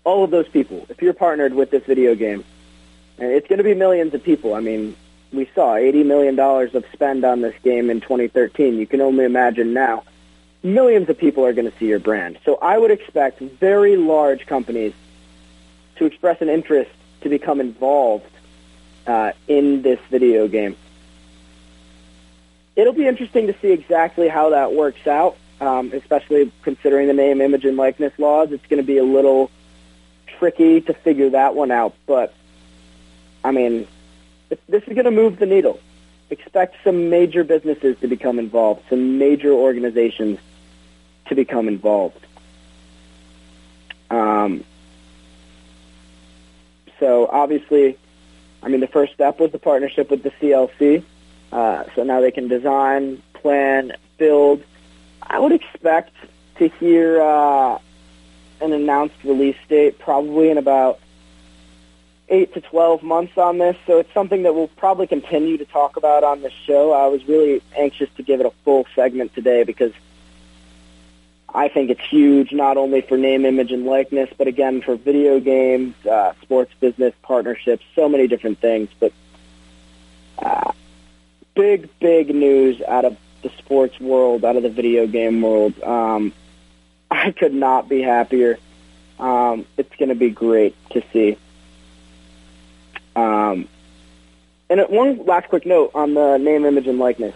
all 0.04 0.24
of 0.24 0.32
those 0.32 0.48
people, 0.48 0.86
if 0.90 1.02
you're 1.02 1.14
partnered 1.14 1.54
with 1.54 1.72
this 1.72 1.84
video 1.84 2.16
game, 2.16 2.44
and 3.18 3.32
it's 3.32 3.48
going 3.48 3.58
to 3.58 3.64
be 3.64 3.74
millions 3.74 4.14
of 4.14 4.24
people. 4.24 4.54
I 4.54 4.62
mean, 4.62 4.96
we 5.34 5.50
saw 5.54 5.76
$80 5.76 6.06
million 6.06 6.40
of 6.40 6.86
spend 6.94 7.26
on 7.26 7.42
this 7.42 7.56
game 7.64 7.90
in 7.90 8.02
2013. 8.02 8.78
You 8.78 8.88
can 8.88 9.02
only 9.02 9.26
imagine 9.26 9.74
now. 9.74 10.04
Millions 10.64 11.10
of 11.10 11.18
people 11.18 11.46
are 11.46 11.54
going 11.54 11.70
to 11.70 11.78
see 11.78 11.88
your 11.88 12.00
brand. 12.00 12.40
So 12.46 12.58
I 12.62 12.78
would 12.78 12.92
expect 12.92 13.40
very 13.40 13.98
large 13.98 14.46
companies 14.46 14.94
to 15.98 16.06
express 16.06 16.42
an 16.42 16.50
interest 16.50 16.92
to 17.22 17.30
become 17.30 17.60
involved 17.60 18.26
uh, 19.10 19.32
in 19.48 19.82
this 19.82 20.00
video 20.12 20.48
game. 20.48 20.78
It'll 22.76 22.94
be 22.94 23.08
interesting 23.08 23.48
to 23.48 23.56
see 23.60 23.72
exactly 23.72 24.28
how 24.28 24.52
that 24.52 24.72
works 24.74 25.08
out, 25.08 25.36
um, 25.60 25.92
especially 25.94 26.52
considering 26.62 27.08
the 27.08 27.14
name, 27.14 27.42
image, 27.42 27.66
and 27.66 27.76
likeness 27.76 28.14
laws. 28.20 28.52
It's 28.52 28.66
going 28.68 28.82
to 28.82 28.86
be 28.86 29.00
a 29.00 29.04
little 29.04 29.50
tricky 30.38 30.82
to 30.82 30.94
figure 30.94 31.32
that 31.32 31.56
one 31.56 31.72
out, 31.72 31.96
but 32.06 32.36
I 33.44 33.52
mean, 33.52 33.88
this 34.68 34.84
is 34.84 34.94
going 34.94 35.06
to 35.06 35.12
move 35.12 35.40
the 35.40 35.48
needle. 35.48 35.80
Expect 36.30 36.76
some 36.84 37.10
major 37.10 37.44
businesses 37.44 37.98
to 38.02 38.08
become 38.08 38.38
involved, 38.38 38.84
some 38.90 39.18
major 39.18 39.52
organizations 39.52 40.38
to 41.26 41.36
become 41.36 41.68
involved. 41.68 42.24
Um, 44.12 44.64
so 47.00 47.28
obviously, 47.32 47.98
I 48.62 48.68
mean, 48.68 48.82
the 48.82 48.88
first 48.88 49.14
step 49.14 49.40
was 49.40 49.52
the 49.52 49.60
partnership 49.60 50.10
with 50.10 50.24
the 50.24 50.32
CLC. 50.32 51.04
Uh, 51.52 51.84
so 51.96 52.04
now 52.04 52.22
they 52.22 52.32
can 52.32 52.48
design, 52.48 53.22
plan, 53.34 53.94
build. 54.18 54.64
I 55.22 55.40
would 55.40 55.52
expect 55.52 56.14
to 56.58 56.68
hear 56.68 57.22
uh, 57.22 57.80
an 58.62 58.74
announced 58.74 59.16
release 59.24 59.58
date 59.68 59.98
probably 60.00 60.50
in 60.50 60.58
about 60.58 61.00
eight 62.28 62.54
to 62.54 62.62
12 62.62 63.02
months 63.02 63.38
on 63.38 63.58
this. 63.58 63.76
So 63.88 64.00
it's 64.00 64.14
something 64.14 64.44
that 64.44 64.54
we'll 64.54 64.68
probably 64.68 65.08
continue 65.08 65.58
to 65.58 65.66
talk 65.66 65.98
about 65.98 66.24
on 66.24 66.42
this 66.42 66.54
show. 66.54 66.92
I 66.92 67.08
was 67.08 67.28
really 67.28 67.62
anxious 67.76 68.10
to 68.18 68.24
give 68.24 68.40
it 68.40 68.46
a 68.46 68.52
full 68.64 68.86
segment 68.96 69.34
today 69.34 69.64
because– 69.64 69.94
I 71.60 71.68
think 71.68 71.90
it's 71.90 72.06
huge, 72.10 72.54
not 72.54 72.78
only 72.78 73.02
for 73.02 73.18
name, 73.18 73.46
image, 73.46 73.74
and 73.74 73.86
likeness, 73.86 74.30
but 74.38 74.48
again 74.48 74.82
for 74.82 74.96
video 74.96 75.42
games, 75.42 75.94
uh, 76.06 76.32
sports 76.42 76.72
business 76.80 77.14
partnerships, 77.22 77.84
so 77.96 78.08
many 78.08 78.28
different 78.28 78.60
things. 78.60 78.88
But 78.98 79.12
uh, 80.42 80.72
big, 81.56 81.90
big 82.00 82.34
news 82.34 82.82
out 82.84 83.04
of 83.04 83.18
the 83.42 83.50
sports 83.58 84.00
world, 84.00 84.46
out 84.46 84.56
of 84.56 84.64
the 84.64 84.70
video 84.70 85.06
game 85.06 85.42
world. 85.42 85.78
Um, 85.84 86.32
I 87.12 87.32
could 87.32 87.54
not 87.54 87.90
be 87.90 88.02
happier. 88.02 88.58
Um, 89.20 89.66
it's 89.76 89.94
going 89.98 90.10
to 90.10 90.16
be 90.16 90.30
great 90.30 90.78
to 90.92 91.04
see. 91.12 91.38
Um, 93.18 93.68
and 94.70 94.80
one 94.88 95.26
last 95.26 95.50
quick 95.50 95.66
note 95.66 95.92
on 95.94 96.14
the 96.14 96.38
name, 96.38 96.64
image, 96.64 96.88
and 96.88 97.00
likeness. 97.00 97.36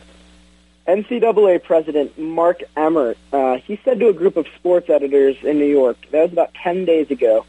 NCAA 0.88 1.64
President 1.64 2.18
Mark 2.18 2.62
Emmert, 2.76 3.18
uh, 3.32 3.58
he 3.58 3.80
said 3.86 4.00
to 4.00 4.10
a 4.10 4.14
group 4.14 4.36
of 4.36 4.46
sports 4.56 4.90
editors 4.90 5.38
in 5.42 5.58
New 5.58 5.70
York, 5.70 5.98
that 6.12 6.24
was 6.24 6.34
about 6.34 6.54
10 6.56 6.84
days 6.86 7.10
ago, 7.10 7.46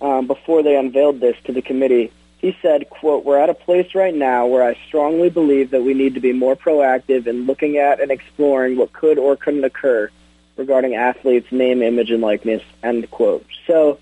um, 0.00 0.26
before 0.26 0.64
they 0.64 0.76
unveiled 0.76 1.20
this 1.20 1.36
to 1.44 1.52
the 1.52 1.62
committee, 1.62 2.10
he 2.38 2.56
said, 2.60 2.90
quote, 2.90 3.24
we're 3.24 3.38
at 3.38 3.48
a 3.48 3.54
place 3.54 3.94
right 3.94 4.14
now 4.14 4.46
where 4.46 4.64
I 4.64 4.76
strongly 4.88 5.30
believe 5.30 5.70
that 5.70 5.82
we 5.82 5.94
need 5.94 6.14
to 6.14 6.20
be 6.20 6.32
more 6.32 6.56
proactive 6.56 7.28
in 7.28 7.46
looking 7.46 7.76
at 7.76 8.00
and 8.00 8.10
exploring 8.10 8.76
what 8.76 8.92
could 8.92 9.16
or 9.16 9.36
couldn't 9.36 9.62
occur 9.62 10.10
regarding 10.56 10.96
athletes' 10.96 11.52
name, 11.52 11.82
image, 11.82 12.10
and 12.10 12.20
likeness, 12.20 12.62
end 12.82 13.08
quote. 13.12 13.46
So 13.68 14.00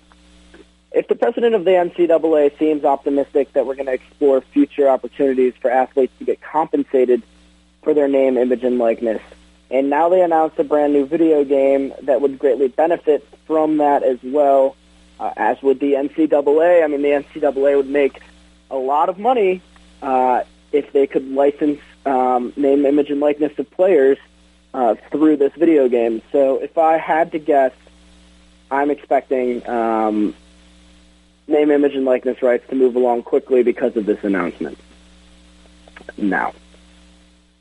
if 0.91 1.07
the 1.07 1.13
president 1.13 1.53
of 1.53 1.65
the 1.65 1.71
NCAA 1.71 2.57
seems 2.57 2.83
optimistic 2.83 3.53
that 3.53 3.67
we're 3.67 3.75
going 3.75 3.85
to 3.85 3.93
explore 3.93 4.41
future 4.41 4.89
opportunities 4.89 5.53
for 5.61 5.69
athletes 5.69 6.13
to 6.17 6.25
get 6.25 6.41
compensated 6.41 7.21
for 7.83 7.93
their 7.93 8.07
name, 8.07 8.37
image, 8.37 8.63
and 8.63 8.77
likeness. 8.77 9.21
And 9.69 9.89
now 9.89 10.09
they 10.09 10.21
announced 10.21 10.59
a 10.59 10.63
brand 10.63 10.93
new 10.93 11.05
video 11.05 11.43
game 11.43 11.93
that 12.03 12.21
would 12.21 12.37
greatly 12.37 12.67
benefit 12.67 13.27
from 13.45 13.77
that 13.77 14.03
as 14.03 14.19
well, 14.21 14.75
uh, 15.19 15.31
as 15.37 15.61
would 15.61 15.79
the 15.79 15.93
NCAA. 15.93 16.83
I 16.83 16.87
mean, 16.87 17.01
the 17.01 17.09
NCAA 17.09 17.77
would 17.77 17.89
make 17.89 18.21
a 18.69 18.75
lot 18.75 19.09
of 19.09 19.17
money 19.17 19.61
uh, 20.01 20.43
if 20.71 20.91
they 20.91 21.07
could 21.07 21.29
license 21.31 21.79
um, 22.05 22.53
name, 22.55 22.85
image, 22.85 23.09
and 23.09 23.19
likeness 23.19 23.57
of 23.57 23.69
players 23.71 24.17
uh, 24.73 24.95
through 25.09 25.37
this 25.37 25.53
video 25.53 25.87
game. 25.87 26.21
So 26.31 26.57
if 26.57 26.77
I 26.77 26.97
had 26.97 27.31
to 27.33 27.39
guess, 27.39 27.73
I'm 28.69 28.89
expecting 28.89 29.67
um, 29.69 30.33
name, 31.47 31.71
image, 31.71 31.95
and 31.95 32.05
likeness 32.05 32.41
rights 32.41 32.67
to 32.69 32.75
move 32.75 32.95
along 32.95 33.23
quickly 33.23 33.63
because 33.63 33.95
of 33.95 34.05
this 34.05 34.23
announcement. 34.23 34.77
Now, 36.17 36.53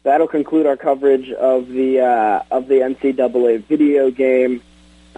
that'll 0.02 0.28
conclude 0.28 0.66
our 0.66 0.76
coverage 0.76 1.30
of 1.32 1.68
the 1.68 2.00
uh, 2.00 2.42
of 2.50 2.68
the 2.68 2.76
NCAA 2.76 3.64
video 3.64 4.10
game. 4.10 4.62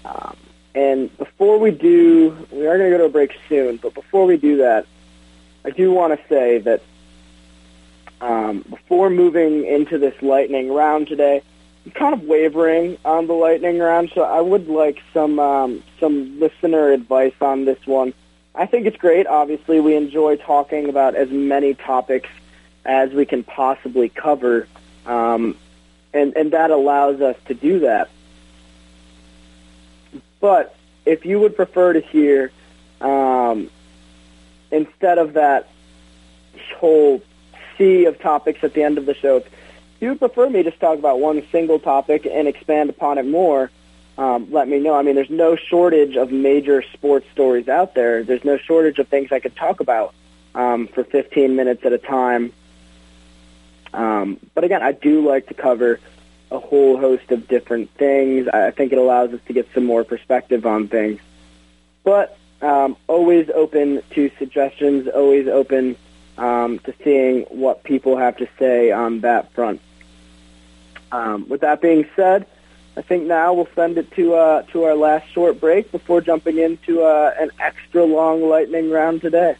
Um, 0.05 0.37
and 0.75 1.17
before 1.19 1.59
we 1.59 1.71
do, 1.71 2.37
we 2.51 2.67
are 2.67 2.79
going 2.79 2.91
to 2.91 2.97
go 2.97 2.99
to 2.99 3.05
a 3.05 3.09
break 3.09 3.33
soon. 3.49 3.77
But 3.77 3.95
before 3.95 4.27
we 4.27 4.37
do 4.37 4.57
that, 4.59 4.87
I 5.65 5.71
do 5.71 5.93
want 5.93 6.19
to 6.19 6.29
say 6.29 6.59
that 6.59 6.83
um, 8.21 8.65
before 8.69 9.11
moving 9.11 9.67
into 9.67 9.99
this 9.99 10.21
lightning 10.23 10.73
round 10.73 11.09
today, 11.09 11.43
I'm 11.85 11.93
kind 11.93 12.15
of 12.15 12.23
wavering 12.23 12.97
on 13.05 13.27
the 13.27 13.33
lightning 13.33 13.79
round, 13.79 14.13
so 14.15 14.23
I 14.23 14.41
would 14.41 14.69
like 14.69 15.03
some 15.13 15.39
um, 15.39 15.83
some 16.01 16.39
listener 16.41 16.91
advice 16.91 17.35
on 17.41 17.65
this 17.65 17.87
one. 17.87 18.15
I 18.55 18.67
think 18.67 18.87
it's 18.87 18.97
great. 18.97 19.27
Obviously, 19.27 19.81
we 19.81 19.97
enjoy 19.97 20.37
talking 20.37 20.89
about 20.89 21.15
as 21.15 21.31
many 21.31 21.75
topics 21.75 22.29
as 22.85 23.13
we 23.13 23.25
can 23.25 23.45
possibly 23.45 24.09
cover, 24.09 24.67
um, 25.07 25.57
and 26.13 26.37
and 26.37 26.53
that 26.53 26.71
allows 26.71 27.21
us 27.21 27.37
to 27.47 27.55
do 27.55 27.81
that. 27.81 28.11
But 30.41 30.75
if 31.07 31.25
you 31.25 31.39
would 31.41 31.57
prefer 31.57 31.93
to 31.93 32.01
hear 32.01 32.51
um, 33.01 33.71
instead 34.71 35.19
of 35.19 35.35
that 35.35 35.69
whole 36.77 37.23
sea 37.79 38.07
of 38.07 38.19
topics 38.19 38.63
at 38.65 38.75
the 38.75 38.83
end 38.83 38.99
of 38.99 39.07
the 39.07 39.15
show, 39.15 39.37
if 39.37 39.49
you 40.01 40.11
would 40.11 40.19
prefer 40.19 40.51
me 40.51 40.63
just 40.63 40.81
talk 40.81 40.99
about 40.99 41.21
one 41.21 41.47
single 41.53 41.79
topic 41.79 42.27
and 42.27 42.49
expand 42.49 42.91
upon 42.91 43.19
it 43.19 43.27
more, 43.27 43.71
um, 44.19 44.51
let 44.51 44.69
me 44.69 44.79
know. 44.79 44.95
I 44.95 45.03
mean, 45.03 45.15
there's 45.15 45.31
no 45.31 45.57
shortage 45.57 46.17
of 46.17 46.33
major 46.33 46.83
sports 46.83 47.27
stories 47.33 47.69
out 47.69 47.95
there. 47.95 48.23
There's 48.23 48.45
no 48.45 48.59
shortage 48.59 48.99
of 48.99 49.09
things 49.09 49.33
I 49.33 49.41
could 49.41 49.57
talk 49.57 49.81
about 49.81 50.15
um, 50.55 50.87
for 50.89 51.05
15 51.05 51.57
minutes 51.57 51.85
at 51.85 51.93
a 51.93 51.99
time. 51.99 52.53
Um, 53.93 54.39
but 54.55 54.65
again, 54.65 54.83
I 54.83 54.93
do 54.93 55.27
like 55.27 55.49
to 55.49 55.55
cover 55.55 56.01
a 56.51 56.59
whole 56.59 56.99
host 56.99 57.31
of 57.31 57.49
different 57.49 57.91
things. 57.91 58.49
I 58.49 58.71
think 58.71 58.93
it 58.93 58.99
allows 58.99 59.33
us 59.33 59.41
to 59.47 59.53
get 59.53 59.69
some 59.75 59.85
more 59.85 60.05
perspective 60.05 60.67
on 60.67 60.89
things. 60.89 61.21
But 62.05 62.37
um, 62.61 62.97
always 63.09 63.49
open 63.51 64.03
to 64.11 64.31
suggestions, 64.39 65.09
always 65.09 65.49
open 65.49 65.97
um, 66.39 66.79
to 66.81 66.95
seeing 67.03 67.43
what 67.45 67.85
people 67.85 68.17
have 68.17 68.37
to 68.39 68.49
say 68.59 68.91
on 68.91 69.21
that 69.21 69.53
front. 69.53 69.81
Um, 71.11 71.49
with 71.49 71.61
that 71.61 71.81
being 71.81 72.07
said, 72.17 72.47
I 72.97 73.03
think 73.03 73.25
now 73.25 73.55
we'll 73.55 73.69
send 73.75 73.97
it 73.99 74.11
to 74.13 74.35
uh, 74.35 74.63
to 74.73 74.85
our 74.85 74.95
last 74.95 75.31
short 75.33 75.61
break 75.61 75.91
before 75.91 76.21
jumping 76.21 76.59
into 76.59 77.03
uh, 77.03 77.33
an 77.39 77.51
extra 77.59 78.05
long 78.05 78.43
lightning 78.49 78.91
round 78.91 79.23
today. 79.23 79.57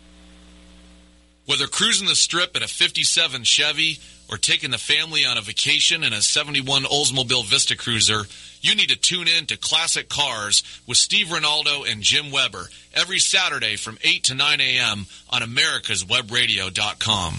Whether 1.47 1.67
cruising 1.67 2.09
the 2.09 2.15
strip 2.15 2.57
in 2.57 2.63
a 2.63 2.69
57 2.69 3.45
Chevy 3.45 3.99
or 4.31 4.37
taking 4.37 4.71
the 4.71 4.79
family 4.79 5.25
on 5.25 5.39
a 5.39 5.41
vacation 5.41 6.05
in 6.05 6.13
a 6.13 6.23
71 6.23 6.85
Oldsmobile 6.85 7.45
Vista 7.45 7.77
Cruiser, 7.77 8.23
you 8.61 8.75
need 8.75 8.89
to 8.91 8.97
tune 8.97 9.29
in 9.29 9.47
to 9.47 9.57
Classic 9.57 10.09
Cars 10.09 10.63
with 10.87 10.97
Steve 10.97 11.27
Ronaldo 11.29 11.91
and 11.91 12.03
Jim 12.03 12.31
Weber 12.31 12.69
every 12.95 13.19
Saturday 13.19 13.77
from 13.77 13.99
8 14.03 14.25
to 14.25 14.35
9 14.35 14.61
a.m. 14.61 15.07
on 15.31 15.43
americaswebradio.com. 15.43 17.35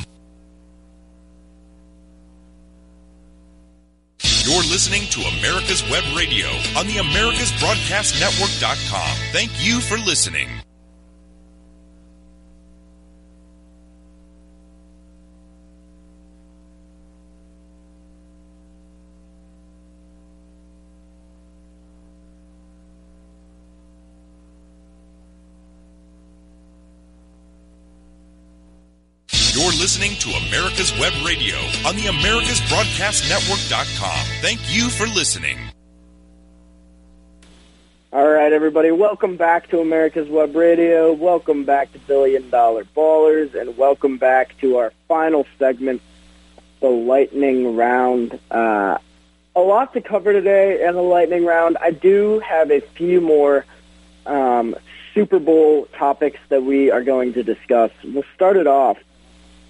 You're 4.46 4.64
listening 4.64 5.04
to 5.12 5.22
America's 5.40 5.82
Web 5.90 6.04
Radio 6.18 6.48
on 6.78 6.86
the 6.88 6.98
AmericasBroadcastNetwork.com. 6.98 9.18
Thank 9.32 9.52
you 9.66 9.80
for 9.80 9.98
listening. 9.98 10.50
You're 29.54 29.72
listening 29.94 30.18
to 30.18 30.30
America's 30.48 30.92
Web 30.98 31.14
Radio 31.24 31.56
on 31.86 31.96
the 31.96 32.06
AmericasBroadcastNetwork.com. 32.06 34.26
Thank 34.42 34.60
you 34.66 34.90
for 34.90 35.06
listening. 35.06 35.60
All 38.12 38.28
right, 38.28 38.52
everybody, 38.52 38.90
welcome 38.90 39.38
back 39.38 39.70
to 39.70 39.82
America's 39.82 40.28
Web 40.28 40.56
Radio. 40.56 41.14
Welcome 41.14 41.66
back 41.66 41.94
to 41.94 42.00
Billion 42.00 42.50
Dollar 42.50 42.86
Ballers, 42.86 43.54
and 43.54 43.78
welcome 43.78 44.18
back 44.18 44.58
to 44.62 44.78
our 44.78 44.92
final 45.08 45.46
segment, 45.60 46.02
the 46.80 46.90
Lightning 46.90 47.76
Round. 47.76 48.40
Uh, 48.50 48.98
a 49.56 49.62
lot 49.62 49.94
to 49.94 50.02
cover 50.02 50.34
today 50.34 50.84
in 50.88 50.96
the 50.96 51.04
Lightning 51.04 51.46
Round. 51.46 51.78
I 51.80 51.92
do 51.92 52.40
have 52.40 52.72
a 52.72 52.82
few 52.82 53.22
more 53.22 53.64
um, 54.26 54.76
Super 55.14 55.38
Bowl 55.38 55.88
topics 55.94 56.40
that 56.50 56.64
we 56.64 56.90
are 56.90 57.04
going 57.04 57.34
to 57.34 57.44
discuss. 57.44 57.92
We'll 58.04 58.24
start 58.34 58.58
it 58.58 58.66
off 58.66 58.98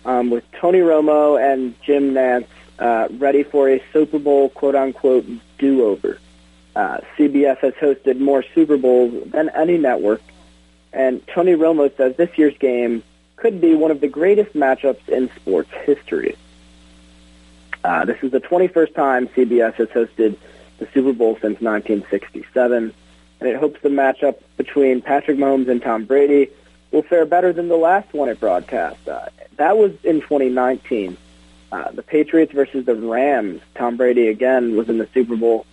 um, 0.06 0.30
with 0.30 0.44
Tony 0.54 0.80
Romo 0.80 1.42
and 1.42 1.76
Jim 1.82 2.14
Nantz 2.14 2.48
uh, 2.80 3.08
ready 3.12 3.44
for 3.44 3.70
a 3.70 3.82
Super 3.92 4.20
Bowl 4.20 4.50
quote 4.50 4.76
unquote 4.76 5.26
do 5.58 5.84
over. 5.86 6.20
Uh, 6.76 7.00
CBS 7.18 7.58
has 7.60 7.74
hosted 7.76 8.20
more 8.20 8.44
Super 8.56 8.78
Bowls 8.78 9.30
than 9.32 9.50
any 9.50 9.78
network, 9.78 10.22
and 10.92 11.26
Tony 11.28 11.54
Romo 11.54 11.96
says 11.96 12.16
this 12.16 12.36
year's 12.38 12.58
game 12.58 13.04
could 13.36 13.62
be 13.62 13.76
one 13.76 13.92
of 13.92 14.02
the 14.02 14.08
greatest 14.08 14.54
matchups 14.54 15.08
in 15.10 15.30
sports 15.36 15.70
history. 15.86 16.36
Uh, 17.84 18.06
this 18.06 18.18
is 18.24 18.32
the 18.32 18.40
21st 18.40 18.96
time 18.96 19.28
CBS 19.30 19.74
has 19.76 19.90
hosted 19.90 20.38
the 20.78 20.88
Super 20.94 21.14
Bowl 21.14 21.34
since 21.36 21.60
1967, 21.62 22.94
and 23.40 23.50
it 23.50 23.58
hopes 23.58 23.82
the 23.82 23.90
matchup 23.90 24.40
between 24.58 25.02
Patrick 25.02 25.38
Mahomes 25.38 25.70
and 25.70 25.82
Tom 25.82 26.06
Brady 26.06 26.50
will 26.94 27.02
fare 27.02 27.26
better 27.26 27.52
than 27.52 27.68
the 27.68 27.76
last 27.76 28.14
one 28.14 28.30
it 28.30 28.40
broadcast. 28.40 29.06
Uh, 29.08 29.26
that 29.58 29.78
was 29.78 29.92
in 30.04 30.22
2019. 30.22 31.18
Uh, 31.72 31.92
the 31.92 32.04
Patriots 32.04 32.54
versus 32.54 32.86
the 32.86 32.96
Rams. 32.96 33.60
Tom 33.76 33.98
Brady 33.98 34.28
again 34.28 34.78
was 34.78 34.88
in 34.90 35.00
the 35.00 35.10
Super 35.12 35.36
Bowl. 35.36 35.66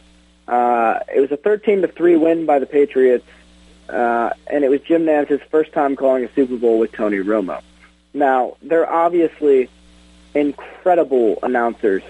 Uh, 0.48 1.00
it 1.14 1.20
was 1.20 1.30
a 1.30 1.36
13 1.36 1.82
to 1.82 1.88
three 1.88 2.16
win 2.16 2.46
by 2.46 2.58
the 2.58 2.66
Patriots, 2.66 3.26
uh, 3.90 4.30
and 4.46 4.64
it 4.64 4.70
was 4.70 4.80
Jim 4.80 5.04
Nantz's 5.04 5.42
first 5.50 5.72
time 5.72 5.94
calling 5.94 6.24
a 6.24 6.32
Super 6.32 6.56
Bowl 6.56 6.78
with 6.78 6.90
Tony 6.90 7.18
Romo. 7.18 7.60
Now 8.14 8.56
they're 8.62 8.90
obviously 8.90 9.68
incredible 10.34 11.38
announcers, 11.42 12.02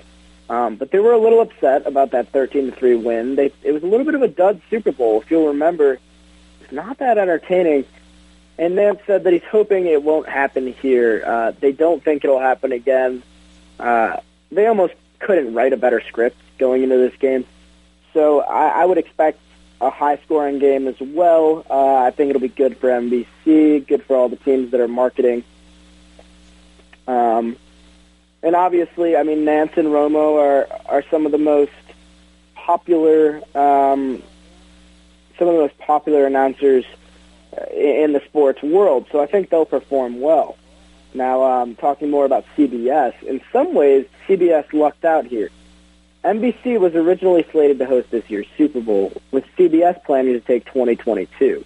um, 0.48 0.76
but 0.76 0.92
they 0.92 1.00
were 1.00 1.12
a 1.12 1.18
little 1.18 1.40
upset 1.40 1.86
about 1.86 2.12
that 2.12 2.28
13 2.28 2.66
to 2.70 2.72
three 2.72 2.94
win. 2.94 3.34
They, 3.34 3.52
it 3.64 3.72
was 3.72 3.82
a 3.82 3.86
little 3.86 4.06
bit 4.06 4.14
of 4.14 4.22
a 4.22 4.28
dud 4.28 4.62
Super 4.70 4.92
Bowl, 4.92 5.20
if 5.20 5.30
you'll 5.30 5.48
remember. 5.48 5.98
It's 6.62 6.72
not 6.72 6.98
that 6.98 7.18
entertaining. 7.18 7.84
And 8.60 8.76
Nantz 8.76 9.00
said 9.06 9.24
that 9.24 9.32
he's 9.32 9.42
hoping 9.50 9.86
it 9.86 10.02
won't 10.02 10.28
happen 10.28 10.74
here. 10.74 11.24
Uh, 11.26 11.52
they 11.58 11.72
don't 11.72 12.04
think 12.04 12.24
it'll 12.24 12.38
happen 12.38 12.72
again. 12.72 13.22
Uh, 13.78 14.18
they 14.52 14.66
almost 14.66 14.92
couldn't 15.18 15.54
write 15.54 15.72
a 15.72 15.78
better 15.78 16.02
script 16.06 16.36
going 16.58 16.82
into 16.82 16.98
this 16.98 17.16
game. 17.16 17.46
So 18.12 18.40
I, 18.40 18.82
I 18.82 18.84
would 18.84 18.98
expect 18.98 19.40
a 19.80 19.88
high-scoring 19.88 20.58
game 20.58 20.88
as 20.88 21.00
well. 21.00 21.64
Uh, 21.70 22.04
I 22.04 22.10
think 22.10 22.28
it'll 22.28 22.42
be 22.42 22.48
good 22.48 22.76
for 22.76 22.90
NBC, 22.90 23.86
good 23.86 24.04
for 24.04 24.14
all 24.14 24.28
the 24.28 24.36
teams 24.36 24.72
that 24.72 24.80
are 24.80 24.88
marketing. 24.88 25.42
Um, 27.08 27.56
and 28.42 28.54
obviously, 28.54 29.16
I 29.16 29.22
mean, 29.22 29.46
Nantz 29.46 29.78
and 29.78 29.88
Romo 29.88 30.38
are, 30.38 30.68
are 30.84 31.02
some 31.10 31.24
of 31.24 31.32
the 31.32 31.38
most 31.38 31.72
popular, 32.56 33.36
um, 33.54 34.22
some 35.38 35.48
of 35.48 35.54
the 35.54 35.60
most 35.62 35.78
popular 35.78 36.26
announcers– 36.26 36.84
in 37.72 38.12
the 38.12 38.22
sports 38.26 38.62
world. 38.62 39.06
So 39.12 39.20
I 39.20 39.26
think 39.26 39.50
they'll 39.50 39.64
perform 39.64 40.20
well. 40.20 40.56
Now, 41.12 41.42
um, 41.42 41.74
talking 41.74 42.10
more 42.10 42.24
about 42.24 42.44
CBS, 42.56 43.20
in 43.22 43.40
some 43.52 43.74
ways, 43.74 44.06
CBS 44.28 44.72
lucked 44.72 45.04
out 45.04 45.26
here. 45.26 45.50
NBC 46.24 46.78
was 46.78 46.94
originally 46.94 47.44
slated 47.50 47.78
to 47.78 47.86
host 47.86 48.10
this 48.10 48.28
year's 48.28 48.46
Super 48.56 48.80
Bowl, 48.80 49.12
with 49.32 49.44
CBS 49.56 50.02
planning 50.04 50.34
to 50.34 50.40
take 50.40 50.66
2022. 50.66 51.64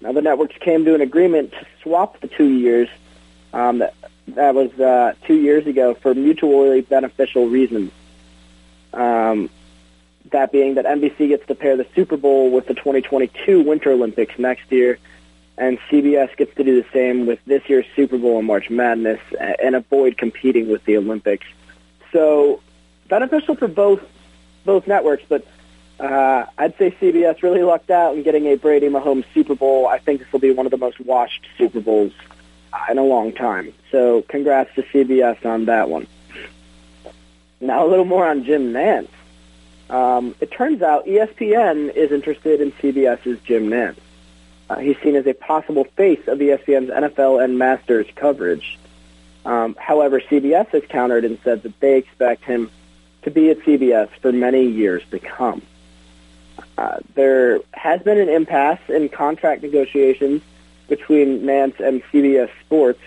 Now, 0.00 0.12
the 0.12 0.22
networks 0.22 0.56
came 0.58 0.84
to 0.84 0.94
an 0.94 1.00
agreement 1.00 1.52
to 1.52 1.66
swap 1.82 2.20
the 2.20 2.28
two 2.28 2.48
years. 2.48 2.88
Um, 3.52 3.78
that, 3.78 3.94
that 4.28 4.54
was 4.54 4.70
uh, 4.78 5.14
two 5.26 5.36
years 5.36 5.66
ago 5.66 5.94
for 5.94 6.14
mutually 6.14 6.82
beneficial 6.82 7.48
reasons. 7.48 7.90
Um, 8.92 9.48
that 10.30 10.52
being 10.52 10.74
that 10.74 10.84
NBC 10.84 11.28
gets 11.28 11.46
to 11.46 11.54
pair 11.54 11.76
the 11.76 11.86
Super 11.94 12.16
Bowl 12.16 12.50
with 12.50 12.66
the 12.66 12.74
2022 12.74 13.62
Winter 13.62 13.92
Olympics 13.92 14.38
next 14.38 14.70
year, 14.70 14.98
and 15.56 15.78
CBS 15.90 16.36
gets 16.36 16.54
to 16.56 16.64
do 16.64 16.80
the 16.82 16.88
same 16.92 17.26
with 17.26 17.38
this 17.46 17.62
year's 17.68 17.86
Super 17.94 18.18
Bowl 18.18 18.38
and 18.38 18.46
March 18.46 18.70
Madness 18.70 19.20
and 19.38 19.76
avoid 19.76 20.18
competing 20.18 20.68
with 20.68 20.84
the 20.84 20.96
Olympics. 20.96 21.46
So 22.12 22.60
beneficial 23.08 23.54
for 23.54 23.68
both 23.68 24.00
both 24.64 24.86
networks, 24.86 25.24
but 25.28 25.46
uh, 26.00 26.46
I'd 26.58 26.76
say 26.78 26.90
CBS 26.90 27.42
really 27.42 27.62
lucked 27.62 27.90
out 27.90 28.16
in 28.16 28.22
getting 28.22 28.46
a 28.46 28.56
Brady 28.56 28.88
Mahomes 28.88 29.24
Super 29.34 29.54
Bowl. 29.54 29.86
I 29.86 29.98
think 29.98 30.20
this 30.20 30.32
will 30.32 30.40
be 30.40 30.50
one 30.50 30.66
of 30.66 30.70
the 30.70 30.78
most 30.78 30.98
watched 31.00 31.46
Super 31.58 31.80
Bowls 31.80 32.12
in 32.90 32.98
a 32.98 33.04
long 33.04 33.32
time. 33.32 33.72
So 33.92 34.22
congrats 34.22 34.74
to 34.74 34.82
CBS 34.82 35.44
on 35.46 35.66
that 35.66 35.88
one. 35.88 36.06
Now 37.60 37.86
a 37.86 37.88
little 37.88 38.04
more 38.04 38.26
on 38.26 38.44
Jim 38.44 38.72
Nantz. 38.72 39.08
Um, 39.90 40.34
it 40.40 40.50
turns 40.50 40.82
out 40.82 41.06
ESPN 41.06 41.94
is 41.94 42.10
interested 42.10 42.60
in 42.60 42.72
CBS's 42.72 43.40
Jim 43.42 43.68
Nantz. 43.68 43.98
Uh, 44.70 44.76
he's 44.76 44.96
seen 45.02 45.14
as 45.14 45.26
a 45.26 45.34
possible 45.34 45.84
face 45.96 46.26
of 46.26 46.38
ESPN's 46.38 46.90
NFL 46.90 47.44
and 47.44 47.58
Masters 47.58 48.06
coverage. 48.14 48.78
Um, 49.44 49.76
however, 49.78 50.20
CBS 50.20 50.68
has 50.68 50.82
countered 50.88 51.24
and 51.24 51.38
said 51.44 51.62
that 51.64 51.78
they 51.80 51.98
expect 51.98 52.44
him 52.44 52.70
to 53.22 53.30
be 53.30 53.50
at 53.50 53.58
CBS 53.60 54.08
for 54.20 54.32
many 54.32 54.66
years 54.66 55.02
to 55.10 55.18
come. 55.18 55.60
Uh, 56.78 56.98
there 57.14 57.60
has 57.72 58.00
been 58.02 58.18
an 58.18 58.28
impasse 58.28 58.80
in 58.88 59.08
contract 59.08 59.62
negotiations 59.62 60.42
between 60.88 61.42
Nantz 61.42 61.80
and 61.80 62.02
CBS 62.04 62.50
Sports, 62.60 63.00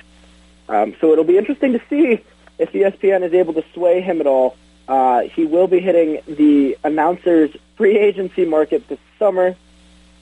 um, 0.69 0.95
so 0.99 1.11
it'll 1.11 1.23
be 1.23 1.37
interesting 1.37 1.73
to 1.73 1.81
see 1.89 2.19
if 2.59 2.71
ESPN 2.71 3.23
is 3.23 3.33
able 3.33 3.53
to 3.53 3.63
sway 3.73 4.01
him 4.01 4.19
at 4.19 4.27
all. 4.27 4.57
Uh, 4.87 5.21
he 5.23 5.45
will 5.45 5.67
be 5.67 5.79
hitting 5.79 6.21
the 6.27 6.77
announcers 6.83 7.51
free 7.75 7.97
agency 7.97 8.45
market 8.45 8.87
this 8.87 8.99
summer, 9.19 9.55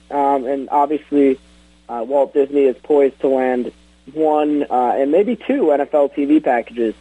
um, 0.09 0.45
and 0.45 0.69
obviously 0.69 1.39
uh, 1.87 2.03
Walt 2.07 2.33
Disney 2.33 2.63
is 2.63 2.77
poised 2.77 3.19
to 3.21 3.27
land 3.27 3.71
one 4.13 4.63
uh, 4.69 4.93
and 4.95 5.11
maybe 5.11 5.35
two 5.35 5.65
NFL 5.65 6.13
TV 6.13 6.43
packages. 6.43 6.95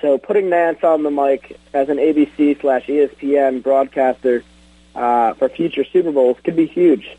So 0.00 0.18
putting 0.18 0.46
Nantz 0.46 0.84
on 0.84 1.02
the 1.02 1.10
mic 1.10 1.58
as 1.72 1.88
an 1.88 1.96
ABC 1.96 2.60
slash 2.60 2.86
ESPN 2.86 3.62
broadcaster 3.62 4.44
uh, 4.94 5.34
for 5.34 5.48
future 5.48 5.84
Super 5.84 6.12
Bowls 6.12 6.38
could 6.44 6.56
be 6.56 6.66
huge. 6.66 7.16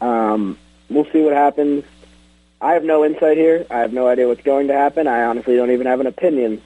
Um, 0.00 0.58
we'll 0.88 1.06
see 1.12 1.20
what 1.20 1.32
happens. 1.32 1.84
I 2.60 2.72
have 2.72 2.84
no 2.84 3.04
insight 3.04 3.36
here. 3.36 3.66
I 3.70 3.78
have 3.78 3.92
no 3.92 4.06
idea 4.08 4.28
what's 4.28 4.42
going 4.42 4.68
to 4.68 4.74
happen. 4.74 5.06
I 5.06 5.24
honestly 5.24 5.56
don't 5.56 5.70
even 5.70 5.86
have 5.86 6.00
an 6.00 6.06
opinion. 6.06 6.62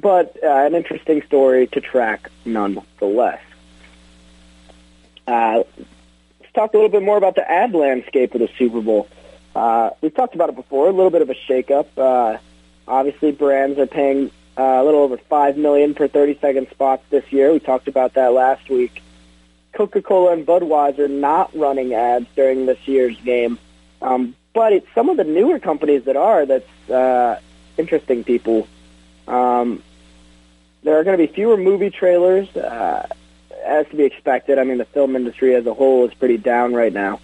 But 0.00 0.36
uh, 0.42 0.46
an 0.46 0.74
interesting 0.74 1.22
story 1.22 1.66
to 1.68 1.80
track 1.80 2.30
nonetheless. 2.44 3.42
Uh, 5.26 5.62
let's 6.38 6.52
talk 6.54 6.72
a 6.74 6.76
little 6.76 6.88
bit 6.90 7.02
more 7.02 7.16
about 7.16 7.34
the 7.34 7.48
ad 7.48 7.74
landscape 7.74 8.34
of 8.34 8.40
the 8.40 8.48
Super 8.56 8.80
Bowl. 8.80 9.08
Uh, 9.54 9.90
we've 10.00 10.14
talked 10.14 10.34
about 10.34 10.48
it 10.48 10.56
before, 10.56 10.88
a 10.88 10.92
little 10.92 11.10
bit 11.10 11.22
of 11.22 11.30
a 11.30 11.34
shakeup. 11.34 11.86
Uh, 11.96 12.38
obviously, 12.88 13.32
brands 13.32 13.78
are 13.78 13.86
paying 13.86 14.30
uh, 14.56 14.62
a 14.62 14.84
little 14.84 15.00
over 15.00 15.18
5 15.18 15.56
million 15.56 15.94
per 15.94 16.08
30-second 16.08 16.68
spots 16.70 17.02
this 17.10 17.30
year. 17.32 17.52
We 17.52 17.58
talked 17.60 17.88
about 17.88 18.14
that 18.14 18.32
last 18.32 18.70
week. 18.70 19.02
Coca-Cola 19.72 20.32
and 20.32 20.46
Budweiser 20.46 21.08
not 21.10 21.54
running 21.54 21.94
ads 21.94 22.26
during 22.34 22.66
this 22.66 22.78
year's 22.86 23.16
game, 23.20 23.58
um, 24.02 24.34
but 24.52 24.72
it's 24.72 24.86
some 24.94 25.08
of 25.08 25.16
the 25.16 25.24
newer 25.24 25.58
companies 25.58 26.04
that 26.04 26.16
are 26.16 26.46
that's 26.46 26.90
uh, 26.90 27.40
interesting. 27.76 28.24
People, 28.24 28.66
um, 29.28 29.82
there 30.82 30.98
are 30.98 31.04
going 31.04 31.18
to 31.18 31.26
be 31.26 31.32
fewer 31.32 31.56
movie 31.56 31.90
trailers, 31.90 32.54
uh, 32.56 33.06
as 33.64 33.86
to 33.88 33.96
be 33.96 34.04
expected. 34.04 34.58
I 34.58 34.64
mean, 34.64 34.78
the 34.78 34.84
film 34.84 35.16
industry 35.16 35.54
as 35.54 35.66
a 35.66 35.74
whole 35.74 36.06
is 36.06 36.14
pretty 36.14 36.38
down 36.38 36.74
right 36.74 36.92
now 36.92 37.20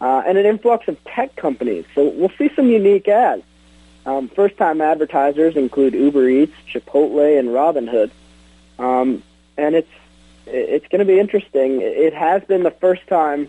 uh, 0.00 0.22
and 0.26 0.38
an 0.38 0.46
influx 0.46 0.88
of 0.88 1.02
tech 1.04 1.36
companies. 1.36 1.84
So 1.94 2.08
we'll 2.08 2.32
see 2.38 2.50
some 2.54 2.68
unique 2.68 3.08
ads. 3.08 3.42
Um, 4.04 4.28
first-time 4.28 4.80
advertisers 4.80 5.56
include 5.56 5.94
Uber 5.94 6.28
Eats, 6.28 6.54
Chipotle, 6.72 7.38
and 7.38 7.48
Robinhood, 7.48 8.10
um, 8.78 9.22
and 9.56 9.74
it's 9.74 9.90
it's 10.46 10.86
going 10.86 11.00
to 11.00 11.04
be 11.04 11.18
interesting. 11.18 11.80
It 11.80 12.14
has 12.14 12.44
been 12.44 12.62
the 12.62 12.70
first 12.70 13.04
time 13.08 13.48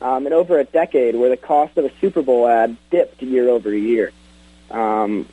um, 0.00 0.24
in 0.28 0.32
over 0.32 0.60
a 0.60 0.64
decade 0.64 1.16
where 1.16 1.28
the 1.28 1.36
cost 1.36 1.76
of 1.76 1.84
a 1.84 1.90
Super 2.00 2.22
Bowl 2.22 2.46
ad 2.46 2.76
dipped 2.90 3.20
year 3.20 3.48
over 3.48 3.74
year. 3.74 4.12
Um, 4.70 5.26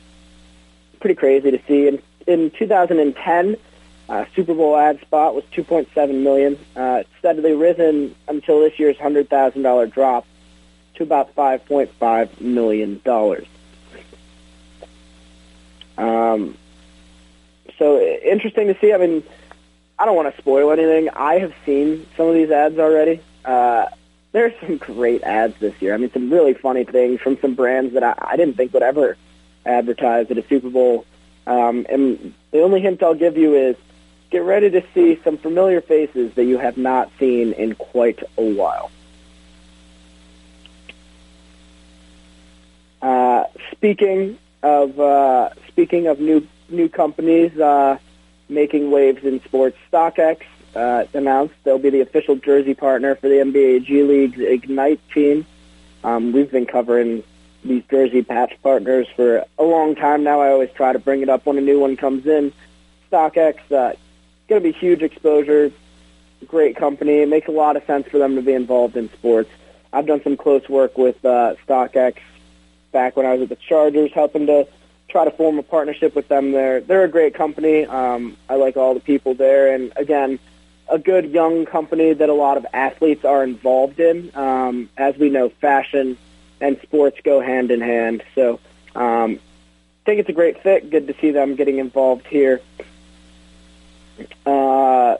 pretty 0.98 1.14
crazy 1.14 1.52
to 1.52 1.60
see. 1.68 1.86
In, 1.86 2.02
in 2.26 2.50
2010, 2.50 3.56
uh, 4.08 4.24
Super 4.34 4.54
Bowl 4.54 4.76
ad 4.76 5.00
spot 5.00 5.34
was 5.34 5.44
2.7 5.52 6.22
million. 6.22 6.58
Uh, 6.76 6.98
it's 7.00 7.10
steadily 7.18 7.54
risen 7.54 8.14
until 8.28 8.60
this 8.60 8.78
year's 8.78 8.98
hundred 8.98 9.30
thousand 9.30 9.62
dollar 9.62 9.86
drop 9.86 10.26
to 10.94 11.02
about 11.02 11.34
$5.5 11.34 12.40
million. 12.40 13.00
Um, 15.96 16.56
so 17.78 18.00
interesting 18.00 18.68
to 18.68 18.78
see. 18.80 18.92
I 18.92 18.98
mean, 18.98 19.22
I 19.98 20.04
don't 20.04 20.16
want 20.16 20.34
to 20.34 20.40
spoil 20.40 20.70
anything. 20.70 21.08
I 21.10 21.38
have 21.38 21.54
seen 21.64 22.06
some 22.16 22.28
of 22.28 22.34
these 22.34 22.50
ads 22.50 22.78
already. 22.78 23.20
Uh, 23.44 23.86
there's 24.32 24.52
some 24.60 24.76
great 24.76 25.22
ads 25.22 25.58
this 25.60 25.80
year. 25.80 25.94
I 25.94 25.96
mean, 25.96 26.10
some 26.12 26.32
really 26.32 26.54
funny 26.54 26.84
things 26.84 27.20
from 27.20 27.38
some 27.40 27.54
brands 27.54 27.94
that 27.94 28.02
I, 28.02 28.14
I 28.18 28.36
didn't 28.36 28.56
think 28.56 28.72
would 28.72 28.82
ever 28.82 29.16
advertise 29.64 30.30
at 30.30 30.38
a 30.38 30.46
Super 30.46 30.70
Bowl. 30.70 31.06
Um, 31.46 31.86
and 31.88 32.34
the 32.50 32.62
only 32.62 32.80
hint 32.80 33.02
I'll 33.02 33.14
give 33.14 33.36
you 33.36 33.54
is 33.54 33.76
get 34.30 34.42
ready 34.42 34.70
to 34.70 34.82
see 34.94 35.20
some 35.22 35.36
familiar 35.36 35.80
faces 35.80 36.34
that 36.34 36.44
you 36.44 36.58
have 36.58 36.76
not 36.76 37.10
seen 37.18 37.52
in 37.52 37.74
quite 37.74 38.22
a 38.36 38.42
while. 38.42 38.90
Uh, 43.02 43.44
speaking 43.70 44.38
of 44.62 44.98
uh, 44.98 45.50
speaking 45.68 46.06
of 46.06 46.20
new 46.20 46.46
new 46.70 46.88
companies 46.88 47.56
uh, 47.60 47.98
making 48.48 48.90
waves 48.90 49.22
in 49.24 49.42
sports, 49.44 49.76
StockX 49.92 50.40
uh, 50.74 51.04
announced 51.12 51.54
they'll 51.64 51.78
be 51.78 51.90
the 51.90 52.00
official 52.00 52.36
jersey 52.36 52.74
partner 52.74 53.14
for 53.14 53.28
the 53.28 53.36
NBA 53.36 53.84
G 53.84 54.02
League's 54.02 54.40
Ignite 54.40 55.00
team. 55.12 55.46
Um, 56.02 56.32
we've 56.32 56.50
been 56.50 56.66
covering 56.66 57.22
these 57.64 57.82
jersey 57.90 58.22
patch 58.22 58.52
partners 58.62 59.06
for 59.16 59.44
a 59.58 59.64
long 59.64 59.94
time 59.94 60.22
now. 60.22 60.40
I 60.40 60.50
always 60.50 60.70
try 60.74 60.92
to 60.92 60.98
bring 60.98 61.22
it 61.22 61.28
up 61.28 61.46
when 61.46 61.58
a 61.58 61.62
new 61.62 61.80
one 61.80 61.96
comes 61.96 62.26
in. 62.26 62.52
StockX, 63.10 63.58
uh, 63.70 63.94
going 64.48 64.62
to 64.62 64.72
be 64.72 64.72
huge 64.72 65.02
exposure, 65.02 65.72
great 66.46 66.76
company. 66.76 67.22
It 67.22 67.28
makes 67.28 67.48
a 67.48 67.52
lot 67.52 67.76
of 67.76 67.84
sense 67.84 68.06
for 68.08 68.18
them 68.18 68.36
to 68.36 68.42
be 68.42 68.52
involved 68.52 68.96
in 68.96 69.10
sports. 69.10 69.50
I've 69.92 70.06
done 70.06 70.22
some 70.22 70.36
close 70.36 70.68
work 70.68 70.98
with 70.98 71.24
uh, 71.24 71.54
StockX 71.66 72.16
back 72.92 73.16
when 73.16 73.26
I 73.26 73.34
was 73.34 73.42
at 73.42 73.48
the 73.48 73.56
Chargers, 73.56 74.12
helping 74.12 74.46
to 74.46 74.66
try 75.08 75.24
to 75.24 75.30
form 75.30 75.58
a 75.58 75.62
partnership 75.62 76.14
with 76.14 76.28
them. 76.28 76.52
There, 76.52 76.80
they're 76.80 77.04
a 77.04 77.08
great 77.08 77.34
company. 77.34 77.86
Um, 77.86 78.36
I 78.48 78.56
like 78.56 78.76
all 78.76 78.94
the 78.94 79.00
people 79.00 79.34
there, 79.34 79.74
and 79.74 79.92
again, 79.96 80.38
a 80.88 80.98
good 80.98 81.30
young 81.30 81.64
company 81.64 82.12
that 82.12 82.28
a 82.28 82.34
lot 82.34 82.56
of 82.56 82.66
athletes 82.72 83.24
are 83.24 83.42
involved 83.42 84.00
in. 84.00 84.34
Um, 84.34 84.90
as 84.96 85.16
we 85.16 85.30
know, 85.30 85.48
fashion 85.48 86.18
and 86.60 86.78
sports 86.82 87.18
go 87.24 87.40
hand 87.40 87.70
in 87.70 87.80
hand. 87.80 88.22
So, 88.34 88.60
um, 88.94 89.38
I 90.04 90.06
think 90.06 90.20
it's 90.20 90.28
a 90.28 90.34
great 90.34 90.62
fit. 90.62 90.90
Good 90.90 91.06
to 91.06 91.14
see 91.20 91.30
them 91.30 91.54
getting 91.54 91.78
involved 91.78 92.26
here. 92.26 92.60
Uh, 94.44 95.16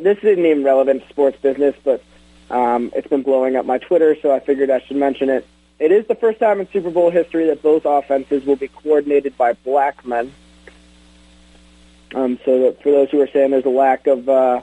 this 0.00 0.18
isn't 0.22 0.44
even 0.44 0.64
relevant 0.64 1.02
to 1.02 1.08
sports 1.10 1.36
business, 1.40 1.76
but 1.84 2.02
um, 2.50 2.90
it's 2.94 3.08
been 3.08 3.22
blowing 3.22 3.56
up 3.56 3.66
my 3.66 3.78
Twitter, 3.78 4.16
so 4.20 4.32
I 4.32 4.40
figured 4.40 4.70
I 4.70 4.80
should 4.80 4.96
mention 4.96 5.28
it. 5.28 5.46
It 5.78 5.92
is 5.92 6.06
the 6.06 6.14
first 6.14 6.38
time 6.38 6.60
in 6.60 6.68
Super 6.70 6.90
Bowl 6.90 7.10
history 7.10 7.46
that 7.46 7.62
both 7.62 7.84
offenses 7.84 8.44
will 8.44 8.56
be 8.56 8.68
coordinated 8.68 9.36
by 9.36 9.54
black 9.54 10.06
men. 10.06 10.32
Um, 12.14 12.38
so 12.44 12.60
that 12.60 12.82
for 12.82 12.92
those 12.92 13.10
who 13.10 13.20
are 13.20 13.26
saying 13.26 13.50
there's 13.50 13.64
a 13.64 13.70
lack 13.70 14.06
of 14.06 14.28
uh, 14.28 14.62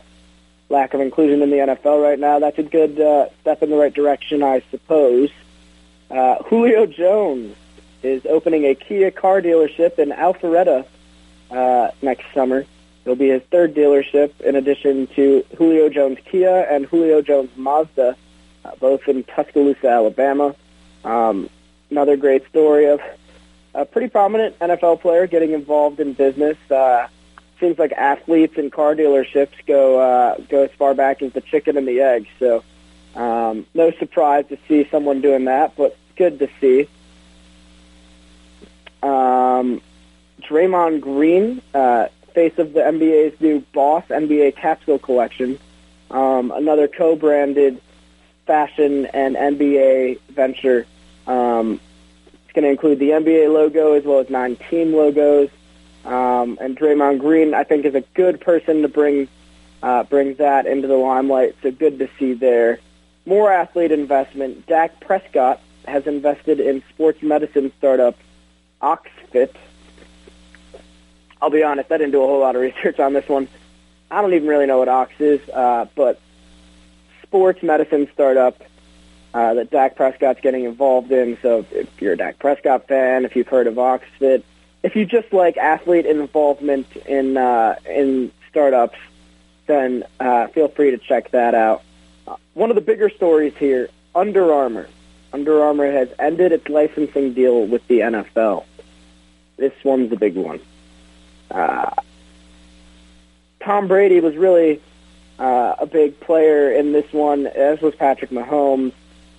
lack 0.71 0.93
of 0.93 1.01
inclusion 1.01 1.41
in 1.41 1.49
the 1.49 1.57
NFL 1.57 2.01
right 2.01 2.17
now, 2.17 2.39
that's 2.39 2.57
a 2.57 2.63
good 2.63 2.99
uh, 2.99 3.27
step 3.41 3.61
in 3.61 3.69
the 3.69 3.75
right 3.75 3.93
direction, 3.93 4.41
I 4.41 4.63
suppose. 4.71 5.29
Uh, 6.09 6.41
Julio 6.43 6.85
Jones 6.85 7.55
is 8.01 8.25
opening 8.25 8.65
a 8.65 8.73
Kia 8.73 9.11
car 9.11 9.41
dealership 9.41 9.99
in 9.99 10.09
Alpharetta 10.09 10.85
uh, 11.51 11.91
next 12.01 12.25
summer. 12.33 12.65
It'll 13.03 13.15
be 13.15 13.29
his 13.29 13.41
third 13.43 13.73
dealership, 13.73 14.39
in 14.41 14.55
addition 14.55 15.07
to 15.15 15.45
Julio 15.57 15.89
Jones 15.89 16.19
Kia 16.25 16.67
and 16.69 16.85
Julio 16.85 17.21
Jones 17.21 17.49
Mazda, 17.55 18.15
uh, 18.63 18.71
both 18.79 19.07
in 19.07 19.23
Tuscaloosa, 19.23 19.87
Alabama. 19.87 20.55
Um, 21.03 21.49
another 21.89 22.15
great 22.15 22.47
story 22.47 22.85
of 22.85 23.01
a 23.73 23.85
pretty 23.85 24.07
prominent 24.07 24.57
NFL 24.59 25.01
player 25.01 25.27
getting 25.27 25.51
involved 25.51 25.99
in 25.99 26.13
business. 26.13 26.57
Uh, 26.69 27.07
seems 27.61 27.79
like 27.79 27.93
athletes 27.93 28.57
and 28.57 28.71
car 28.71 28.95
dealerships 28.95 29.53
go 29.65 29.99
uh, 29.99 30.35
go 30.49 30.63
as 30.63 30.71
far 30.71 30.93
back 30.93 31.21
as 31.21 31.31
the 31.31 31.39
chicken 31.39 31.77
and 31.77 31.87
the 31.87 32.01
egg. 32.01 32.27
So, 32.39 32.63
um, 33.15 33.65
no 33.73 33.91
surprise 33.91 34.45
to 34.49 34.57
see 34.67 34.85
someone 34.91 35.21
doing 35.21 35.45
that, 35.45 35.77
but 35.77 35.95
good 36.17 36.39
to 36.39 36.49
see. 36.59 36.89
Um, 39.01 39.81
Draymond 40.41 41.01
Green, 41.01 41.61
uh, 41.73 42.07
face 42.33 42.57
of 42.57 42.73
the 42.73 42.81
NBA's 42.81 43.39
new 43.39 43.61
Boss 43.73 44.03
NBA 44.09 44.55
capsule 44.55 44.99
collection, 44.99 45.59
um, 46.09 46.51
another 46.51 46.87
co-branded 46.87 47.79
fashion 48.45 49.05
and 49.07 49.35
NBA 49.35 50.19
venture. 50.29 50.85
Um, 51.27 51.79
it's 52.43 52.53
going 52.53 52.63
to 52.63 52.69
include 52.69 52.99
the 52.99 53.11
NBA 53.11 53.53
logo 53.53 53.93
as 53.93 54.03
well 54.03 54.19
as 54.19 54.29
nine 54.29 54.57
team 54.69 54.93
logos. 54.93 55.49
Um, 56.05 56.57
and 56.59 56.77
Draymond 56.77 57.19
Green, 57.19 57.53
I 57.53 57.63
think, 57.63 57.85
is 57.85 57.95
a 57.95 58.01
good 58.13 58.41
person 58.41 58.81
to 58.81 58.87
bring 58.87 59.27
uh, 59.83 60.03
bring 60.03 60.35
that 60.35 60.65
into 60.67 60.87
the 60.87 60.95
limelight. 60.95 61.55
So 61.63 61.71
good 61.71 61.99
to 61.99 62.09
see 62.19 62.33
there. 62.33 62.79
More 63.25 63.51
athlete 63.51 63.91
investment. 63.91 64.67
Dak 64.67 64.99
Prescott 64.99 65.59
has 65.87 66.05
invested 66.07 66.59
in 66.59 66.83
sports 66.89 67.21
medicine 67.21 67.71
startup 67.77 68.15
OxFit. 68.81 69.55
I'll 71.41 71.49
be 71.49 71.63
honest, 71.63 71.91
I 71.91 71.97
didn't 71.97 72.11
do 72.11 72.23
a 72.23 72.27
whole 72.27 72.39
lot 72.39 72.55
of 72.55 72.61
research 72.61 72.99
on 72.99 73.13
this 73.13 73.27
one. 73.27 73.47
I 74.11 74.21
don't 74.21 74.33
even 74.33 74.47
really 74.47 74.65
know 74.65 74.79
what 74.79 74.89
Ox 74.89 75.13
is, 75.19 75.39
uh, 75.49 75.85
but 75.95 76.19
sports 77.23 77.63
medicine 77.63 78.07
startup 78.13 78.61
uh, 79.33 79.53
that 79.53 79.71
Dak 79.71 79.95
Prescott's 79.95 80.41
getting 80.41 80.65
involved 80.65 81.11
in. 81.11 81.37
So 81.41 81.65
if 81.71 81.89
you're 82.01 82.13
a 82.13 82.17
Dak 82.17 82.37
Prescott 82.37 82.87
fan, 82.87 83.25
if 83.25 83.35
you've 83.35 83.47
heard 83.47 83.67
of 83.67 83.75
OxFit, 83.75 84.43
if 84.83 84.95
you 84.95 85.05
just 85.05 85.31
like 85.31 85.57
athlete 85.57 86.05
involvement 86.05 86.87
in 87.05 87.37
uh, 87.37 87.75
in 87.85 88.31
startups, 88.49 88.97
then 89.67 90.03
uh, 90.19 90.47
feel 90.47 90.67
free 90.67 90.91
to 90.91 90.97
check 90.97 91.31
that 91.31 91.53
out. 91.53 91.83
Uh, 92.27 92.35
one 92.53 92.69
of 92.69 92.75
the 92.75 92.81
bigger 92.81 93.09
stories 93.09 93.53
here: 93.57 93.89
Under 94.15 94.51
Armour. 94.53 94.87
Under 95.33 95.63
Armour 95.63 95.89
has 95.91 96.09
ended 96.19 96.51
its 96.51 96.67
licensing 96.67 97.33
deal 97.33 97.65
with 97.65 97.87
the 97.87 97.99
NFL. 97.99 98.65
This 99.57 99.71
one's 99.83 100.11
a 100.11 100.17
big 100.17 100.35
one. 100.35 100.59
Uh, 101.49 101.91
Tom 103.61 103.87
Brady 103.87 104.19
was 104.19 104.35
really 104.35 104.81
uh, 105.39 105.75
a 105.79 105.85
big 105.85 106.19
player 106.19 106.71
in 106.71 106.91
this 106.91 107.11
one, 107.13 107.47
as 107.47 107.79
was 107.81 107.95
Patrick 107.95 108.31
Mahomes. 108.31 108.93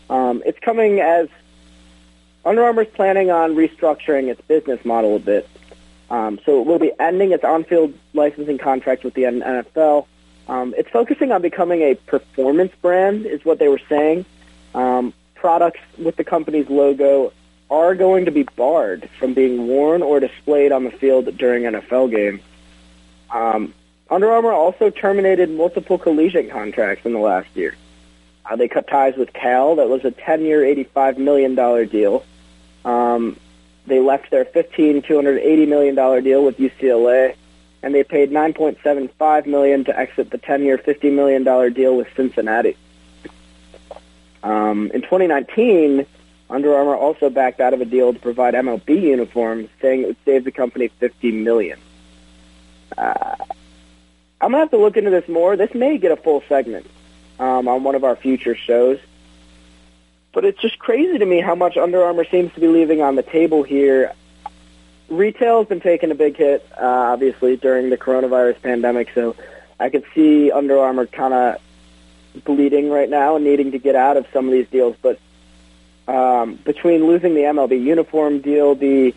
Um, 0.08 0.42
it's 0.46 0.58
coming 0.60 1.00
as 1.00 1.28
Under 2.44 2.64
Armour 2.64 2.82
is 2.82 2.88
planning 2.88 3.30
on 3.30 3.54
restructuring 3.54 4.28
its 4.28 4.40
business 4.42 4.84
model 4.84 5.16
a 5.16 5.20
bit. 5.20 5.48
Um, 6.10 6.40
so 6.44 6.60
it 6.60 6.66
will 6.66 6.78
be 6.78 6.92
ending 6.98 7.32
its 7.32 7.44
on-field 7.44 7.94
licensing 8.12 8.58
contract 8.58 9.04
with 9.04 9.14
the 9.14 9.22
NFL. 9.22 10.06
Um, 10.48 10.74
it's 10.76 10.90
focusing 10.90 11.32
on 11.32 11.40
becoming 11.40 11.82
a 11.82 11.94
performance 11.94 12.72
brand, 12.82 13.24
is 13.26 13.44
what 13.44 13.58
they 13.58 13.68
were 13.68 13.80
saying. 13.88 14.26
Um, 14.74 15.14
products 15.34 15.80
with 15.98 16.16
the 16.16 16.24
company's 16.24 16.68
logo 16.68 17.32
are 17.70 17.94
going 17.94 18.26
to 18.26 18.30
be 18.30 18.42
barred 18.42 19.08
from 19.18 19.32
being 19.32 19.66
worn 19.66 20.02
or 20.02 20.20
displayed 20.20 20.72
on 20.72 20.84
the 20.84 20.90
field 20.90 21.34
during 21.38 21.62
NFL 21.62 22.10
games. 22.10 22.42
Um, 23.30 23.72
Under 24.10 24.30
Armour 24.30 24.52
also 24.52 24.90
terminated 24.90 25.48
multiple 25.48 25.96
collegiate 25.96 26.50
contracts 26.50 27.06
in 27.06 27.12
the 27.12 27.18
last 27.18 27.48
year. 27.54 27.74
Uh, 28.44 28.56
they 28.56 28.68
cut 28.68 28.86
ties 28.88 29.16
with 29.16 29.32
Cal. 29.32 29.76
That 29.76 29.88
was 29.88 30.04
a 30.04 30.10
10-year, 30.10 30.62
$85 30.94 31.16
million 31.16 31.54
deal. 31.88 32.24
Um, 32.84 33.36
they 33.86 34.00
left 34.00 34.30
their 34.30 34.44
15 34.44 35.02
$280 35.02 35.68
million 35.68 35.94
deal 36.24 36.44
with 36.44 36.58
UCLA, 36.58 37.34
and 37.82 37.94
they 37.94 38.04
paid 38.04 38.30
9.75 38.30 39.46
million 39.46 39.84
to 39.84 39.98
exit 39.98 40.30
the 40.30 40.38
10-year, 40.38 40.78
$50 40.78 41.12
million 41.12 41.72
deal 41.72 41.96
with 41.96 42.08
Cincinnati. 42.16 42.76
Um, 44.42 44.90
in 44.92 45.02
2019, 45.02 46.06
Under 46.50 46.74
Armour 46.74 46.96
also 46.96 47.30
backed 47.30 47.60
out 47.60 47.74
of 47.74 47.80
a 47.80 47.84
deal 47.84 48.12
to 48.12 48.18
provide 48.18 48.54
MLB 48.54 49.00
uniforms, 49.02 49.68
saying 49.80 50.02
it 50.02 50.06
would 50.06 50.16
save 50.24 50.44
the 50.44 50.52
company 50.52 50.88
50 50.88 51.32
million. 51.32 51.78
Uh, 52.96 53.36
I'm 54.40 54.50
going 54.50 54.54
to 54.54 54.58
have 54.58 54.70
to 54.70 54.78
look 54.78 54.96
into 54.96 55.10
this 55.10 55.28
more. 55.28 55.56
This 55.56 55.74
may 55.74 55.98
get 55.98 56.10
a 56.10 56.16
full 56.16 56.42
segment 56.48 56.86
um, 57.38 57.68
on 57.68 57.84
one 57.84 57.94
of 57.94 58.04
our 58.04 58.16
future 58.16 58.56
shows. 58.56 58.98
But 60.42 60.48
it's 60.48 60.60
just 60.60 60.80
crazy 60.80 61.18
to 61.18 61.24
me 61.24 61.40
how 61.40 61.54
much 61.54 61.76
Under 61.76 62.02
Armour 62.02 62.24
seems 62.24 62.52
to 62.54 62.60
be 62.60 62.66
leaving 62.66 63.00
on 63.00 63.14
the 63.14 63.22
table 63.22 63.62
here. 63.62 64.12
Retail 65.08 65.60
has 65.60 65.68
been 65.68 65.78
taking 65.78 66.10
a 66.10 66.16
big 66.16 66.36
hit, 66.36 66.66
uh, 66.72 66.84
obviously, 66.84 67.56
during 67.56 67.90
the 67.90 67.96
coronavirus 67.96 68.60
pandemic, 68.60 69.10
so 69.14 69.36
I 69.78 69.88
could 69.88 70.02
see 70.16 70.50
Under 70.50 70.80
Armour 70.80 71.06
kind 71.06 71.32
of 71.32 72.42
bleeding 72.42 72.90
right 72.90 73.08
now 73.08 73.36
and 73.36 73.44
needing 73.44 73.70
to 73.70 73.78
get 73.78 73.94
out 73.94 74.16
of 74.16 74.26
some 74.32 74.46
of 74.46 74.52
these 74.52 74.66
deals. 74.66 74.96
But 75.00 75.20
um, 76.08 76.56
between 76.56 77.06
losing 77.06 77.34
the 77.34 77.42
MLB 77.42 77.80
uniform 77.80 78.40
deal, 78.40 78.74
the 78.74 79.14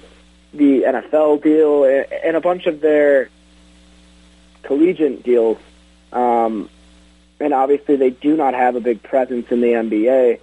the 0.54 0.84
NFL 0.84 1.42
deal, 1.42 1.86
and 2.24 2.38
a 2.38 2.40
bunch 2.40 2.68
of 2.68 2.82
their 2.82 3.30
collegiate 4.62 5.24
deals, 5.24 5.58
um, 6.14 6.70
and 7.40 7.52
obviously 7.52 7.96
they 7.96 8.12
do 8.12 8.38
not 8.38 8.54
have 8.54 8.76
a 8.76 8.80
big 8.80 9.02
presence 9.02 9.48
in 9.50 9.62
the 9.62 9.70
NBA. 9.70 10.40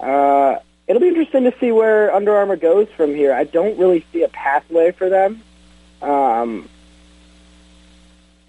Uh, 0.00 0.56
it'll 0.86 1.00
be 1.00 1.08
interesting 1.08 1.44
to 1.44 1.54
see 1.58 1.72
where 1.72 2.14
Under 2.14 2.36
Armour 2.36 2.56
goes 2.56 2.88
from 2.96 3.14
here. 3.14 3.32
I 3.32 3.44
don't 3.44 3.78
really 3.78 4.04
see 4.12 4.22
a 4.22 4.28
pathway 4.28 4.92
for 4.92 5.08
them, 5.08 5.42
um, 6.02 6.68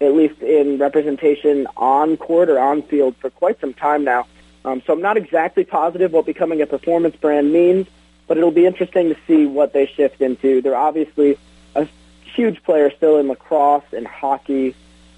at 0.00 0.14
least 0.14 0.40
in 0.40 0.78
representation 0.78 1.66
on 1.76 2.16
court 2.16 2.48
or 2.48 2.58
on 2.58 2.82
field 2.82 3.16
for 3.16 3.30
quite 3.30 3.60
some 3.60 3.74
time 3.74 4.04
now. 4.04 4.26
Um, 4.64 4.82
so 4.86 4.92
I'm 4.92 5.02
not 5.02 5.16
exactly 5.16 5.64
positive 5.64 6.12
what 6.12 6.26
becoming 6.26 6.60
a 6.62 6.66
performance 6.66 7.16
brand 7.16 7.52
means, 7.52 7.86
but 8.26 8.36
it'll 8.36 8.50
be 8.50 8.66
interesting 8.66 9.08
to 9.08 9.16
see 9.26 9.46
what 9.46 9.72
they 9.72 9.86
shift 9.86 10.20
into. 10.20 10.60
They're 10.60 10.76
obviously 10.76 11.38
a 11.74 11.88
huge 12.34 12.62
player 12.62 12.90
still 12.90 13.18
in 13.18 13.28
lacrosse 13.28 13.92
and 13.92 14.06
hockey, 14.06 14.74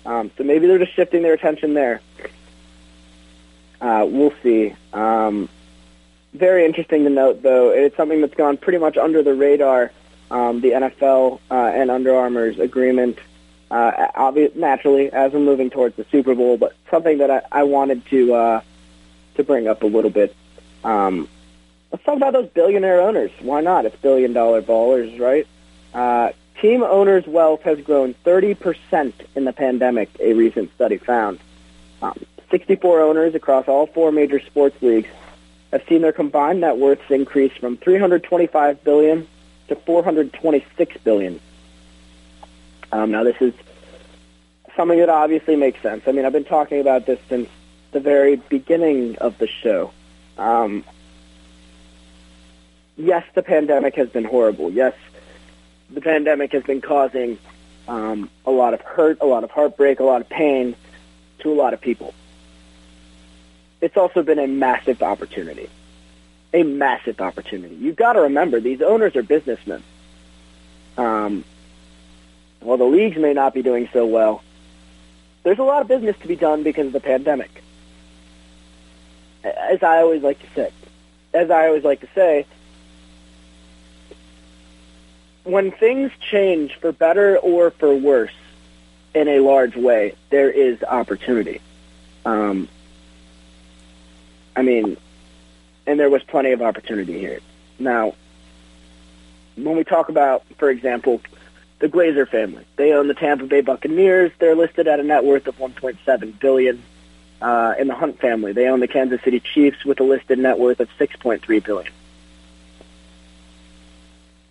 um, 0.06 0.30
so 0.36 0.44
maybe 0.44 0.66
they're 0.66 0.78
just 0.78 0.94
shifting 0.94 1.22
their 1.22 1.34
attention 1.34 1.74
there. 1.74 2.00
Uh, 3.80 4.06
we'll 4.08 4.32
see. 4.42 4.74
Um, 4.92 5.48
very 6.34 6.64
interesting 6.64 7.04
to 7.04 7.10
note, 7.10 7.42
though. 7.42 7.70
It's 7.70 7.96
something 7.96 8.20
that's 8.20 8.34
gone 8.34 8.56
pretty 8.56 8.78
much 8.78 8.96
under 8.96 9.22
the 9.22 9.34
radar. 9.34 9.92
Um, 10.30 10.62
the 10.62 10.70
NFL 10.70 11.40
uh, 11.50 11.54
and 11.54 11.90
Under 11.90 12.14
Armour's 12.14 12.58
agreement, 12.58 13.18
uh, 13.70 14.32
naturally, 14.54 15.12
as 15.12 15.30
we're 15.32 15.40
moving 15.40 15.68
towards 15.68 15.94
the 15.96 16.06
Super 16.10 16.34
Bowl, 16.34 16.56
but 16.56 16.74
something 16.90 17.18
that 17.18 17.30
I, 17.30 17.42
I 17.52 17.62
wanted 17.64 18.06
to 18.06 18.32
uh, 18.32 18.60
to 19.34 19.44
bring 19.44 19.68
up 19.68 19.82
a 19.82 19.86
little 19.86 20.10
bit. 20.10 20.34
Um, 20.84 21.28
let's 21.90 22.02
talk 22.04 22.16
about 22.16 22.32
those 22.32 22.48
billionaire 22.48 23.02
owners. 23.02 23.30
Why 23.40 23.60
not? 23.60 23.84
It's 23.84 23.96
billion 23.96 24.32
dollar 24.32 24.62
ballers, 24.62 25.20
right? 25.20 25.46
Uh, 25.92 26.32
team 26.62 26.82
owners' 26.82 27.26
wealth 27.26 27.60
has 27.62 27.78
grown 27.82 28.14
30% 28.24 29.12
in 29.34 29.44
the 29.44 29.52
pandemic, 29.52 30.08
a 30.18 30.32
recent 30.32 30.72
study 30.74 30.96
found. 30.96 31.40
Um, 32.00 32.18
64 32.50 33.00
owners 33.00 33.34
across 33.34 33.68
all 33.68 33.86
four 33.86 34.12
major 34.12 34.40
sports 34.40 34.80
leagues 34.80 35.10
have 35.72 35.82
seen 35.88 36.02
their 36.02 36.12
combined 36.12 36.60
net 36.60 36.76
worths 36.76 37.10
increase 37.10 37.52
from 37.56 37.76
325 37.78 38.84
billion 38.84 39.26
to 39.68 39.76
426 39.76 40.96
billion. 40.98 41.40
Um, 42.92 43.10
now, 43.10 43.24
this 43.24 43.36
is 43.40 43.54
something 44.76 44.98
that 44.98 45.08
obviously 45.08 45.56
makes 45.56 45.80
sense. 45.80 46.04
I 46.06 46.12
mean, 46.12 46.26
I've 46.26 46.32
been 46.32 46.44
talking 46.44 46.80
about 46.80 47.06
this 47.06 47.18
since 47.28 47.48
the 47.92 48.00
very 48.00 48.36
beginning 48.36 49.16
of 49.16 49.38
the 49.38 49.46
show. 49.46 49.92
Um, 50.36 50.84
yes, 52.96 53.24
the 53.34 53.42
pandemic 53.42 53.94
has 53.96 54.10
been 54.10 54.24
horrible. 54.24 54.70
Yes, 54.70 54.94
the 55.90 56.02
pandemic 56.02 56.52
has 56.52 56.64
been 56.64 56.82
causing 56.82 57.38
um, 57.88 58.30
a 58.44 58.50
lot 58.50 58.74
of 58.74 58.82
hurt, 58.82 59.18
a 59.20 59.26
lot 59.26 59.42
of 59.42 59.50
heartbreak, 59.50 60.00
a 60.00 60.04
lot 60.04 60.20
of 60.20 60.28
pain 60.28 60.76
to 61.40 61.50
a 61.50 61.54
lot 61.54 61.72
of 61.72 61.80
people. 61.80 62.14
It's 63.82 63.96
also 63.96 64.22
been 64.22 64.38
a 64.38 64.46
massive 64.46 65.02
opportunity. 65.02 65.68
A 66.54 66.62
massive 66.62 67.20
opportunity. 67.20 67.74
You've 67.74 67.96
got 67.96 68.12
to 68.12 68.22
remember, 68.22 68.60
these 68.60 68.80
owners 68.80 69.16
are 69.16 69.22
businessmen. 69.22 69.82
Um, 70.96 71.44
while 72.60 72.76
the 72.76 72.84
leagues 72.84 73.16
may 73.16 73.34
not 73.34 73.52
be 73.52 73.62
doing 73.62 73.88
so 73.92 74.06
well, 74.06 74.42
there's 75.42 75.58
a 75.58 75.64
lot 75.64 75.82
of 75.82 75.88
business 75.88 76.16
to 76.20 76.28
be 76.28 76.36
done 76.36 76.62
because 76.62 76.86
of 76.86 76.92
the 76.92 77.00
pandemic. 77.00 77.50
As 79.42 79.82
I 79.82 79.98
always 79.98 80.22
like 80.22 80.38
to 80.38 80.46
say, 80.54 80.70
as 81.34 81.50
I 81.50 81.66
always 81.66 81.82
like 81.82 82.00
to 82.00 82.08
say, 82.14 82.46
when 85.42 85.72
things 85.72 86.12
change 86.30 86.76
for 86.76 86.92
better 86.92 87.36
or 87.38 87.72
for 87.72 87.92
worse 87.92 88.30
in 89.12 89.26
a 89.26 89.40
large 89.40 89.74
way, 89.74 90.14
there 90.30 90.50
is 90.50 90.80
opportunity. 90.84 91.60
Um, 92.24 92.68
I 94.56 94.62
mean, 94.62 94.96
and 95.86 95.98
there 95.98 96.10
was 96.10 96.22
plenty 96.22 96.52
of 96.52 96.62
opportunity 96.62 97.18
here. 97.18 97.40
Now, 97.78 98.14
when 99.56 99.76
we 99.76 99.84
talk 99.84 100.08
about, 100.08 100.44
for 100.58 100.70
example, 100.70 101.20
the 101.78 101.88
Glazer 101.88 102.28
family, 102.28 102.64
they 102.76 102.92
own 102.92 103.08
the 103.08 103.14
Tampa 103.14 103.44
Bay 103.46 103.60
Buccaneers. 103.60 104.32
They're 104.38 104.54
listed 104.54 104.86
at 104.86 105.00
a 105.00 105.02
net 105.02 105.24
worth 105.24 105.46
of 105.46 105.56
1.7 105.58 106.38
billion. 106.38 106.82
Uh, 107.40 107.74
in 107.76 107.88
the 107.88 107.94
Hunt 107.94 108.20
family, 108.20 108.52
they 108.52 108.68
own 108.68 108.78
the 108.78 108.86
Kansas 108.86 109.20
City 109.22 109.40
Chiefs 109.40 109.84
with 109.84 109.98
a 109.98 110.04
listed 110.04 110.38
net 110.38 110.60
worth 110.60 110.78
of 110.78 110.88
6.3 110.96 111.64
billion. 111.64 111.92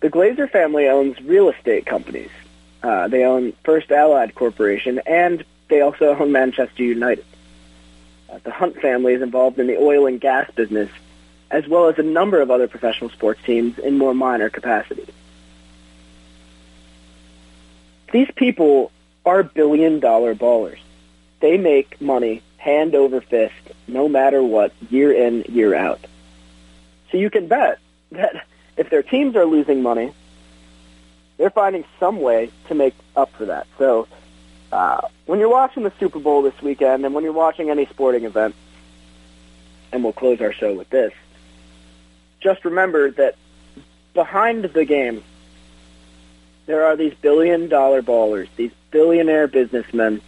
The 0.00 0.10
Glazer 0.10 0.50
family 0.50 0.88
owns 0.88 1.18
real 1.22 1.48
estate 1.48 1.86
companies. 1.86 2.28
Uh, 2.82 3.08
they 3.08 3.24
own 3.24 3.54
First 3.64 3.90
Allied 3.90 4.34
Corporation, 4.34 5.00
and 5.06 5.42
they 5.68 5.80
also 5.80 6.14
own 6.18 6.32
Manchester 6.32 6.82
United. 6.82 7.24
Uh, 8.32 8.38
the 8.44 8.50
Hunt 8.50 8.76
family 8.80 9.12
is 9.12 9.22
involved 9.22 9.58
in 9.58 9.66
the 9.66 9.76
oil 9.76 10.06
and 10.06 10.20
gas 10.20 10.50
business, 10.52 10.90
as 11.50 11.68
well 11.68 11.88
as 11.88 11.98
a 11.98 12.02
number 12.02 12.40
of 12.40 12.50
other 12.50 12.66
professional 12.66 13.10
sports 13.10 13.40
teams 13.44 13.78
in 13.78 13.98
more 13.98 14.14
minor 14.14 14.48
capacities. 14.48 15.10
These 18.10 18.30
people 18.34 18.90
are 19.24 19.42
billion 19.42 20.00
dollar 20.00 20.34
ballers. 20.34 20.78
They 21.40 21.58
make 21.58 22.00
money 22.00 22.42
hand 22.56 22.94
over 22.94 23.20
fist, 23.20 23.54
no 23.86 24.08
matter 24.08 24.42
what, 24.42 24.72
year 24.90 25.12
in, 25.12 25.42
year 25.48 25.74
out. 25.74 26.00
So 27.10 27.18
you 27.18 27.28
can 27.28 27.48
bet 27.48 27.78
that 28.12 28.46
if 28.76 28.88
their 28.88 29.02
teams 29.02 29.36
are 29.36 29.44
losing 29.44 29.82
money, 29.82 30.12
they're 31.36 31.50
finding 31.50 31.84
some 31.98 32.20
way 32.20 32.50
to 32.68 32.74
make 32.74 32.94
up 33.16 33.32
for 33.32 33.46
that. 33.46 33.66
So 33.78 34.06
uh, 34.72 35.02
when 35.26 35.38
you're 35.38 35.50
watching 35.50 35.82
the 35.82 35.92
Super 36.00 36.18
Bowl 36.18 36.42
this 36.42 36.60
weekend, 36.62 37.04
and 37.04 37.14
when 37.14 37.22
you're 37.22 37.32
watching 37.32 37.68
any 37.68 37.86
sporting 37.86 38.24
event, 38.24 38.54
and 39.92 40.02
we'll 40.02 40.14
close 40.14 40.40
our 40.40 40.52
show 40.52 40.74
with 40.74 40.88
this, 40.88 41.12
just 42.40 42.64
remember 42.64 43.10
that 43.10 43.36
behind 44.14 44.64
the 44.64 44.84
game, 44.86 45.22
there 46.66 46.86
are 46.86 46.96
these 46.96 47.12
billion 47.14 47.68
dollar 47.68 48.02
ballers, 48.02 48.48
these 48.56 48.72
billionaire 48.90 49.46
businessmen 49.46 50.22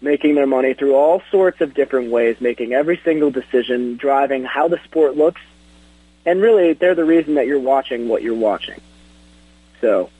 making 0.00 0.34
their 0.34 0.46
money 0.46 0.74
through 0.74 0.94
all 0.94 1.22
sorts 1.30 1.60
of 1.60 1.74
different 1.74 2.10
ways, 2.10 2.40
making 2.40 2.74
every 2.74 3.00
single 3.04 3.30
decision, 3.30 3.96
driving 3.96 4.44
how 4.44 4.68
the 4.68 4.78
sport 4.84 5.16
looks, 5.16 5.40
and 6.26 6.42
really 6.42 6.72
they're 6.72 6.94
the 6.94 7.04
reason 7.04 7.34
that 7.34 7.46
you're 7.46 7.60
watching 7.60 8.08
what 8.08 8.22
you're 8.22 8.34
watching. 8.34 8.80
So, 9.80 10.10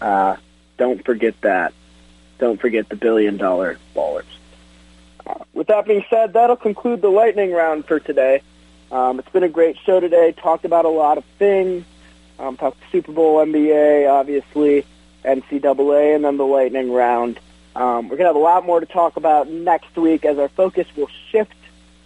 uh, 0.00 0.36
don't 0.76 1.04
forget 1.04 1.40
that. 1.40 1.72
Don't 2.38 2.60
forget 2.60 2.88
the 2.88 2.96
billion 2.96 3.36
dollar 3.36 3.78
ballers. 3.94 4.24
Uh, 5.26 5.44
with 5.54 5.66
that 5.68 5.86
being 5.86 6.04
said, 6.08 6.34
that'll 6.34 6.56
conclude 6.56 7.02
the 7.02 7.08
lightning 7.08 7.52
round 7.52 7.84
for 7.86 7.98
today. 7.98 8.42
Um, 8.90 9.18
it's 9.18 9.28
been 9.30 9.42
a 9.42 9.48
great 9.48 9.76
show 9.84 10.00
today. 10.00 10.32
Talked 10.32 10.64
about 10.64 10.84
a 10.84 10.90
lot 10.90 11.18
of 11.18 11.24
things. 11.38 11.84
Um, 12.38 12.56
talked 12.56 12.78
Super 12.92 13.12
Bowl, 13.12 13.38
NBA, 13.38 14.10
obviously, 14.10 14.84
NCAA, 15.24 16.14
and 16.14 16.24
then 16.24 16.36
the 16.36 16.44
lightning 16.44 16.92
round. 16.92 17.40
Um, 17.74 18.08
we're 18.08 18.16
going 18.16 18.20
to 18.20 18.26
have 18.26 18.36
a 18.36 18.38
lot 18.38 18.64
more 18.64 18.80
to 18.80 18.86
talk 18.86 19.16
about 19.16 19.48
next 19.48 19.96
week 19.96 20.24
as 20.24 20.38
our 20.38 20.48
focus 20.48 20.86
will 20.96 21.10
shift 21.30 21.54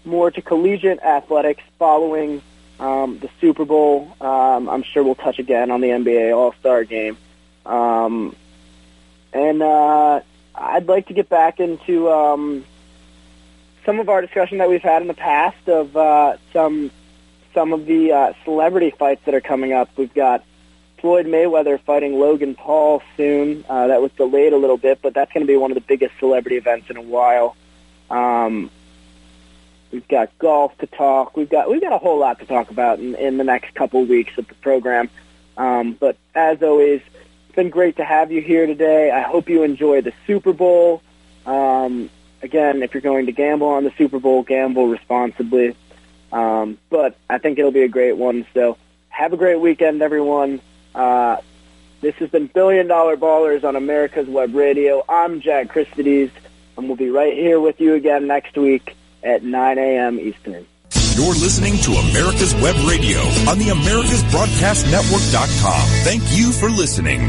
more 0.05 0.31
to 0.31 0.41
collegiate 0.41 1.01
athletics 1.01 1.63
following 1.79 2.43
um, 2.79 3.19
the 3.19 3.29
Super 3.41 3.65
Bowl. 3.65 4.17
Um, 4.21 4.69
I'm 4.69 4.83
sure 4.83 5.03
we'll 5.03 5.15
touch 5.15 5.39
again 5.39 5.71
on 5.71 5.81
the 5.81 5.89
NBA 5.89 6.37
All 6.37 6.55
Star 6.61 6.85
game. 6.85 7.17
Um, 7.67 8.35
and 9.33 9.63
uh, 9.63 10.21
I'd 10.55 10.87
like 10.87 11.09
to 11.09 11.15
get 11.15 11.29
back 11.29 11.61
into 11.61 12.11
um, 12.11 12.65
some 13.85 14.01
of 14.01 14.09
our 14.09 14.21
discussion 14.21 14.59
that 14.59 14.69
we've 14.69 14.83
had 14.83 15.03
in 15.03 15.09
the 15.09 15.15
past 15.15 15.69
of 15.69 15.97
uh, 15.97 16.37
some 16.53 16.91
some 17.55 17.73
of 17.73 17.87
the 17.87 18.13
uh, 18.13 18.33
celebrity 18.45 18.91
fights 18.91 19.23
that 19.25 19.35
are 19.35 19.41
coming 19.41 19.73
up. 19.73 19.91
We've 19.97 20.13
got 20.15 20.45
Floyd 20.99 21.27
Mayweather 21.27 21.81
fighting 21.81 22.19
Logan 22.19 22.55
Paul 22.55 23.03
soon. 23.17 23.65
Uh, 23.69 23.89
that 23.89 24.01
was 24.01 24.13
delayed 24.13 24.53
a 24.53 24.57
little 24.57 24.77
bit, 24.77 25.01
but 25.03 25.15
that's 25.15 25.33
going 25.33 25.45
to 25.45 25.51
be 25.51 25.57
one 25.57 25.71
of 25.71 25.75
the 25.75 25.81
biggest 25.81 26.15
celebrity 26.19 26.57
events 26.57 26.91
in 26.91 26.97
a 26.97 27.03
while. 27.03 27.57
Um, 28.11 28.71
we've 29.91 30.07
got 30.09 30.37
golf 30.39 30.77
to 30.79 30.87
talk. 30.87 31.37
We've 31.37 31.49
got 31.49 31.71
we've 31.71 31.81
got 31.81 31.93
a 31.93 31.99
whole 31.99 32.19
lot 32.19 32.39
to 32.41 32.47
talk 32.47 32.71
about 32.71 32.99
in, 32.99 33.15
in 33.15 33.37
the 33.37 33.45
next 33.45 33.75
couple 33.75 34.05
weeks 34.05 34.37
of 34.39 34.47
the 34.49 34.55
program. 34.57 35.09
Um, 35.57 35.93
but 35.93 36.17
as 36.35 36.63
always, 36.63 37.03
it's 37.51 37.57
been 37.57 37.69
great 37.69 37.97
to 37.97 38.05
have 38.05 38.31
you 38.31 38.41
here 38.41 38.65
today. 38.65 39.11
I 39.11 39.23
hope 39.23 39.49
you 39.49 39.65
enjoy 39.65 40.03
the 40.03 40.13
Super 40.25 40.53
Bowl. 40.53 41.03
Um, 41.45 42.09
again, 42.43 42.85
if 42.85 42.95
you're 42.95 43.01
going 43.01 43.27
to 43.27 43.33
gamble 43.33 43.67
on 43.67 43.83
the 43.83 43.91
Super 43.99 44.21
Bowl, 44.21 44.45
gamble 44.45 44.87
responsibly. 44.87 45.75
Um, 46.31 46.79
but 46.91 47.17
I 47.29 47.39
think 47.39 47.59
it'll 47.59 47.73
be 47.73 47.83
a 47.83 47.89
great 47.89 48.17
one. 48.17 48.47
So 48.55 48.77
have 49.09 49.33
a 49.33 49.37
great 49.37 49.59
weekend, 49.59 50.01
everyone. 50.01 50.61
Uh, 50.95 51.39
this 52.01 52.15
has 52.17 52.31
been 52.31 52.47
Billion 52.47 52.87
Dollar 52.87 53.17
Ballers 53.17 53.65
on 53.65 53.75
America's 53.75 54.29
Web 54.29 54.55
Radio. 54.55 55.05
I'm 55.09 55.41
Jack 55.41 55.71
Christides, 55.71 56.31
and 56.77 56.87
we'll 56.87 56.95
be 56.95 57.11
right 57.11 57.35
here 57.35 57.59
with 57.59 57.81
you 57.81 57.95
again 57.95 58.29
next 58.29 58.57
week 58.57 58.95
at 59.25 59.43
9 59.43 59.77
a.m. 59.77 60.21
Eastern. 60.21 60.67
You're 61.17 61.35
listening 61.35 61.77
to 61.79 61.91
America's 61.93 62.55
Web 62.55 62.77
Radio 62.89 63.19
on 63.51 63.59
the 63.59 63.71
AmericasBroadcastNetwork.com. 63.75 65.89
Thank 66.05 66.23
you 66.31 66.53
for 66.53 66.71
listening. 66.71 67.21